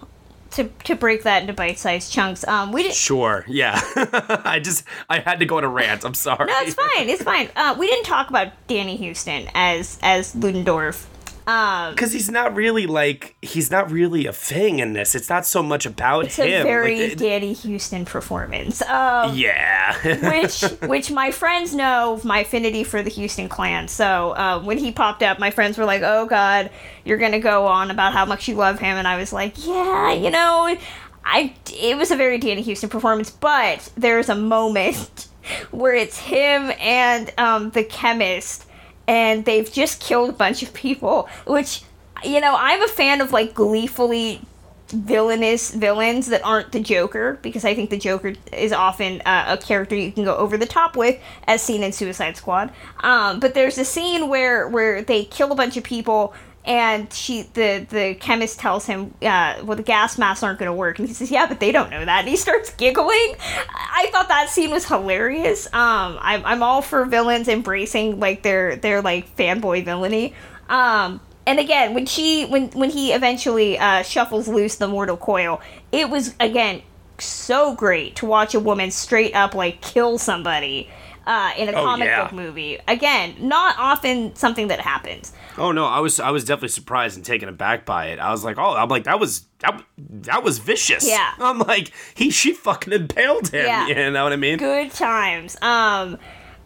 to 0.53 0.65
to 0.85 0.97
break 0.97 1.23
that 1.23 1.43
into 1.43 1.53
bite-sized 1.53 2.13
chunks, 2.13 2.47
um, 2.49 2.73
we 2.73 2.83
didn't. 2.83 2.97
Sure, 2.97 3.45
yeah. 3.47 3.81
I 4.45 4.61
just 4.63 4.85
I 5.09 5.21
had 5.21 5.39
to 5.41 5.47
go 5.47 5.59
on 5.59 5.65
a 5.65 5.69
rant. 5.69 6.05
I'm 6.05 6.15
sorry. 6.15 6.47
No, 6.49 6.59
it's 6.61 6.75
fine. 6.75 7.09
It's 7.09 7.23
fine. 7.23 7.51
Uh, 7.55 7.77
we 7.79 7.87
didn't 7.87 8.07
talk 8.07 8.31
about 8.31 8.53
Danny 8.67 8.97
Huston 8.97 9.49
as 9.55 9.99
as 10.03 10.35
Ludendorff. 10.35 11.07
Um, 11.49 11.95
because 11.95 12.13
he's 12.13 12.31
not 12.31 12.55
really 12.55 12.87
like 12.87 13.35
he's 13.41 13.71
not 13.71 13.91
really 13.91 14.27
a 14.27 14.35
thing 14.35 14.81
in 14.81 14.93
this. 14.93 15.15
It's 15.15 15.31
not 15.31 15.47
so 15.47 15.63
much 15.63 15.87
about 15.87 16.27
it's 16.27 16.37
him. 16.37 16.61
a 16.61 16.63
very 16.63 17.09
Like, 17.09 17.17
Danny 17.17 17.55
Huston 17.55 18.05
performance. 18.05 18.83
Um, 18.83 19.35
yeah. 19.35 19.97
which 20.31 20.61
which 20.83 21.11
my 21.11 21.31
friends 21.31 21.75
know 21.75 22.21
my 22.23 22.41
affinity 22.41 22.85
for 22.85 23.03
the 23.03 23.09
Huston 23.09 23.49
clan. 23.49 23.89
So 23.89 24.33
uh, 24.33 24.61
when 24.63 24.77
he 24.77 24.93
popped 24.93 25.23
up, 25.23 25.39
my 25.39 25.51
friends 25.51 25.79
were 25.79 25.87
like, 25.87 26.03
"Oh 26.03 26.27
God, 26.27 26.71
you're 27.07 27.17
gonna 27.17 27.41
go 27.41 27.67
on 27.67 27.91
about 27.91 28.13
how 28.13 28.27
much 28.27 28.47
you 28.47 28.55
love 28.55 28.79
him," 28.79 28.99
and 28.99 29.09
I 29.09 29.17
was 29.17 29.33
like, 29.33 29.55
"Yeah, 29.67 30.13
you 30.13 30.31
know." 30.31 30.77
I 31.25 31.55
it 31.73 31.97
was 31.97 32.11
a 32.11 32.17
very 32.17 32.37
Danny 32.39 32.63
Huston 32.63 32.91
performance, 32.91 33.31
but 33.31 33.91
there's 33.97 34.29
a 34.29 34.35
moment 34.35 35.29
where 35.71 35.95
it's 35.95 36.19
him 36.19 36.73
and 36.79 37.33
um, 37.39 37.71
the 37.71 37.85
chemist, 37.85 38.67
and 39.09 39.45
they've 39.45 39.73
just 39.73 40.01
killed 40.01 40.31
a 40.31 40.35
bunch 40.35 40.63
of 40.63 40.73
people. 40.73 41.29
Which 41.47 41.83
you 42.25 42.41
know, 42.41 42.55
I'm 42.57 42.83
a 42.83 42.89
fan 42.89 43.21
of 43.21 43.33
like 43.33 43.55
gleefully 43.55 44.41
villainous 44.89 45.75
villains 45.75 46.29
that 46.29 46.43
aren't 46.45 46.73
the 46.73 46.81
Joker 46.81 47.39
because 47.43 47.65
I 47.65 47.75
think 47.75 47.91
the 47.91 47.99
Joker 47.99 48.33
is 48.53 48.73
often 48.73 49.21
uh, 49.27 49.57
a 49.59 49.63
character 49.63 49.95
you 49.95 50.11
can 50.11 50.25
go 50.25 50.35
over 50.37 50.57
the 50.57 50.67
top 50.67 50.97
with, 50.97 51.21
as 51.47 51.63
seen 51.63 51.83
in 51.83 51.93
Suicide 51.93 52.37
Squad. 52.37 52.73
Um, 53.01 53.39
but 53.39 53.55
there's 53.55 53.79
a 53.79 53.85
scene 53.85 54.29
where 54.29 54.69
where 54.69 55.03
they 55.03 55.25
kill 55.25 55.53
a 55.53 55.55
bunch 55.55 55.77
of 55.77 55.85
people. 55.85 56.35
And 56.65 57.11
she, 57.13 57.43
the 57.43 57.87
the 57.89 58.15
chemist 58.21 58.59
tells 58.59 58.85
him, 58.85 59.15
uh, 59.23 59.61
"Well, 59.63 59.77
the 59.77 59.83
gas 59.83 60.19
masks 60.19 60.43
aren't 60.43 60.59
going 60.59 60.71
to 60.71 60.75
work." 60.75 60.99
And 60.99 61.09
he 61.09 61.15
says, 61.15 61.31
"Yeah, 61.31 61.47
but 61.47 61.61
they 61.61 61.73
don't 61.73 61.91
know 61.91 62.05
that." 62.05 62.21
And 62.21 62.29
he 62.29 62.37
starts 62.37 62.75
giggling. 62.75 63.37
I 63.39 64.11
thought 64.13 64.29
that 64.29 64.51
scene 64.51 64.71
was 64.71 64.87
hilarious. 64.87 65.67
Um, 65.69 66.19
I'm 66.21 66.45
I'm 66.45 66.63
all 66.63 66.83
for 66.83 67.07
villains 67.07 67.49
embracing 67.49 68.21
like 68.21 68.43
their 68.43 68.77
their 68.77 69.01
like 69.01 69.35
fanboy 69.37 69.85
villainy. 69.85 70.35
Um, 70.69 71.21
and 71.47 71.59
again, 71.59 71.95
when 71.95 72.05
she 72.05 72.45
when 72.45 72.69
when 72.73 72.91
he 72.91 73.13
eventually 73.13 73.79
uh, 73.79 74.03
shuffles 74.03 74.49
loose 74.49 74.77
the 74.77 74.89
mortal 74.89 75.17
coil, 75.17 75.63
it 75.91 76.11
was 76.11 76.35
again 76.39 76.83
so 77.19 77.75
great 77.75 78.17
to 78.17 78.27
watch 78.27 78.55
a 78.55 78.61
woman 78.61 78.91
straight 78.91 79.35
up 79.35 79.55
like 79.55 79.81
kill 79.81 80.19
somebody 80.19 80.91
uh, 81.29 81.53
in 81.57 81.69
a 81.69 81.73
Oh, 81.73 81.85
comic 81.85 82.07
yeah. 82.09 82.25
book 82.25 82.33
movie. 82.33 82.79
Again, 82.89 83.37
not 83.39 83.77
often 83.79 84.35
something 84.35 84.69
that 84.69 84.81
happens. 84.81 85.33
Oh 85.57 85.71
no, 85.73 85.85
I 85.85 86.01
was 86.01 86.19
I 86.19 86.31
was 86.31 86.45
definitely 86.45 86.71
surprised 86.71 87.17
and 87.17 87.25
taken 87.25 87.49
aback 87.49 87.85
by 87.87 88.07
it. 88.07 88.19
I 88.19 88.31
was 88.33 88.43
like, 88.45 88.59
oh, 88.59 88.75
I'm 88.75 88.89
like 88.89 89.05
that 89.05 89.21
was 89.21 89.45
that, 89.61 89.85
that 90.27 90.43
was 90.43 90.59
vicious. 90.59 91.07
Yeah. 91.07 91.33
I'm 91.39 91.59
like 91.61 91.93
he 92.15 92.31
she 92.31 92.53
fucking 92.55 92.93
impaled 92.93 93.49
him. 93.49 93.67
Yeah. 93.67 93.87
You 93.99 94.11
know 94.11 94.25
what 94.25 94.33
I 94.33 94.37
mean? 94.37 94.59
Good 94.59 94.91
times. 94.93 95.57
Um, 95.63 96.19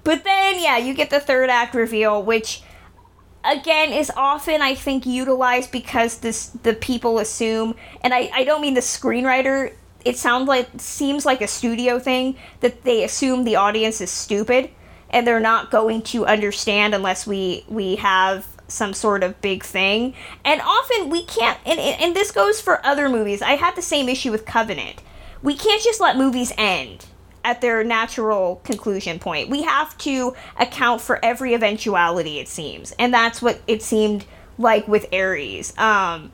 But 0.04 0.24
then, 0.24 0.60
yeah, 0.62 0.78
you 0.78 0.94
get 0.94 1.10
the 1.10 1.20
third 1.20 1.48
act 1.50 1.74
reveal, 1.74 2.22
which 2.22 2.62
again 3.44 3.92
is 3.92 4.10
often 4.16 4.62
I 4.62 4.74
think 4.74 5.04
utilized 5.06 5.72
because 5.72 6.18
this 6.18 6.46
the 6.62 6.74
people 6.74 7.18
assume, 7.18 7.74
and 8.02 8.14
I 8.14 8.30
I 8.34 8.44
don't 8.44 8.60
mean 8.60 8.74
the 8.74 8.80
screenwriter. 8.82 9.72
It 10.04 10.16
sounds 10.16 10.48
like 10.48 10.68
seems 10.78 11.24
like 11.24 11.40
a 11.40 11.48
studio 11.48 11.98
thing 11.98 12.36
that 12.60 12.82
they 12.82 13.04
assume 13.04 13.44
the 13.44 13.56
audience 13.56 14.00
is 14.00 14.10
stupid 14.10 14.70
and 15.10 15.26
they're 15.26 15.40
not 15.40 15.70
going 15.70 16.02
to 16.02 16.26
understand 16.26 16.94
unless 16.94 17.26
we 17.26 17.64
we 17.68 17.96
have 17.96 18.46
some 18.68 18.94
sort 18.94 19.22
of 19.22 19.40
big 19.40 19.62
thing. 19.62 20.14
And 20.44 20.60
often 20.62 21.10
we 21.10 21.24
can't. 21.24 21.58
And 21.66 21.78
and 21.78 22.16
this 22.16 22.30
goes 22.30 22.60
for 22.60 22.84
other 22.84 23.08
movies. 23.08 23.42
I 23.42 23.52
had 23.52 23.76
the 23.76 23.82
same 23.82 24.08
issue 24.08 24.30
with 24.30 24.46
Covenant. 24.46 25.02
We 25.42 25.56
can't 25.56 25.82
just 25.82 26.00
let 26.00 26.16
movies 26.16 26.52
end 26.56 27.06
at 27.44 27.60
their 27.60 27.82
natural 27.82 28.56
conclusion 28.64 29.18
point. 29.18 29.48
We 29.48 29.62
have 29.62 29.96
to 29.98 30.34
account 30.58 31.00
for 31.00 31.22
every 31.24 31.54
eventuality, 31.54 32.38
it 32.38 32.48
seems. 32.48 32.92
And 32.92 33.12
that's 33.12 33.42
what 33.42 33.60
it 33.66 33.82
seemed 33.82 34.24
like 34.58 34.86
with 34.86 35.12
Ares. 35.12 35.76
Um, 35.76 36.30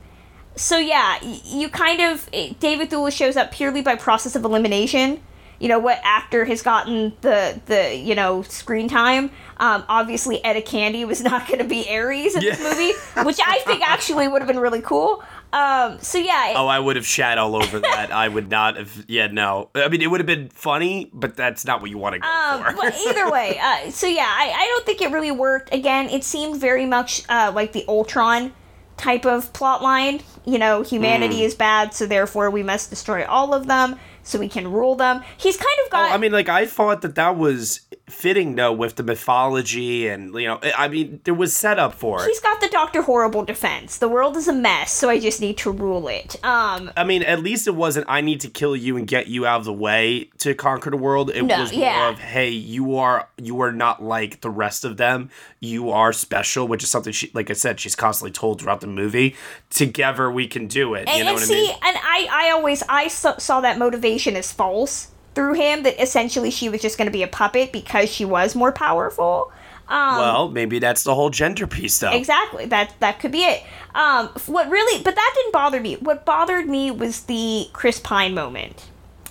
so, 0.58 0.78
yeah, 0.78 1.18
you 1.22 1.68
kind 1.68 2.00
of. 2.00 2.28
David 2.60 2.90
Thewlis 2.90 3.12
shows 3.12 3.36
up 3.36 3.52
purely 3.52 3.80
by 3.80 3.96
process 3.96 4.36
of 4.36 4.44
elimination. 4.44 5.22
You 5.60 5.66
know, 5.68 5.80
what 5.80 5.98
actor 6.04 6.44
has 6.44 6.62
gotten 6.62 7.14
the, 7.20 7.60
the 7.66 7.96
you 7.96 8.14
know, 8.14 8.42
screen 8.42 8.88
time. 8.88 9.32
Um, 9.56 9.82
obviously, 9.88 10.44
Etta 10.44 10.62
Candy 10.62 11.04
was 11.04 11.20
not 11.30 11.48
going 11.48 11.58
to 11.58 11.64
be 11.64 11.88
Ares 11.90 12.36
in 12.36 12.42
this 12.42 12.60
movie, 12.62 12.92
which 13.26 13.40
I 13.44 13.58
think 13.66 13.82
actually 13.88 14.28
would 14.28 14.40
have 14.40 14.46
been 14.46 14.60
really 14.60 14.82
cool. 14.82 15.20
Um, 15.52 15.98
so, 16.00 16.18
yeah. 16.18 16.52
Oh, 16.54 16.68
I 16.68 16.78
would 16.78 16.94
have 16.94 17.06
shat 17.06 17.38
all 17.38 17.56
over 17.56 17.80
that. 17.80 18.12
I 18.14 18.28
would 18.28 18.48
not 18.50 18.76
have. 18.76 19.04
Yeah, 19.08 19.26
no. 19.28 19.70
I 19.74 19.88
mean, 19.88 20.00
it 20.00 20.06
would 20.08 20.20
have 20.20 20.28
been 20.28 20.48
funny, 20.50 21.10
but 21.12 21.34
that's 21.34 21.64
not 21.64 21.80
what 21.80 21.90
you 21.90 21.98
want 21.98 22.12
to 22.14 22.20
go 22.20 22.28
Um, 22.28 22.62
for. 22.62 22.76
but 22.76 22.94
either 23.08 23.28
way, 23.32 23.58
uh, 23.60 23.90
so 23.90 24.06
yeah, 24.06 24.28
I, 24.28 24.52
I 24.56 24.64
don't 24.66 24.86
think 24.86 25.00
it 25.02 25.10
really 25.10 25.32
worked. 25.32 25.74
Again, 25.74 26.08
it 26.08 26.22
seemed 26.22 26.60
very 26.60 26.86
much 26.86 27.24
uh, 27.28 27.50
like 27.52 27.72
the 27.72 27.84
Ultron 27.88 28.52
type 28.98 29.24
of 29.26 29.52
plot 29.52 29.82
line. 29.82 30.20
You 30.44 30.58
know, 30.58 30.82
humanity 30.82 31.40
Mm. 31.40 31.44
is 31.44 31.54
bad, 31.54 31.94
so 31.94 32.06
therefore 32.06 32.50
we 32.50 32.62
must 32.62 32.90
destroy 32.90 33.24
all 33.26 33.52
of 33.54 33.66
them 33.66 33.96
so 34.22 34.38
we 34.38 34.48
can 34.48 34.70
rule 34.70 34.94
them. 34.94 35.22
He's 35.36 35.56
kind 35.56 35.78
of 35.84 35.90
got. 35.90 36.10
Oh, 36.10 36.14
I 36.14 36.18
mean, 36.18 36.32
like 36.32 36.48
I 36.48 36.66
thought 36.66 37.02
that 37.02 37.14
that 37.16 37.36
was 37.36 37.80
fitting 38.08 38.54
though 38.56 38.72
with 38.72 38.96
the 38.96 39.02
mythology, 39.02 40.08
and 40.08 40.34
you 40.34 40.46
know, 40.46 40.58
I 40.76 40.88
mean, 40.88 41.20
there 41.24 41.34
was 41.34 41.54
setup 41.54 41.94
for 41.94 42.22
it. 42.22 42.28
He's 42.28 42.40
got 42.40 42.60
the 42.60 42.68
Doctor 42.68 43.02
Horrible 43.02 43.44
defense. 43.44 43.98
The 43.98 44.08
world 44.08 44.36
is 44.36 44.48
a 44.48 44.52
mess, 44.52 44.92
so 44.92 45.08
I 45.08 45.18
just 45.18 45.40
need 45.40 45.56
to 45.58 45.70
rule 45.70 46.08
it. 46.08 46.42
Um, 46.44 46.90
I 46.96 47.04
mean, 47.04 47.22
at 47.22 47.42
least 47.42 47.66
it 47.66 47.74
wasn't 47.74 48.06
I 48.08 48.20
need 48.20 48.40
to 48.42 48.48
kill 48.48 48.74
you 48.76 48.96
and 48.96 49.06
get 49.06 49.26
you 49.28 49.46
out 49.46 49.60
of 49.60 49.64
the 49.64 49.72
way 49.72 50.30
to 50.38 50.54
conquer 50.54 50.90
the 50.90 50.96
world. 50.96 51.30
It 51.30 51.42
No, 51.42 51.60
was 51.60 51.72
yeah. 51.72 51.96
more 51.98 52.08
of 52.10 52.18
hey, 52.18 52.50
you 52.50 52.96
are 52.96 53.28
you 53.36 53.60
are 53.60 53.72
not 53.72 54.02
like 54.02 54.40
the 54.40 54.50
rest 54.50 54.84
of 54.84 54.96
them. 54.96 55.30
You 55.60 55.90
are 55.90 56.12
special, 56.12 56.66
which 56.68 56.82
is 56.82 56.90
something 56.90 57.12
she 57.12 57.30
like 57.34 57.50
I 57.50 57.54
said, 57.54 57.80
she's 57.80 57.96
constantly 57.96 58.32
told 58.32 58.60
throughout 58.60 58.80
the 58.80 58.86
movie. 58.86 59.36
Together 59.70 60.30
we 60.30 60.46
can 60.46 60.66
do 60.66 60.94
it. 60.94 61.08
and, 61.08 61.18
you 61.18 61.24
know 61.24 61.30
and 61.30 61.36
what 61.38 61.44
see, 61.46 61.54
I 61.54 61.66
mean? 61.66 61.76
and 61.82 61.96
I, 62.02 62.28
I 62.30 62.50
always 62.50 62.82
I 62.88 63.08
saw, 63.08 63.36
saw 63.38 63.60
that 63.60 63.78
motivation 63.78 64.36
as 64.36 64.52
false 64.52 65.08
through 65.38 65.54
him. 65.54 65.84
That 65.84 66.02
essentially 66.02 66.50
she 66.50 66.68
was 66.68 66.82
just 66.82 66.98
going 66.98 67.06
to 67.06 67.12
be 67.12 67.22
a 67.22 67.28
puppet 67.28 67.70
because 67.72 68.10
she 68.10 68.24
was 68.24 68.56
more 68.56 68.72
powerful. 68.72 69.52
Um, 69.86 70.18
well, 70.18 70.48
maybe 70.48 70.80
that's 70.80 71.04
the 71.04 71.14
whole 71.14 71.30
gender 71.30 71.68
piece 71.68 71.96
though. 71.98 72.10
Exactly. 72.10 72.66
That 72.66 72.92
that 72.98 73.20
could 73.20 73.30
be 73.30 73.42
it. 73.42 73.62
Um, 73.94 74.28
what 74.46 74.68
really, 74.68 75.00
but 75.04 75.14
that 75.14 75.32
didn't 75.36 75.52
bother 75.52 75.80
me. 75.80 75.94
What 75.94 76.24
bothered 76.24 76.68
me 76.68 76.90
was 76.90 77.22
the 77.22 77.68
Chris 77.72 78.00
Pine 78.00 78.34
moment. 78.34 78.88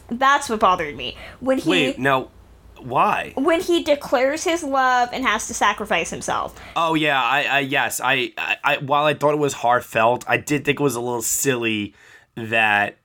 That's 0.09 0.47
what 0.49 0.61
bothered 0.61 0.95
me 0.95 1.17
when 1.41 1.57
he 1.57 1.69
Wait, 1.69 1.99
no. 1.99 2.31
Why? 2.79 3.33
when 3.35 3.59
he 3.59 3.81
declares 3.83 4.43
his 4.43 4.63
love 4.63 5.09
and 5.11 5.25
has 5.25 5.47
to 5.47 5.53
sacrifice 5.55 6.11
himself. 6.11 6.57
Oh 6.75 6.93
yeah, 6.93 7.21
I, 7.21 7.41
I 7.41 7.59
yes, 7.59 7.99
I, 7.99 8.31
I, 8.37 8.57
I, 8.63 8.77
while 8.77 9.03
I 9.03 9.15
thought 9.15 9.33
it 9.33 9.39
was 9.39 9.53
heartfelt, 9.53 10.23
I 10.27 10.37
did 10.37 10.63
think 10.63 10.79
it 10.79 10.83
was 10.83 10.95
a 10.95 11.01
little 11.01 11.23
silly 11.23 11.95
that 12.35 12.97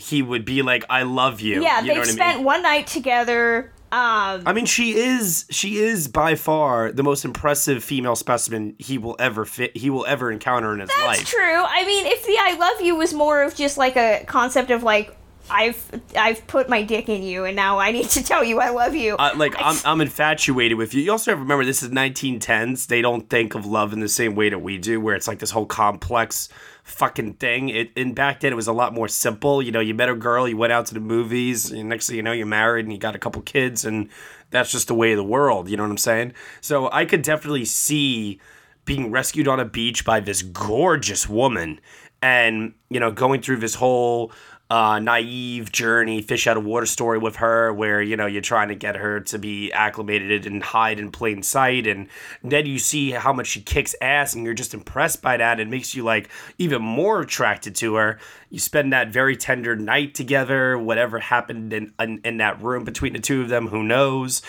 he 0.00 0.22
would 0.22 0.44
be 0.44 0.62
like, 0.62 0.84
"I 0.88 1.02
love 1.02 1.40
you." 1.40 1.62
yeah, 1.62 1.80
you 1.80 1.86
they've 1.88 1.94
know 1.94 2.00
what 2.00 2.08
I 2.08 2.12
spent 2.12 2.36
mean? 2.38 2.46
one 2.46 2.62
night 2.62 2.86
together. 2.86 3.72
Um, 3.92 4.44
I 4.46 4.52
mean, 4.52 4.66
she 4.66 4.96
is 4.96 5.46
she 5.50 5.78
is 5.78 6.06
by 6.06 6.36
far 6.36 6.92
the 6.92 7.02
most 7.02 7.24
impressive 7.24 7.82
female 7.82 8.14
specimen 8.14 8.76
he 8.78 8.98
will 8.98 9.16
ever 9.18 9.44
fit 9.44 9.76
he 9.76 9.90
will 9.90 10.06
ever 10.06 10.30
encounter 10.30 10.72
in 10.72 10.78
his 10.78 10.88
that's 10.88 11.02
life. 11.02 11.16
That's 11.18 11.30
true. 11.30 11.40
I 11.40 11.84
mean, 11.84 12.06
if 12.06 12.24
the 12.24 12.36
"I 12.38 12.56
love 12.56 12.80
you" 12.80 12.94
was 12.94 13.12
more 13.12 13.42
of 13.42 13.54
just 13.54 13.78
like 13.78 13.96
a 13.96 14.24
concept 14.26 14.70
of 14.70 14.82
like. 14.82 15.16
I've 15.52 16.00
I've 16.16 16.46
put 16.46 16.68
my 16.68 16.82
dick 16.84 17.08
in 17.08 17.24
you, 17.24 17.44
and 17.44 17.56
now 17.56 17.80
I 17.80 17.90
need 17.90 18.08
to 18.10 18.22
tell 18.22 18.44
you 18.44 18.60
I 18.60 18.68
love 18.68 18.94
you. 18.94 19.16
Uh, 19.16 19.32
like 19.34 19.56
I'm, 19.58 19.76
I'm 19.84 20.00
infatuated 20.00 20.78
with 20.78 20.94
you. 20.94 21.02
You 21.02 21.10
also 21.10 21.32
have 21.32 21.38
to 21.38 21.42
remember 21.42 21.64
this 21.64 21.82
is 21.82 21.90
1910s. 21.90 22.86
They 22.86 23.02
don't 23.02 23.28
think 23.28 23.56
of 23.56 23.66
love 23.66 23.92
in 23.92 23.98
the 23.98 24.08
same 24.08 24.36
way 24.36 24.50
that 24.50 24.60
we 24.60 24.78
do, 24.78 25.00
where 25.00 25.16
it's 25.16 25.26
like 25.26 25.40
this 25.40 25.50
whole 25.50 25.66
complex 25.66 26.48
fucking 26.90 27.34
thing. 27.34 27.68
It 27.68 27.90
and 27.96 28.14
back 28.14 28.40
then 28.40 28.52
it 28.52 28.56
was 28.56 28.68
a 28.68 28.72
lot 28.72 28.92
more 28.92 29.08
simple. 29.08 29.62
You 29.62 29.72
know, 29.72 29.80
you 29.80 29.94
met 29.94 30.08
a 30.08 30.14
girl, 30.14 30.48
you 30.48 30.56
went 30.56 30.72
out 30.72 30.86
to 30.86 30.94
the 30.94 31.00
movies, 31.00 31.70
and 31.70 31.88
next 31.88 32.08
thing 32.08 32.16
you 32.16 32.22
know, 32.22 32.32
you're 32.32 32.46
married 32.46 32.84
and 32.84 32.92
you 32.92 32.98
got 32.98 33.14
a 33.14 33.18
couple 33.18 33.40
kids, 33.42 33.84
and 33.84 34.08
that's 34.50 34.70
just 34.70 34.88
the 34.88 34.94
way 34.94 35.12
of 35.12 35.16
the 35.16 35.24
world. 35.24 35.68
You 35.68 35.76
know 35.76 35.84
what 35.84 35.90
I'm 35.90 35.98
saying? 35.98 36.34
So 36.60 36.90
I 36.92 37.04
could 37.04 37.22
definitely 37.22 37.64
see 37.64 38.40
being 38.84 39.10
rescued 39.10 39.46
on 39.46 39.60
a 39.60 39.64
beach 39.64 40.04
by 40.04 40.20
this 40.20 40.42
gorgeous 40.42 41.28
woman, 41.28 41.80
and 42.20 42.74
you 42.88 43.00
know, 43.00 43.10
going 43.10 43.40
through 43.40 43.58
this 43.58 43.76
whole 43.76 44.32
uh, 44.70 45.00
naive 45.00 45.72
journey, 45.72 46.22
fish 46.22 46.46
out 46.46 46.56
of 46.56 46.64
water 46.64 46.86
story 46.86 47.18
with 47.18 47.36
her, 47.36 47.72
where 47.72 48.00
you 48.00 48.16
know 48.16 48.26
you're 48.26 48.40
trying 48.40 48.68
to 48.68 48.76
get 48.76 48.94
her 48.96 49.20
to 49.20 49.38
be 49.38 49.72
acclimated 49.72 50.46
and 50.46 50.62
hide 50.62 51.00
in 51.00 51.10
plain 51.10 51.42
sight, 51.42 51.88
and 51.88 52.08
then 52.44 52.66
you 52.66 52.78
see 52.78 53.10
how 53.10 53.32
much 53.32 53.48
she 53.48 53.60
kicks 53.60 53.96
ass, 54.00 54.34
and 54.34 54.44
you're 54.44 54.54
just 54.54 54.72
impressed 54.72 55.20
by 55.22 55.36
that. 55.36 55.58
It 55.58 55.68
makes 55.68 55.94
you 55.94 56.04
like 56.04 56.28
even 56.58 56.82
more 56.82 57.20
attracted 57.20 57.74
to 57.76 57.96
her. 57.96 58.18
You 58.48 58.60
spend 58.60 58.92
that 58.92 59.08
very 59.08 59.36
tender 59.36 59.74
night 59.74 60.14
together. 60.14 60.78
Whatever 60.78 61.18
happened 61.18 61.72
in 61.72 61.92
in, 61.98 62.20
in 62.24 62.36
that 62.36 62.62
room 62.62 62.84
between 62.84 63.12
the 63.12 63.18
two 63.18 63.42
of 63.42 63.48
them, 63.48 63.66
who 63.66 63.82
knows? 63.82 64.40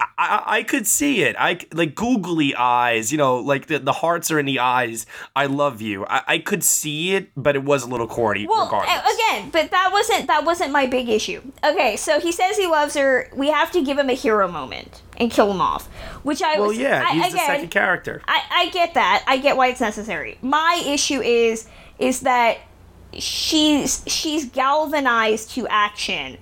I, 0.00 0.06
I, 0.18 0.42
I 0.58 0.62
could 0.64 0.86
see 0.86 1.22
it. 1.22 1.36
I 1.38 1.60
like 1.72 1.94
googly 1.94 2.54
eyes, 2.54 3.12
you 3.12 3.18
know, 3.18 3.36
like 3.36 3.66
the, 3.66 3.78
the 3.78 3.92
hearts 3.92 4.30
are 4.30 4.38
in 4.38 4.46
the 4.46 4.58
eyes. 4.58 5.06
I 5.36 5.46
love 5.46 5.80
you. 5.80 6.04
I, 6.06 6.22
I 6.26 6.38
could 6.38 6.64
see 6.64 7.14
it, 7.14 7.30
but 7.36 7.54
it 7.54 7.62
was 7.62 7.84
a 7.84 7.88
little 7.88 8.08
corny. 8.08 8.46
Well, 8.46 8.64
regardless. 8.64 9.14
again, 9.14 9.50
but 9.50 9.70
that 9.70 9.90
wasn't 9.92 10.26
that 10.26 10.44
wasn't 10.44 10.72
my 10.72 10.86
big 10.86 11.08
issue. 11.08 11.40
Okay, 11.62 11.96
so 11.96 12.18
he 12.18 12.32
says 12.32 12.56
he 12.56 12.66
loves 12.66 12.94
her. 12.94 13.30
We 13.34 13.48
have 13.48 13.70
to 13.72 13.82
give 13.82 13.98
him 13.98 14.10
a 14.10 14.14
hero 14.14 14.48
moment 14.48 15.02
and 15.16 15.30
kill 15.30 15.50
him 15.50 15.60
off, 15.60 15.86
which 16.24 16.42
I 16.42 16.58
well, 16.58 16.68
was. 16.68 16.78
yeah, 16.78 17.04
I, 17.06 17.12
he's 17.14 17.32
again, 17.32 17.32
the 17.32 17.46
second 17.46 17.70
character. 17.70 18.22
I, 18.26 18.42
I 18.50 18.70
get 18.70 18.94
that. 18.94 19.24
I 19.26 19.36
get 19.36 19.56
why 19.56 19.68
it's 19.68 19.80
necessary. 19.80 20.38
My 20.42 20.82
issue 20.84 21.20
is 21.20 21.68
is 21.98 22.20
that 22.20 22.58
she's 23.12 24.02
she's 24.06 24.46
galvanized 24.46 25.50
to 25.52 25.68
action 25.68 26.38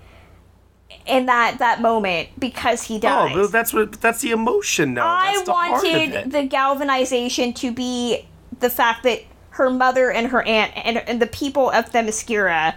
in 1.06 1.26
that 1.26 1.58
that 1.58 1.80
moment 1.80 2.28
because 2.38 2.84
he 2.84 2.96
oh, 2.96 3.00
dies. 3.00 3.36
Oh, 3.36 3.46
that's 3.46 3.72
what 3.72 3.92
that's 4.00 4.20
the 4.20 4.30
emotion 4.30 4.94
now. 4.94 5.06
I 5.06 5.32
That's 5.32 5.46
the 5.46 5.52
heart 5.52 5.84
of 5.84 5.92
wanted 5.92 6.32
the 6.32 6.42
galvanization 6.44 7.52
to 7.54 7.72
be 7.72 8.26
the 8.60 8.70
fact 8.70 9.02
that 9.02 9.22
her 9.50 9.70
mother 9.70 10.10
and 10.10 10.28
her 10.28 10.42
aunt 10.42 10.72
and, 10.76 10.98
and 10.98 11.20
the 11.20 11.26
people 11.26 11.70
of 11.70 11.90
Themyscira 11.90 12.74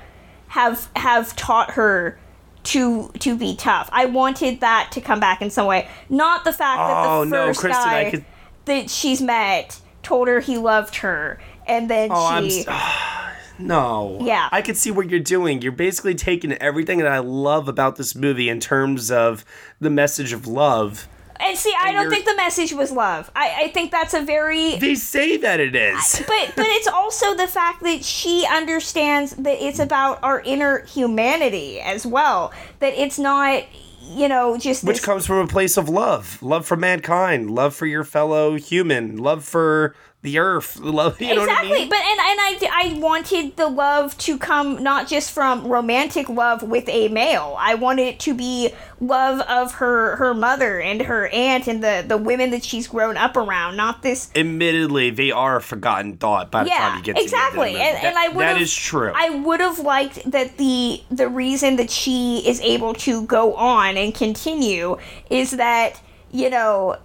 have 0.48 0.90
have 0.96 1.36
taught 1.36 1.72
her 1.72 2.18
to 2.64 3.12
to 3.20 3.38
be 3.38 3.56
tough. 3.56 3.90
I 3.92 4.06
wanted 4.06 4.60
that 4.62 4.92
to 4.94 5.02
come 5.02 5.20
back 5.20 5.42
in 5.42 5.50
some 5.50 5.68
way, 5.68 5.88
not 6.10 6.44
the 6.44 6.54
fact 6.54 6.80
that 6.80 7.08
Oh, 7.08 7.24
the 7.26 7.32
no, 7.32 7.46
first 7.48 7.60
Kristen, 7.62 7.84
guy 7.84 8.12
could- 8.12 8.26
that 8.66 8.90
she's 8.90 9.22
met 9.22 9.80
told 10.02 10.28
her 10.28 10.40
he 10.40 10.58
loved 10.58 10.98
her, 10.98 11.40
and 11.68 11.90
then 11.90 12.10
Oh, 12.12 12.28
I'm 12.28 12.50
she. 12.50 12.66
No. 13.60 14.18
Yeah. 14.22 14.50
I 14.52 14.62
can 14.62 14.76
see 14.76 14.92
what 14.92 15.10
you're 15.10 15.20
doing. 15.20 15.62
You're 15.62 15.72
basically 15.72 16.16
taking 16.16 16.54
everything 16.54 17.00
that 17.00 17.08
I 17.08 17.20
love 17.20 17.68
about 17.68 17.96
this 17.96 18.16
movie 18.16 18.50
in 18.50 18.60
terms 18.60 19.12
of 19.12 19.46
the 19.80 19.90
message 19.90 20.34
of 20.34 20.46
love. 20.48 21.08
and 21.40 21.58
see, 21.58 21.74
I 21.78 21.90
and 21.90 21.98
don't 21.98 22.10
think 22.10 22.26
the 22.26 22.36
message 22.36 22.74
was 22.74 22.92
love. 22.92 23.30
I, 23.36 23.64
I 23.66 23.68
think 23.70 23.92
that's 23.92 24.14
a 24.14 24.22
very 24.22 24.76
They 24.78 24.96
say 24.96 25.38
that 25.38 25.60
it 25.60 25.76
is. 25.76 26.24
but 26.28 26.54
but 26.56 26.66
it's 26.68 26.88
also 26.88 27.36
the 27.36 27.48
fact 27.48 27.82
that 27.84 28.04
she 28.04 28.46
understands 28.50 29.32
that 29.36 29.64
it's 29.66 29.80
about 29.80 30.20
our 30.24 30.42
inner 30.42 30.86
humanity 30.86 31.80
as 31.82 32.06
well. 32.06 32.54
That 32.80 32.94
it's 32.94 33.20
not, 33.20 33.64
you 34.02 34.28
know, 34.30 34.58
just 34.58 34.84
Which 34.84 34.98
this, 34.98 35.06
comes 35.06 35.26
from 35.26 35.38
a 35.40 35.48
place 35.48 35.78
of 35.78 35.90
love. 35.90 36.42
Love 36.42 36.66
for 36.66 36.78
mankind, 36.78 37.52
love 37.52 37.76
for 37.76 37.86
your 37.86 38.04
fellow 38.04 38.56
human, 38.56 39.18
love 39.18 39.44
for 39.44 39.96
the 40.26 40.40
earth, 40.40 40.78
love, 40.78 41.22
you 41.22 41.34
know 41.34 41.44
exactly. 41.44 41.70
what 41.70 41.78
I 41.78 41.80
mean? 41.80 41.90
But 41.90 42.00
and 42.00 42.20
and 42.20 42.40
I 42.42 42.96
I 42.96 43.00
wanted 43.00 43.56
the 43.56 43.68
love 43.68 44.18
to 44.20 44.38
come 44.38 44.84
not 44.84 45.08
just 45.08 45.32
from 45.32 45.68
romantic 45.68 46.28
love 46.28 46.64
with 46.64 46.90
a 46.90 47.08
male. 47.08 47.56
I 47.58 47.76
wanted 47.76 48.08
it 48.08 48.20
to 48.22 48.34
be 48.34 48.74
love 49.00 49.42
of 49.42 49.76
her 49.76 50.16
her 50.18 50.34
mother 50.34 50.82
and 50.82 51.02
her 51.04 51.28
aunt 51.28 51.68
and 51.68 51.84
the 51.84 52.04
the 52.06 52.18
women 52.18 52.50
that 52.50 52.64
she's 52.64 52.88
grown 52.88 53.16
up 53.16 53.38
around. 53.38 53.78
Not 53.78 54.02
this 54.02 54.32
Admittedly, 54.36 55.12
they 55.12 55.32
are 55.32 55.58
a 55.58 55.62
forgotten 55.62 56.18
thought 56.18 56.52
by 56.52 56.64
the 56.64 56.70
time 56.72 56.80
yeah, 56.80 56.98
you 56.98 57.04
get 57.04 57.16
to 57.16 57.22
exactly. 57.22 57.74
the 57.74 57.80
end 57.80 57.96
of 57.96 58.02
the 58.02 58.08
movie. 58.08 58.08
And, 58.08 58.08
and 58.08 58.18
I 58.18 58.28
would 58.30 58.44
That 58.44 58.62
is 58.62 58.74
true. 58.74 59.14
I 59.16 59.30
would 59.30 59.60
have 59.60 59.80
liked 59.80 60.30
that 60.30 60.58
the 60.58 61.02
the 61.12 61.30
reason 61.30 61.76
that 61.78 61.92
she 61.92 62.48
is 62.48 62.60
able 62.62 62.94
to 62.96 63.26
go 63.26 63.54
on 63.54 63.96
and 63.96 64.14
continue 64.14 64.98
is 65.30 65.52
that 65.52 66.02
you 66.32 66.50
know. 66.50 66.98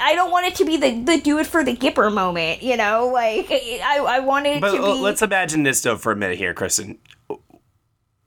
I 0.00 0.14
don't 0.14 0.30
want 0.30 0.46
it 0.46 0.54
to 0.56 0.64
be 0.64 0.76
the, 0.76 1.00
the 1.02 1.18
do 1.20 1.38
it 1.38 1.46
for 1.46 1.62
the 1.64 1.74
Gipper 1.76 2.12
moment, 2.12 2.62
you 2.62 2.76
know. 2.76 3.08
Like 3.08 3.48
I, 3.50 3.98
I 4.06 4.18
want 4.20 4.46
it 4.46 4.60
But 4.60 4.72
to 4.72 4.82
be. 4.82 5.00
let's 5.00 5.22
imagine 5.22 5.62
this 5.62 5.80
though 5.82 5.96
for 5.96 6.12
a 6.12 6.16
minute 6.16 6.38
here, 6.38 6.54
Kristen. 6.54 6.98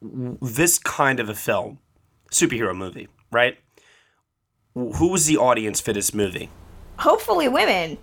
This 0.01 0.79
kind 0.79 1.19
of 1.19 1.29
a 1.29 1.33
film, 1.35 1.79
superhero 2.31 2.75
movie, 2.75 3.07
right? 3.31 3.57
Who 4.73 5.09
was 5.09 5.25
the 5.27 5.37
audience 5.37 5.79
for 5.79 5.93
this 5.93 6.13
movie? 6.13 6.49
hopefully, 6.99 7.47
women. 7.49 7.97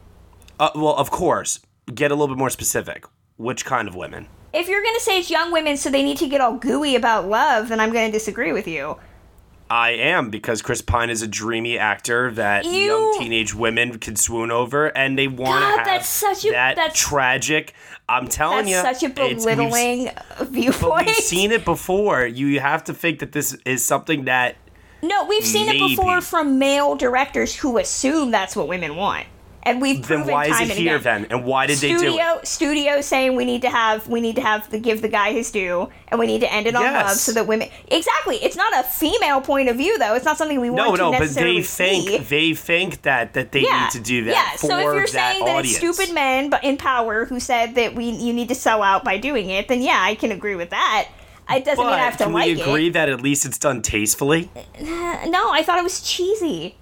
Uh, 0.58 0.70
well, 0.74 0.94
of 0.96 1.10
course. 1.10 1.60
Get 1.94 2.10
a 2.10 2.14
little 2.14 2.28
bit 2.28 2.38
more 2.38 2.50
specific. 2.50 3.04
Which 3.36 3.64
kind 3.64 3.88
of 3.88 3.94
women? 3.94 4.28
If 4.52 4.68
you're 4.68 4.82
gonna 4.82 5.00
say 5.00 5.18
it's 5.18 5.30
young 5.30 5.50
women, 5.52 5.76
so 5.76 5.90
they 5.90 6.02
need 6.02 6.18
to 6.18 6.28
get 6.28 6.40
all 6.40 6.54
gooey 6.56 6.94
about 6.96 7.26
love, 7.28 7.68
then 7.68 7.80
I'm 7.80 7.92
gonna 7.92 8.12
disagree 8.12 8.52
with 8.52 8.68
you. 8.68 8.96
I 9.70 9.90
am 9.90 10.30
because 10.30 10.62
Chris 10.62 10.82
Pine 10.82 11.10
is 11.10 11.22
a 11.22 11.28
dreamy 11.28 11.78
actor 11.78 12.32
that 12.32 12.64
You- 12.64 12.72
young 12.72 13.18
teenage 13.20 13.54
women 13.54 13.98
can 14.00 14.16
swoon 14.16 14.50
over, 14.50 14.86
and 14.96 15.16
they 15.16 15.28
want 15.28 15.62
to 15.62 15.76
have 15.78 15.86
that's 15.86 16.08
such 16.08 16.44
a- 16.44 16.50
that 16.50 16.74
that's- 16.74 16.98
tragic. 16.98 17.72
I'm 18.08 18.26
telling 18.26 18.66
That's 18.66 19.00
you, 19.02 19.08
such 19.08 19.10
a 19.10 19.14
belittling 19.14 20.10
viewpoint. 20.40 21.06
we've 21.06 21.14
seen 21.14 21.52
it 21.52 21.64
before. 21.64 22.26
You 22.26 22.58
have 22.58 22.82
to 22.84 22.92
think 22.92 23.20
that 23.20 23.30
this 23.30 23.56
is 23.64 23.84
something 23.84 24.24
that 24.24 24.56
No, 25.02 25.24
we've 25.24 25.46
seen 25.46 25.68
it 25.68 25.78
before 25.78 26.20
from 26.20 26.58
male 26.58 26.96
directors 26.96 27.54
who 27.54 27.78
assume 27.78 28.32
that's 28.32 28.56
what 28.56 28.66
women 28.66 28.96
want, 28.96 29.26
and 29.62 29.80
we've 29.82 30.06
then 30.06 30.26
why 30.26 30.46
is 30.46 30.60
it 30.60 30.70
here 30.70 30.96
again. 30.96 31.22
then? 31.22 31.30
And 31.32 31.44
why 31.46 31.66
did 31.66 31.78
they 31.78 31.90
do 31.90 31.98
studio 31.98 32.38
it? 32.38 32.46
studio 32.46 33.00
saying 33.00 33.36
we 33.36 33.44
need 33.44 33.62
to 33.62 33.70
have 33.70 34.06
we 34.08 34.20
need 34.20 34.36
to 34.36 34.42
have 34.42 34.70
the 34.70 34.78
give 34.78 35.02
the 35.02 35.08
guy 35.08 35.32
his 35.32 35.50
due 35.50 35.88
and 36.08 36.18
we 36.18 36.26
need 36.26 36.40
to 36.40 36.52
end 36.52 36.66
it 36.66 36.74
on 36.74 36.82
Yes. 36.82 37.06
love 37.06 37.16
so 37.16 37.32
that 37.32 37.46
women 37.46 37.68
exactly 37.88 38.36
it's 38.36 38.56
not 38.56 38.72
a 38.78 38.82
female 38.88 39.40
point 39.40 39.68
of 39.68 39.76
view 39.76 39.98
though 39.98 40.14
it's 40.14 40.24
not 40.24 40.38
something 40.38 40.60
we 40.60 40.70
No, 40.70 40.88
want 40.88 40.98
no, 40.98 41.12
to 41.12 41.18
but 41.18 41.20
necessarily 41.24 41.56
they 41.58 41.62
think 41.62 42.08
see. 42.08 42.18
they 42.18 42.54
think 42.54 43.02
that 43.02 43.34
that 43.34 43.52
they 43.52 43.60
yeah, 43.64 43.82
need 43.84 43.90
to 43.92 44.00
do 44.00 44.24
that 44.24 44.32
yeah. 44.32 44.50
for 44.52 44.66
so 44.66 44.78
if 44.78 44.84
you're 44.84 45.00
that 45.02 45.08
saying 45.10 45.44
that 45.44 45.56
audience. 45.56 45.82
it's 45.82 45.96
stupid 45.96 46.14
men 46.14 46.48
but 46.50 46.64
in 46.64 46.76
power 46.76 47.26
who 47.26 47.38
said 47.38 47.74
that 47.74 47.94
we 47.94 48.10
you 48.10 48.32
need 48.32 48.48
to 48.48 48.54
sell 48.54 48.82
out 48.82 49.04
by 49.04 49.18
doing 49.18 49.50
it, 49.50 49.68
then 49.68 49.82
yeah, 49.82 49.98
I 50.00 50.14
can 50.14 50.32
agree 50.32 50.54
with 50.56 50.70
that. 50.70 51.08
It 51.50 51.64
doesn't 51.64 51.76
but 51.84 51.90
mean 51.90 51.94
I 52.00 52.04
have 52.04 52.16
to 52.18 52.24
can 52.24 52.32
like 52.32 52.46
we 52.46 52.60
agree 52.62 52.86
it. 52.88 52.92
that 52.92 53.08
at 53.08 53.20
least 53.22 53.44
it's 53.44 53.58
done 53.58 53.82
tastefully? 53.82 54.48
Uh, 54.56 55.26
no, 55.28 55.50
I 55.52 55.62
thought 55.64 55.78
it 55.78 55.82
was 55.82 56.00
cheesy. 56.00 56.76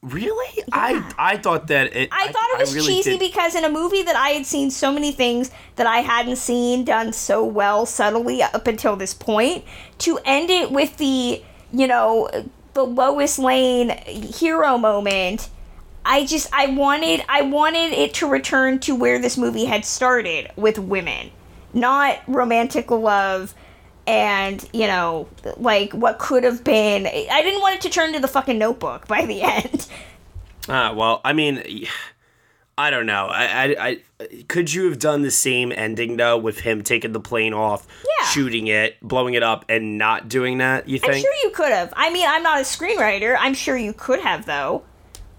Really? 0.00 0.62
I 0.70 1.12
I 1.18 1.36
thought 1.38 1.66
that 1.68 1.94
it. 1.94 2.08
I, 2.12 2.28
thought 2.28 2.48
it 2.54 2.60
was 2.60 2.74
really 2.74 2.86
cheesy 2.86 3.10
did- 3.12 3.20
because 3.20 3.56
in 3.56 3.64
a 3.64 3.68
movie 3.68 4.02
that 4.02 4.14
I 4.14 4.28
had 4.30 4.46
seen 4.46 4.70
so 4.70 4.92
many 4.92 5.10
things 5.10 5.50
that 5.74 5.88
I 5.88 5.98
hadn't 5.98 6.36
seen 6.36 6.84
done 6.84 7.12
so 7.12 7.44
well 7.44 7.84
subtly 7.84 8.40
up 8.42 8.66
until 8.68 8.94
this 8.94 9.12
point, 9.12 9.64
to 9.98 10.18
end 10.24 10.50
it 10.50 10.70
with 10.70 10.96
the, 10.98 11.42
you 11.72 11.86
know, 11.88 12.28
the 12.74 12.84
Lois 12.84 13.40
Lane 13.40 13.90
hero 14.06 14.78
moment. 14.78 15.48
I 16.04 16.24
just 16.24 16.48
I 16.52 16.66
wanted 16.66 17.24
I 17.28 17.42
wanted 17.42 17.92
it 17.92 18.14
to 18.14 18.28
return 18.28 18.78
to 18.80 18.94
where 18.94 19.18
this 19.18 19.36
movie 19.36 19.64
had 19.64 19.84
started 19.84 20.48
with 20.54 20.78
women, 20.78 21.32
not 21.74 22.20
romantic 22.28 22.88
love 22.90 23.52
and 24.08 24.66
you 24.72 24.86
know 24.86 25.28
like 25.58 25.92
what 25.92 26.18
could 26.18 26.42
have 26.42 26.64
been 26.64 27.06
I 27.06 27.42
didn't 27.42 27.60
want 27.60 27.76
it 27.76 27.80
to 27.82 27.90
turn 27.90 28.14
to 28.14 28.18
the 28.20 28.26
fucking 28.26 28.58
notebook 28.58 29.06
by 29.06 29.26
the 29.26 29.42
end. 29.54 29.86
Ah, 30.70 30.92
well, 30.92 31.20
I 31.24 31.32
mean, 31.32 31.86
I 32.76 32.90
don't 32.90 33.06
know. 33.06 33.26
I, 33.26 33.44
I, 33.44 33.76
I, 34.20 34.26
could 34.48 34.72
you 34.72 34.84
have 34.90 34.98
done 34.98 35.22
the 35.22 35.30
same 35.30 35.72
ending 35.72 36.16
though 36.18 36.36
with 36.36 36.60
him 36.60 36.82
taking 36.82 37.12
the 37.12 37.20
plane 37.20 37.54
off, 37.54 37.86
Yeah. 38.20 38.26
shooting 38.28 38.66
it, 38.66 39.00
blowing 39.00 39.32
it 39.34 39.42
up, 39.42 39.64
and 39.68 39.96
not 39.96 40.28
doing 40.28 40.58
that? 40.58 40.86
You 40.88 40.98
think 40.98 41.14
I'm 41.14 41.20
sure 41.20 41.34
you 41.42 41.50
could 41.50 41.72
have. 41.72 41.92
I 41.96 42.10
mean, 42.10 42.26
I'm 42.28 42.42
not 42.42 42.58
a 42.58 42.64
screenwriter. 42.64 43.36
I'm 43.38 43.54
sure 43.54 43.76
you 43.78 43.92
could 43.94 44.20
have, 44.20 44.44
though. 44.44 44.82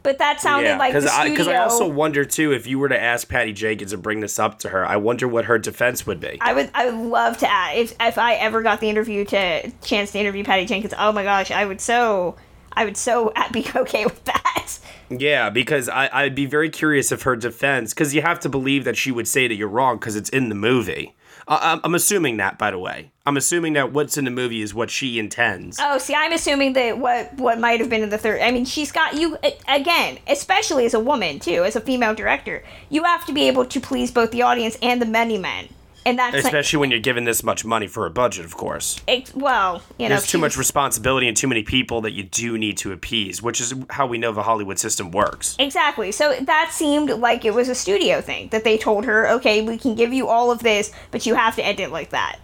But 0.01 0.17
that 0.19 0.39
sounded 0.39 0.77
like 0.77 0.93
the 0.93 1.07
studio. 1.07 1.29
because 1.31 1.47
I, 1.47 1.53
I 1.53 1.57
also 1.57 1.87
wonder 1.87 2.23
too 2.23 2.53
if 2.53 2.67
you 2.67 2.79
were 2.79 2.89
to 2.89 2.99
ask 2.99 3.27
Patty 3.27 3.53
Jenkins 3.53 3.91
and 3.93 4.01
bring 4.01 4.21
this 4.21 4.39
up 4.39 4.59
to 4.59 4.69
her, 4.69 4.85
I 4.85 4.95
wonder 4.97 5.27
what 5.27 5.45
her 5.45 5.59
defense 5.59 6.07
would 6.07 6.19
be. 6.19 6.37
I 6.41 6.53
would, 6.53 6.71
I 6.73 6.89
would 6.89 7.09
love 7.09 7.37
to 7.39 7.51
add 7.51 7.77
if 7.77 7.93
if 7.99 8.17
I 8.17 8.35
ever 8.35 8.61
got 8.61 8.79
the 8.79 8.89
interview 8.89 9.25
to 9.25 9.71
chance 9.81 10.11
to 10.13 10.19
interview 10.19 10.43
Patty 10.43 10.65
Jenkins. 10.65 10.93
Oh 10.97 11.11
my 11.11 11.23
gosh, 11.23 11.51
I 11.51 11.65
would 11.65 11.81
so, 11.81 12.35
I 12.71 12.85
would 12.85 12.97
so 12.97 13.33
be 13.51 13.67
okay 13.75 14.05
with 14.05 14.23
that. 14.25 14.79
Yeah, 15.09 15.49
because 15.49 15.89
I, 15.89 16.09
I'd 16.11 16.35
be 16.35 16.45
very 16.45 16.69
curious 16.69 17.11
if 17.11 17.23
her 17.23 17.35
defense, 17.35 17.93
because 17.93 18.13
you 18.13 18.21
have 18.21 18.39
to 18.41 18.49
believe 18.49 18.83
that 18.83 18.97
she 18.97 19.11
would 19.11 19.27
say 19.27 19.47
that 19.47 19.55
you're 19.55 19.67
wrong 19.67 19.97
because 19.97 20.15
it's 20.15 20.29
in 20.29 20.49
the 20.49 20.55
movie. 20.55 21.15
I, 21.47 21.73
I'm, 21.73 21.81
I'm 21.83 21.95
assuming 21.95 22.37
that, 22.37 22.57
by 22.57 22.71
the 22.71 22.77
way. 22.77 23.11
I'm 23.25 23.37
assuming 23.37 23.73
that 23.73 23.91
what's 23.91 24.17
in 24.17 24.25
the 24.25 24.31
movie 24.31 24.61
is 24.61 24.73
what 24.73 24.89
she 24.89 25.19
intends. 25.19 25.77
Oh, 25.79 25.97
see, 25.97 26.15
I'm 26.15 26.31
assuming 26.31 26.73
that 26.73 26.97
what 26.97 27.33
what 27.35 27.59
might 27.59 27.79
have 27.79 27.89
been 27.89 28.01
in 28.01 28.09
the 28.09 28.17
third. 28.17 28.41
I 28.41 28.51
mean, 28.51 28.65
she's 28.65 28.91
got 28.91 29.15
you 29.15 29.37
again, 29.67 30.19
especially 30.27 30.85
as 30.85 30.93
a 30.93 30.99
woman 30.99 31.39
too, 31.39 31.63
as 31.63 31.75
a 31.75 31.81
female 31.81 32.15
director. 32.15 32.63
You 32.89 33.03
have 33.03 33.25
to 33.25 33.33
be 33.33 33.47
able 33.47 33.65
to 33.65 33.79
please 33.79 34.11
both 34.11 34.31
the 34.31 34.41
audience 34.41 34.77
and 34.81 35.01
the 35.01 35.05
many 35.05 35.37
men, 35.37 35.69
and 36.09 36.17
that's 36.17 36.35
Especially 36.35 36.77
when 36.79 36.89
you're 36.89 36.99
given 36.99 37.23
this 37.23 37.43
much 37.43 37.63
money 37.63 37.87
for 37.87 38.05
a 38.05 38.09
budget, 38.09 38.45
of 38.45 38.57
course. 38.57 38.99
Ex- 39.07 39.33
well, 39.35 39.81
you 39.99 40.09
know, 40.09 40.15
There's 40.15 40.27
too 40.27 40.39
much 40.39 40.57
responsibility 40.57 41.27
and 41.27 41.37
too 41.37 41.47
many 41.47 41.63
people 41.63 42.01
that 42.01 42.11
you 42.11 42.23
do 42.23 42.57
need 42.57 42.77
to 42.77 42.91
appease, 42.91 43.41
which 43.41 43.61
is 43.61 43.73
how 43.91 44.07
we 44.07 44.17
know 44.17 44.31
the 44.31 44.43
Hollywood 44.43 44.79
system 44.79 45.11
works. 45.11 45.55
Exactly. 45.59 46.11
So 46.11 46.35
that 46.41 46.71
seemed 46.73 47.11
like 47.11 47.45
it 47.45 47.53
was 47.53 47.69
a 47.69 47.75
studio 47.75 48.21
thing 48.21 48.49
that 48.49 48.63
they 48.63 48.77
told 48.77 49.05
her, 49.05 49.29
okay, 49.29 49.61
we 49.61 49.77
can 49.77 49.93
give 49.93 50.11
you 50.11 50.27
all 50.27 50.51
of 50.51 50.59
this, 50.63 50.91
but 51.11 51.25
you 51.25 51.35
have 51.35 51.55
to 51.57 51.65
end 51.65 51.79
it 51.79 51.91
like 51.91 52.09
that. 52.09 52.39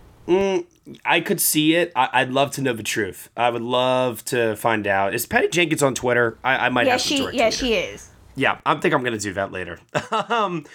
I 1.05 1.19
could 1.19 1.41
see 1.41 1.75
it. 1.75 1.91
I- 1.95 2.09
I'd 2.13 2.31
love 2.31 2.51
to 2.51 2.61
know 2.61 2.73
the 2.73 2.83
truth. 2.83 3.29
I 3.35 3.49
would 3.49 3.61
love 3.61 4.23
to 4.25 4.55
find 4.55 4.85
out. 4.87 5.13
Is 5.13 5.25
Patty 5.25 5.47
Jenkins 5.47 5.83
on 5.83 5.95
Twitter? 5.95 6.37
I, 6.43 6.67
I 6.67 6.69
might 6.69 6.85
yeah, 6.85 6.93
have 6.93 7.01
to 7.01 7.07
she. 7.07 7.17
direct 7.17 7.35
Yeah, 7.35 7.49
she 7.49 7.73
is. 7.73 8.09
Yeah, 8.35 8.59
I 8.65 8.75
think 8.75 8.93
I'm 8.93 9.01
gonna 9.03 9.17
do 9.17 9.33
that 9.33 9.51
later. 9.51 9.79
um, 10.29 10.65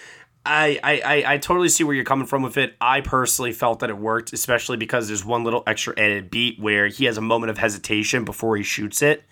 I, 0.44 0.80
I, 0.82 1.34
I 1.34 1.38
totally 1.38 1.68
see 1.68 1.84
where 1.84 1.94
you're 1.94 2.04
coming 2.04 2.26
from 2.26 2.42
with 2.42 2.56
it. 2.56 2.74
I 2.80 3.02
personally 3.02 3.52
felt 3.52 3.80
that 3.80 3.90
it 3.90 3.98
worked, 3.98 4.32
especially 4.32 4.78
because 4.78 5.06
there's 5.08 5.24
one 5.24 5.44
little 5.44 5.62
extra 5.66 5.92
added 5.98 6.30
beat 6.30 6.58
where 6.58 6.86
he 6.86 7.04
has 7.04 7.18
a 7.18 7.20
moment 7.20 7.50
of 7.50 7.58
hesitation 7.58 8.24
before 8.24 8.56
he 8.56 8.62
shoots 8.62 9.02
it, 9.02 9.22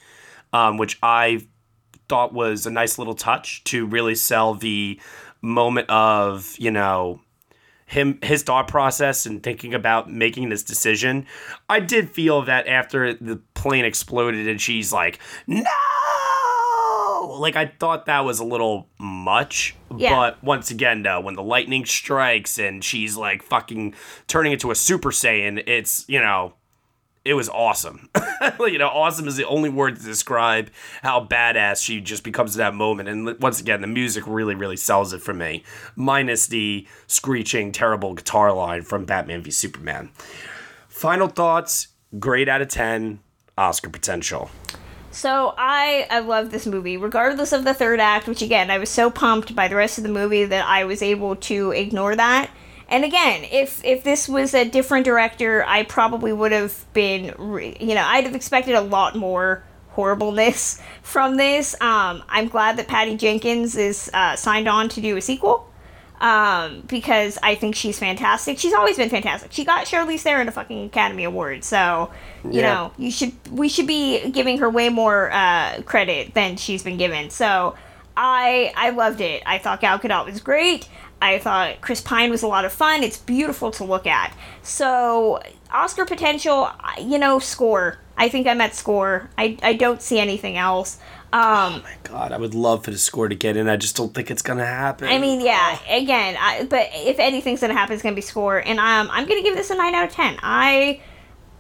um, 0.53 0.77
which 0.77 0.99
I 1.03 1.47
thought 2.09 2.33
was 2.33 2.67
a 2.67 2.71
nice 2.71 2.99
little 2.99 3.15
touch 3.15 3.65
to 3.65 3.87
really 3.87 4.15
sell 4.15 4.55
the 4.55 5.01
moment 5.41 5.89
of 5.89 6.57
you 6.59 6.71
know 6.71 7.21
him 7.87 8.19
his 8.23 8.43
thought 8.43 8.69
process 8.69 9.25
and 9.25 9.43
thinking 9.43 9.73
about 9.73 10.11
making 10.11 10.49
this 10.49 10.63
decision. 10.63 11.27
I 11.69 11.81
did 11.81 12.11
feel 12.11 12.43
that 12.43 12.67
after 12.67 13.15
the 13.15 13.41
plane 13.55 13.85
exploded 13.85 14.47
and 14.47 14.61
she's 14.61 14.93
like, 14.93 15.19
"No!" 15.47 15.63
Like 17.39 17.57
I 17.57 17.66
thought 17.66 18.07
that 18.07 18.20
was 18.20 18.41
a 18.41 18.45
little 18.45 18.89
much. 18.99 19.76
Yeah. 19.97 20.14
But 20.14 20.43
once 20.43 20.70
again 20.70 21.03
though, 21.03 21.20
when 21.20 21.34
the 21.34 21.43
lightning 21.43 21.84
strikes 21.84 22.59
and 22.59 22.82
she's 22.82 23.16
like 23.16 23.43
fucking 23.43 23.95
turning 24.26 24.53
into 24.53 24.70
a 24.70 24.74
super 24.74 25.11
saiyan, 25.11 25.62
it's, 25.66 26.05
you 26.09 26.20
know, 26.20 26.55
it 27.24 27.34
was 27.34 27.49
awesome. 27.51 28.09
you 28.61 28.78
know, 28.78 28.89
awesome 28.89 29.28
is 29.28 29.36
the 29.36 29.47
only 29.47 29.68
word 29.68 29.97
to 29.97 30.03
describe 30.03 30.70
how 31.03 31.24
badass 31.24 31.82
she 31.82 32.01
just 32.01 32.24
becomes 32.24 32.57
at 32.57 32.59
that 32.59 32.74
moment. 32.74 33.09
And 33.09 33.39
once 33.41 33.61
again, 33.61 33.82
the 33.82 33.86
music 33.86 34.24
really, 34.26 34.55
really 34.55 34.76
sells 34.76 35.12
it 35.12 35.20
for 35.20 35.34
me, 35.34 35.62
minus 35.95 36.47
the 36.47 36.86
screeching, 37.07 37.70
terrible 37.70 38.14
guitar 38.14 38.53
line 38.53 38.82
from 38.82 39.05
Batman 39.05 39.43
v 39.43 39.51
Superman. 39.51 40.11
Final 40.89 41.28
thoughts 41.28 41.89
grade 42.18 42.49
out 42.49 42.62
of 42.62 42.68
10, 42.68 43.20
Oscar 43.59 43.91
potential. 43.91 44.51
So 45.11 45.55
I 45.57 46.07
I 46.11 46.21
love 46.21 46.51
this 46.51 46.67
movie, 46.67 46.97
regardless 46.97 47.53
of 47.53 47.65
the 47.65 47.75
third 47.75 48.01
act. 48.01 48.29
Which 48.29 48.43
again, 48.43 48.71
I 48.71 48.79
was 48.79 48.91
so 48.91 49.11
pumped 49.11 49.55
by 49.55 49.69
the 49.69 49.77
rest 49.77 49.99
of 49.99 50.05
the 50.05 50.11
movie 50.11 50.45
that 50.45 50.67
I 50.67 50.85
was 50.85 51.03
able 51.03 51.37
to 51.37 51.71
ignore 51.71 52.15
that. 52.17 52.51
And 52.89 53.05
again, 53.05 53.45
if 53.51 53.85
if 53.85 54.03
this 54.05 54.29
was 54.29 54.55
a 54.55 54.65
different 54.65 55.05
director, 55.05 55.65
I 55.67 55.83
probably 55.85 56.33
would 56.33 56.53
have 56.53 56.87
been, 56.93 57.35
re- 57.39 57.77
you 57.81 57.95
know, 57.95 58.05
I'd 58.05 58.25
have 58.25 58.35
expected 58.35 58.75
a 58.75 58.81
lot 58.81 59.17
more 59.17 59.65
horribleness 59.91 60.81
from 61.03 61.37
this. 61.37 61.75
Um, 61.81 62.23
I'm 62.29 62.49
glad 62.49 62.77
that 62.79 62.89
Patty 62.89 63.17
Jenkins 63.17 63.77
is 63.77 64.11
uh, 64.15 64.37
signed 64.37 64.69
on 64.69 64.89
to 64.91 65.01
do 65.01 65.17
a 65.17 65.21
sequel 65.21 65.68
um, 66.21 66.83
because 66.89 67.39
I 67.43 67.55
think 67.55 67.75
she's 67.75 67.99
fantastic. 67.99 68.59
She's 68.59 68.73
always 68.73 68.97
been 68.97 69.09
fantastic. 69.11 69.53
She 69.53 69.64
got 69.64 69.87
Charlize 69.87 70.21
Theron 70.21 70.49
a 70.49 70.53
fucking 70.53 70.87
Academy 70.87 71.25
Award, 71.25 71.64
so 71.64 72.11
you 72.45 72.61
Yeah. 72.61 72.73
know 72.75 72.93
you 72.99 73.11
should 73.11 73.33
we 73.51 73.69
should 73.69 73.87
be 73.87 74.31
giving 74.31 74.59
her 74.59 74.69
way 74.71 74.89
more 74.89 75.31
uh, 75.33 75.83
credit 75.83 76.35
than 76.35 76.57
she's 76.57 76.83
been 76.83 76.97
given. 76.97 77.31
So 77.31 77.77
I 78.16 78.73
I 78.77 78.91
loved 78.91 79.21
it. 79.21 79.43
I 79.47 79.59
thought 79.59 79.81
Gal 79.81 79.99
Gadot 79.99 80.27
was 80.27 80.41
great. 80.41 80.89
I 81.21 81.39
thought 81.39 81.81
Chris 81.81 82.01
Pine 82.01 82.31
was 82.31 82.43
a 82.43 82.47
lot 82.47 82.64
of 82.64 82.73
fun. 82.73 83.03
It's 83.03 83.19
beautiful 83.19 83.71
to 83.73 83.85
look 83.85 84.07
at. 84.07 84.33
So 84.62 85.41
Oscar 85.73 86.05
potential, 86.05 86.71
you 87.01 87.19
know, 87.19 87.39
score. 87.39 87.99
I 88.16 88.29
think 88.29 88.47
I'm 88.47 88.61
at 88.61 88.75
score. 88.75 89.29
I 89.39 89.57
I 89.62 89.73
don't 89.75 90.01
see 90.03 90.19
anything 90.19 90.57
else. 90.57 90.99
Um, 91.31 91.74
oh 91.74 91.81
my 91.85 91.95
God, 92.05 92.33
I 92.33 92.39
would 92.39 92.55
love 92.55 92.85
for 92.85 92.91
the 92.91 92.99
score 92.99 93.29
to 93.29 93.35
get 93.35 93.57
in. 93.57 93.68
I 93.68 93.76
just 93.76 93.97
don't 93.97 94.14
think 94.14 94.31
it's 94.31 94.43
gonna 94.43 94.64
happen. 94.64 95.09
I 95.09 95.18
mean, 95.18 95.41
yeah. 95.41 95.79
Again, 95.89 96.37
I, 96.39 96.64
but 96.64 96.89
if 96.93 97.18
anything's 97.18 97.61
gonna 97.61 97.74
happen, 97.74 97.95
it's 97.95 98.03
gonna 98.03 98.14
be 98.14 98.22
score, 98.22 98.59
and 98.59 98.79
um, 98.79 99.09
I'm 99.11 99.26
gonna 99.29 99.43
give 99.43 99.55
this 99.55 99.70
a 99.70 99.74
nine 99.74 99.95
out 99.95 100.07
of 100.07 100.12
ten. 100.12 100.39
I 100.43 101.01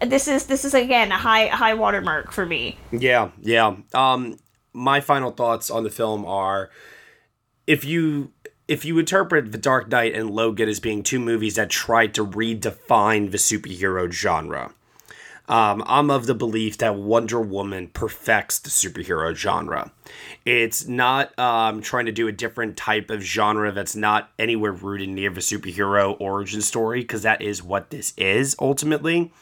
this 0.00 0.28
is 0.28 0.46
this 0.46 0.64
is 0.64 0.74
again 0.74 1.12
a 1.12 1.18
high 1.18 1.48
high 1.48 1.74
watermark 1.74 2.32
for 2.32 2.46
me. 2.46 2.78
Yeah, 2.92 3.30
yeah. 3.42 3.76
Um, 3.94 4.38
my 4.72 5.00
final 5.00 5.32
thoughts 5.32 5.70
on 5.70 5.84
the 5.84 5.90
film 5.90 6.24
are 6.24 6.70
if 7.66 7.84
you 7.84 8.32
if 8.68 8.84
you 8.84 8.98
interpret 8.98 9.50
The 9.50 9.58
Dark 9.58 9.88
Knight 9.88 10.14
and 10.14 10.30
Logan 10.30 10.68
as 10.68 10.78
being 10.78 11.02
two 11.02 11.18
movies 11.18 11.56
that 11.56 11.70
tried 11.70 12.14
to 12.14 12.26
redefine 12.26 13.30
the 13.30 13.38
superhero 13.38 14.10
genre, 14.10 14.74
um, 15.48 15.82
I'm 15.86 16.10
of 16.10 16.26
the 16.26 16.34
belief 16.34 16.78
that 16.78 16.94
Wonder 16.94 17.40
Woman 17.40 17.88
perfects 17.88 18.58
the 18.58 18.70
superhero 18.70 19.34
genre. 19.34 19.90
It's 20.44 20.86
not 20.86 21.36
um, 21.38 21.80
trying 21.80 22.06
to 22.06 22.12
do 22.12 22.28
a 22.28 22.32
different 22.32 22.76
type 22.76 23.10
of 23.10 23.22
genre 23.22 23.72
that's 23.72 23.96
not 23.96 24.30
anywhere 24.38 24.72
rooted 24.72 25.08
near 25.08 25.30
the 25.30 25.40
superhero 25.40 26.16
origin 26.20 26.60
story, 26.60 27.00
because 27.00 27.22
that 27.22 27.42
is 27.42 27.62
what 27.62 27.90
this 27.90 28.12
is 28.16 28.54
ultimately. 28.60 29.32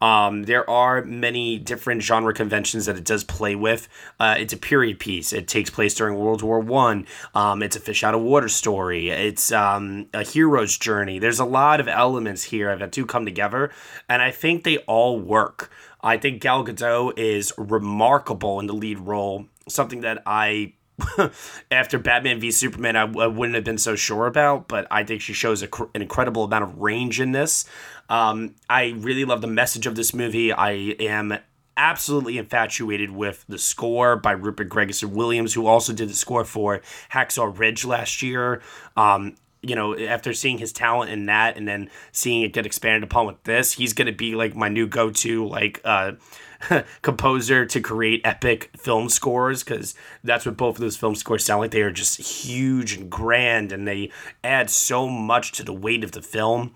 Um, 0.00 0.44
there 0.44 0.68
are 0.68 1.02
many 1.02 1.58
different 1.58 2.02
genre 2.02 2.34
conventions 2.34 2.86
that 2.86 2.96
it 2.96 3.04
does 3.04 3.24
play 3.24 3.54
with. 3.54 3.88
Uh, 4.20 4.36
it's 4.38 4.52
a 4.52 4.56
period 4.56 4.98
piece. 4.98 5.32
It 5.32 5.48
takes 5.48 5.70
place 5.70 5.94
during 5.94 6.16
World 6.16 6.42
War 6.42 6.60
One. 6.60 7.06
Um, 7.34 7.62
it's 7.62 7.76
a 7.76 7.80
fish 7.80 8.04
out 8.04 8.14
of 8.14 8.20
water 8.20 8.48
story. 8.48 9.10
It's 9.10 9.52
um, 9.52 10.08
a 10.12 10.22
hero's 10.22 10.76
journey. 10.76 11.18
There's 11.18 11.40
a 11.40 11.44
lot 11.44 11.80
of 11.80 11.88
elements 11.88 12.44
here 12.44 12.76
that 12.76 12.92
do 12.92 13.06
come 13.06 13.24
together, 13.24 13.70
and 14.08 14.22
I 14.22 14.30
think 14.30 14.64
they 14.64 14.78
all 14.78 15.18
work. 15.18 15.70
I 16.02 16.18
think 16.18 16.40
Gal 16.40 16.64
Gadot 16.64 17.18
is 17.18 17.52
remarkable 17.56 18.60
in 18.60 18.66
the 18.66 18.74
lead 18.74 18.98
role. 19.00 19.46
Something 19.68 20.02
that 20.02 20.22
I 20.24 20.74
after 21.70 21.98
Batman 21.98 22.40
v 22.40 22.50
Superman, 22.50 22.96
I, 22.96 23.04
wouldn't 23.04 23.54
have 23.54 23.64
been 23.64 23.78
so 23.78 23.96
sure 23.96 24.26
about, 24.26 24.68
but 24.68 24.86
I 24.90 25.04
think 25.04 25.20
she 25.20 25.32
shows 25.32 25.62
a, 25.62 25.68
an 25.94 26.02
incredible 26.02 26.44
amount 26.44 26.64
of 26.64 26.78
range 26.78 27.20
in 27.20 27.32
this. 27.32 27.64
Um, 28.08 28.54
I 28.68 28.94
really 28.98 29.24
love 29.24 29.40
the 29.40 29.46
message 29.46 29.86
of 29.86 29.94
this 29.94 30.14
movie. 30.14 30.52
I 30.52 30.70
am 30.70 31.38
absolutely 31.76 32.38
infatuated 32.38 33.10
with 33.10 33.44
the 33.48 33.58
score 33.58 34.16
by 34.16 34.32
Rupert 34.32 34.68
Gregson 34.68 35.14
Williams, 35.14 35.52
who 35.52 35.66
also 35.66 35.92
did 35.92 36.08
the 36.08 36.14
score 36.14 36.44
for 36.44 36.80
Hacksaw 37.12 37.58
Ridge 37.58 37.84
last 37.84 38.22
year. 38.22 38.62
Um, 38.96 39.36
you 39.62 39.74
know, 39.74 39.96
after 39.98 40.32
seeing 40.32 40.58
his 40.58 40.72
talent 40.72 41.10
in 41.10 41.26
that 41.26 41.56
and 41.56 41.66
then 41.66 41.90
seeing 42.12 42.42
it 42.42 42.52
get 42.52 42.66
expanded 42.66 43.02
upon 43.02 43.26
with 43.26 43.42
this, 43.42 43.72
he's 43.72 43.92
going 43.92 44.06
to 44.06 44.12
be 44.12 44.34
like 44.34 44.54
my 44.54 44.68
new 44.68 44.86
go 44.86 45.10
to, 45.10 45.46
like, 45.46 45.80
uh, 45.84 46.12
composer 47.02 47.66
to 47.66 47.80
create 47.80 48.20
epic 48.24 48.70
film 48.76 49.08
scores 49.08 49.62
because 49.62 49.94
that's 50.24 50.46
what 50.46 50.56
both 50.56 50.76
of 50.76 50.80
those 50.80 50.96
film 50.96 51.14
scores 51.14 51.44
sound 51.44 51.60
like. 51.60 51.70
They 51.70 51.82
are 51.82 51.90
just 51.90 52.18
huge 52.18 52.94
and 52.94 53.10
grand 53.10 53.72
and 53.72 53.86
they 53.86 54.10
add 54.42 54.70
so 54.70 55.08
much 55.08 55.52
to 55.52 55.62
the 55.62 55.72
weight 55.72 56.04
of 56.04 56.12
the 56.12 56.22
film. 56.22 56.74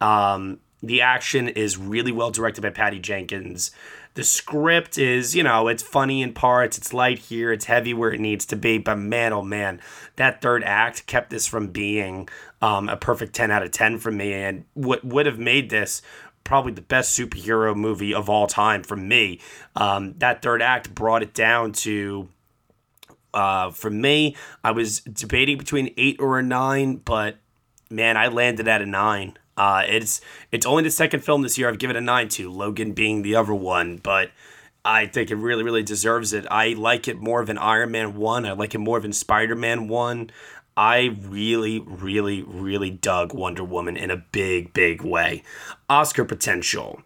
Um, 0.00 0.60
the 0.82 1.00
action 1.00 1.48
is 1.48 1.78
really 1.78 2.12
well 2.12 2.30
directed 2.30 2.62
by 2.62 2.70
Patty 2.70 2.98
Jenkins. 2.98 3.70
The 4.14 4.24
script 4.24 4.98
is, 4.98 5.34
you 5.34 5.42
know, 5.42 5.68
it's 5.68 5.82
funny 5.82 6.20
in 6.20 6.34
parts, 6.34 6.76
it's 6.76 6.92
light 6.92 7.18
here, 7.18 7.50
it's 7.50 7.64
heavy 7.64 7.94
where 7.94 8.12
it 8.12 8.20
needs 8.20 8.44
to 8.46 8.56
be, 8.56 8.76
but 8.76 8.96
man, 8.96 9.32
oh 9.32 9.42
man, 9.42 9.80
that 10.16 10.42
third 10.42 10.62
act 10.64 11.06
kept 11.06 11.30
this 11.30 11.46
from 11.46 11.68
being 11.68 12.28
um, 12.60 12.90
a 12.90 12.96
perfect 12.96 13.34
10 13.34 13.50
out 13.50 13.62
of 13.62 13.70
10 13.70 13.98
for 13.98 14.10
me. 14.10 14.34
And 14.34 14.64
what 14.74 15.02
would 15.02 15.24
have 15.24 15.38
made 15.38 15.70
this 15.70 16.02
probably 16.44 16.72
the 16.72 16.82
best 16.82 17.18
superhero 17.18 17.74
movie 17.74 18.14
of 18.14 18.28
all 18.28 18.46
time 18.46 18.82
for 18.82 18.96
me. 18.96 19.40
Um, 19.76 20.14
that 20.18 20.42
third 20.42 20.62
act 20.62 20.94
brought 20.94 21.22
it 21.22 21.34
down 21.34 21.72
to. 21.72 22.28
Uh, 23.34 23.70
for 23.70 23.88
me, 23.88 24.36
I 24.62 24.72
was 24.72 25.00
debating 25.00 25.56
between 25.56 25.94
eight 25.96 26.20
or 26.20 26.38
a 26.38 26.42
nine, 26.42 26.96
but 26.96 27.38
man, 27.88 28.18
I 28.18 28.28
landed 28.28 28.68
at 28.68 28.82
a 28.82 28.86
nine. 28.86 29.38
Uh, 29.56 29.84
it's 29.86 30.20
it's 30.50 30.66
only 30.66 30.82
the 30.82 30.90
second 30.90 31.20
film 31.20 31.42
this 31.42 31.56
year 31.56 31.68
I've 31.68 31.78
given 31.78 31.96
a 31.96 32.00
nine 32.00 32.28
to, 32.30 32.50
Logan 32.50 32.92
being 32.92 33.22
the 33.22 33.36
other 33.36 33.54
one, 33.54 33.98
but 33.98 34.30
I 34.84 35.06
think 35.06 35.30
it 35.30 35.36
really, 35.36 35.62
really 35.62 35.82
deserves 35.82 36.32
it. 36.32 36.46
I 36.50 36.70
like 36.70 37.06
it 37.06 37.20
more 37.20 37.44
than 37.44 37.56
Iron 37.58 37.92
Man 37.92 38.16
1. 38.16 38.46
I 38.46 38.52
like 38.52 38.74
it 38.74 38.78
more 38.78 38.98
than 38.98 39.12
Spider 39.12 39.54
Man 39.54 39.88
1. 39.88 40.30
I 40.76 41.16
really, 41.20 41.80
really, 41.80 42.42
really 42.42 42.90
dug 42.90 43.34
Wonder 43.34 43.64
Woman 43.64 43.96
in 43.96 44.10
a 44.10 44.16
big, 44.16 44.72
big 44.72 45.02
way. 45.02 45.42
Oscar 45.88 46.24
potential. 46.24 47.02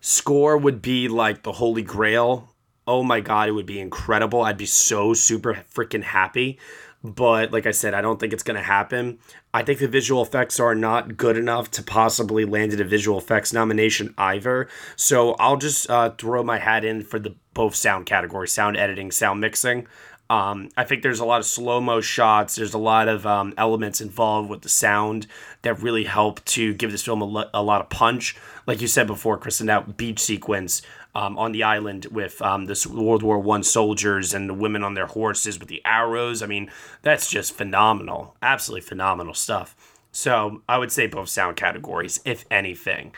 Score 0.00 0.56
would 0.56 0.80
be 0.80 1.08
like 1.08 1.42
the 1.42 1.52
holy 1.52 1.82
grail. 1.82 2.54
Oh 2.86 3.02
my 3.02 3.20
God, 3.20 3.48
it 3.48 3.52
would 3.52 3.66
be 3.66 3.80
incredible. 3.80 4.42
I'd 4.42 4.58
be 4.58 4.66
so 4.66 5.14
super 5.14 5.64
freaking 5.74 6.02
happy. 6.02 6.58
But 7.02 7.52
like 7.52 7.66
I 7.66 7.70
said, 7.70 7.92
I 7.92 8.00
don't 8.00 8.18
think 8.18 8.32
it's 8.32 8.42
going 8.42 8.56
to 8.56 8.62
happen. 8.62 9.18
I 9.52 9.62
think 9.62 9.78
the 9.78 9.88
visual 9.88 10.22
effects 10.22 10.58
are 10.58 10.74
not 10.74 11.18
good 11.18 11.36
enough 11.36 11.70
to 11.72 11.82
possibly 11.82 12.46
land 12.46 12.72
a 12.80 12.84
visual 12.84 13.18
effects 13.18 13.52
nomination 13.52 14.14
either. 14.16 14.68
So 14.96 15.32
I'll 15.34 15.58
just 15.58 15.88
uh, 15.90 16.10
throw 16.10 16.42
my 16.42 16.58
hat 16.58 16.82
in 16.82 17.02
for 17.02 17.18
the 17.18 17.34
both 17.52 17.74
sound 17.74 18.06
categories 18.06 18.52
sound 18.52 18.78
editing, 18.78 19.10
sound 19.10 19.40
mixing. 19.40 19.86
Um, 20.30 20.70
I 20.76 20.84
think 20.84 21.02
there's 21.02 21.20
a 21.20 21.24
lot 21.24 21.40
of 21.40 21.46
slow 21.46 21.80
mo 21.80 22.00
shots. 22.00 22.56
There's 22.56 22.74
a 22.74 22.78
lot 22.78 23.08
of 23.08 23.26
um, 23.26 23.52
elements 23.58 24.00
involved 24.00 24.48
with 24.48 24.62
the 24.62 24.68
sound 24.68 25.26
that 25.62 25.82
really 25.82 26.04
help 26.04 26.44
to 26.46 26.72
give 26.74 26.90
this 26.90 27.04
film 27.04 27.20
a, 27.20 27.26
lo- 27.26 27.50
a 27.52 27.62
lot 27.62 27.82
of 27.82 27.90
punch. 27.90 28.36
Like 28.66 28.80
you 28.80 28.88
said 28.88 29.06
before, 29.06 29.36
Kristen, 29.36 29.66
that 29.66 29.96
beach 29.96 30.20
sequence 30.20 30.80
um, 31.14 31.38
on 31.38 31.52
the 31.52 31.62
island 31.62 32.06
with 32.10 32.40
um, 32.42 32.64
the 32.64 32.88
World 32.92 33.22
War 33.22 33.38
One 33.38 33.62
soldiers 33.62 34.32
and 34.32 34.48
the 34.48 34.54
women 34.54 34.82
on 34.82 34.94
their 34.94 35.06
horses 35.06 35.58
with 35.58 35.68
the 35.68 35.82
arrows. 35.84 36.42
I 36.42 36.46
mean, 36.46 36.70
that's 37.02 37.30
just 37.30 37.52
phenomenal. 37.54 38.34
Absolutely 38.42 38.86
phenomenal 38.86 39.34
stuff. 39.34 39.76
So 40.10 40.62
I 40.68 40.78
would 40.78 40.92
say 40.92 41.06
both 41.06 41.28
sound 41.28 41.56
categories, 41.56 42.20
if 42.24 42.44
anything. 42.50 43.14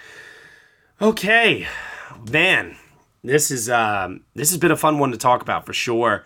Okay, 1.00 1.66
man, 2.30 2.76
this 3.22 3.50
is 3.50 3.68
um, 3.68 4.22
this 4.34 4.50
has 4.50 4.58
been 4.58 4.70
a 4.70 4.76
fun 4.76 4.98
one 4.98 5.12
to 5.12 5.18
talk 5.18 5.42
about 5.42 5.66
for 5.66 5.74
sure. 5.74 6.24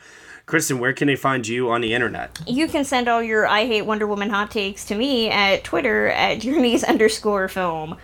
Kristen, 0.51 0.81
where 0.81 0.93
can 0.93 1.07
they 1.07 1.15
find 1.15 1.47
you 1.47 1.71
on 1.71 1.81
the 1.81 1.95
internet? 1.95 2.41
You 2.45 2.67
can 2.67 2.85
send 2.85 3.07
all 3.07 3.23
your 3.23 3.47
I 3.47 3.67
hate 3.67 3.83
Wonder 3.83 4.09
Woman 4.09 4.31
hot 4.31 4.51
takes 4.51 4.85
to 4.87 4.97
me 4.97 5.31
at 5.31 5.63
Twitter 5.63 6.09
at 6.09 6.41
journeys 6.41 6.83
underscore 6.83 7.47
film. 7.47 7.97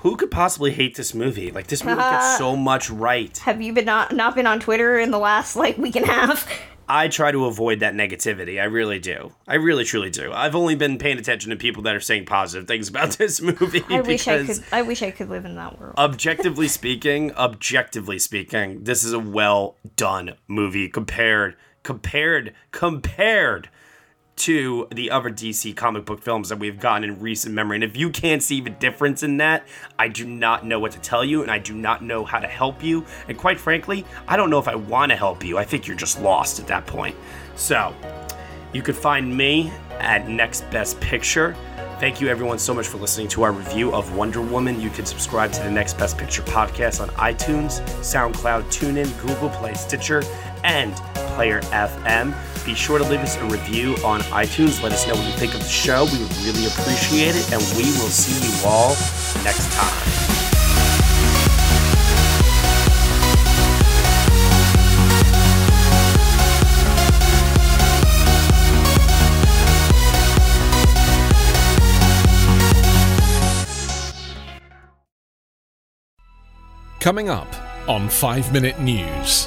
Who 0.00 0.14
could 0.16 0.30
possibly 0.30 0.70
hate 0.70 0.96
this 0.96 1.14
movie? 1.14 1.50
Like 1.50 1.68
this 1.68 1.82
movie 1.82 2.02
uh, 2.02 2.10
gets 2.10 2.36
so 2.38 2.56
much 2.56 2.90
right. 2.90 3.34
Have 3.38 3.62
you 3.62 3.72
been 3.72 3.86
not 3.86 4.14
not 4.14 4.34
been 4.34 4.46
on 4.46 4.60
Twitter 4.60 4.98
in 4.98 5.12
the 5.12 5.18
last 5.18 5.56
like 5.56 5.78
week 5.78 5.96
and 5.96 6.04
a 6.04 6.12
half? 6.12 6.46
I 6.86 7.08
try 7.08 7.32
to 7.32 7.46
avoid 7.46 7.80
that 7.80 7.94
negativity. 7.94 8.60
I 8.60 8.64
really 8.64 8.98
do. 8.98 9.32
I 9.48 9.54
really 9.54 9.84
truly 9.84 10.10
do. 10.10 10.30
I've 10.30 10.54
only 10.54 10.74
been 10.74 10.98
paying 10.98 11.16
attention 11.16 11.48
to 11.52 11.56
people 11.56 11.84
that 11.84 11.96
are 11.96 12.00
saying 12.00 12.26
positive 12.26 12.68
things 12.68 12.90
about 12.90 13.12
this 13.18 13.40
movie. 13.40 13.82
I 13.88 14.02
wish 14.02 14.28
I 14.28 14.44
could. 14.44 14.62
I 14.70 14.82
wish 14.82 15.00
I 15.02 15.10
could 15.10 15.30
live 15.30 15.46
in 15.46 15.54
that 15.56 15.80
world. 15.80 15.94
Objectively 15.96 16.68
speaking, 16.78 17.32
objectively 17.32 18.18
speaking, 18.18 18.84
this 18.84 19.04
is 19.04 19.14
a 19.14 19.18
well 19.18 19.78
done 19.96 20.34
movie 20.46 20.90
compared 20.90 21.56
compared 21.84 22.54
compared 22.72 23.68
to 24.36 24.88
the 24.90 25.12
other 25.12 25.30
DC 25.30 25.76
comic 25.76 26.04
book 26.04 26.20
films 26.20 26.48
that 26.48 26.58
we've 26.58 26.80
gotten 26.80 27.04
in 27.04 27.20
recent 27.20 27.54
memory. 27.54 27.76
And 27.76 27.84
if 27.84 27.96
you 27.96 28.10
can't 28.10 28.42
see 28.42 28.60
the 28.60 28.70
difference 28.70 29.22
in 29.22 29.36
that, 29.36 29.64
I 29.96 30.08
do 30.08 30.26
not 30.26 30.66
know 30.66 30.80
what 30.80 30.90
to 30.92 30.98
tell 30.98 31.24
you 31.24 31.42
and 31.42 31.50
I 31.50 31.58
do 31.58 31.72
not 31.72 32.02
know 32.02 32.24
how 32.24 32.40
to 32.40 32.48
help 32.48 32.82
you. 32.82 33.04
And 33.28 33.38
quite 33.38 33.60
frankly, 33.60 34.04
I 34.26 34.36
don't 34.36 34.50
know 34.50 34.58
if 34.58 34.66
I 34.66 34.74
want 34.74 35.10
to 35.10 35.16
help 35.16 35.44
you. 35.44 35.56
I 35.56 35.64
think 35.64 35.86
you're 35.86 35.96
just 35.96 36.20
lost 36.20 36.58
at 36.58 36.66
that 36.66 36.84
point. 36.84 37.14
So, 37.54 37.94
you 38.72 38.82
could 38.82 38.96
find 38.96 39.34
me 39.34 39.72
at 40.00 40.28
Next 40.28 40.68
Best 40.72 41.00
Picture. 41.00 41.56
Thank 42.00 42.20
you, 42.20 42.26
everyone, 42.26 42.58
so 42.58 42.74
much 42.74 42.88
for 42.88 42.98
listening 42.98 43.28
to 43.28 43.44
our 43.44 43.52
review 43.52 43.94
of 43.94 44.16
Wonder 44.16 44.42
Woman. 44.42 44.80
You 44.80 44.90
can 44.90 45.06
subscribe 45.06 45.52
to 45.52 45.62
the 45.62 45.70
Next 45.70 45.96
Best 45.96 46.18
Picture 46.18 46.42
podcast 46.42 47.00
on 47.00 47.08
iTunes, 47.10 47.80
SoundCloud, 48.00 48.64
TuneIn, 48.64 49.16
Google 49.24 49.48
Play, 49.50 49.74
Stitcher, 49.74 50.24
and 50.64 50.94
Player 51.36 51.60
FM. 51.60 52.34
Be 52.64 52.74
sure 52.74 52.98
to 52.98 53.04
leave 53.04 53.20
us 53.20 53.36
a 53.36 53.44
review 53.44 53.94
on 54.04 54.20
iTunes. 54.22 54.82
Let 54.82 54.92
us 54.92 55.06
know 55.06 55.14
what 55.14 55.26
you 55.26 55.32
think 55.32 55.54
of 55.54 55.60
the 55.60 55.68
show. 55.68 56.06
We 56.06 56.18
would 56.18 56.36
really 56.38 56.66
appreciate 56.66 57.36
it, 57.36 57.52
and 57.52 57.60
we 57.76 57.84
will 57.84 58.10
see 58.10 58.34
you 58.44 58.66
all 58.66 58.96
next 59.44 59.70
time. 59.74 60.10
Coming 77.00 77.28
up 77.28 77.48
on 77.86 78.08
5 78.08 78.50
Minute 78.50 78.80
News, 78.80 79.46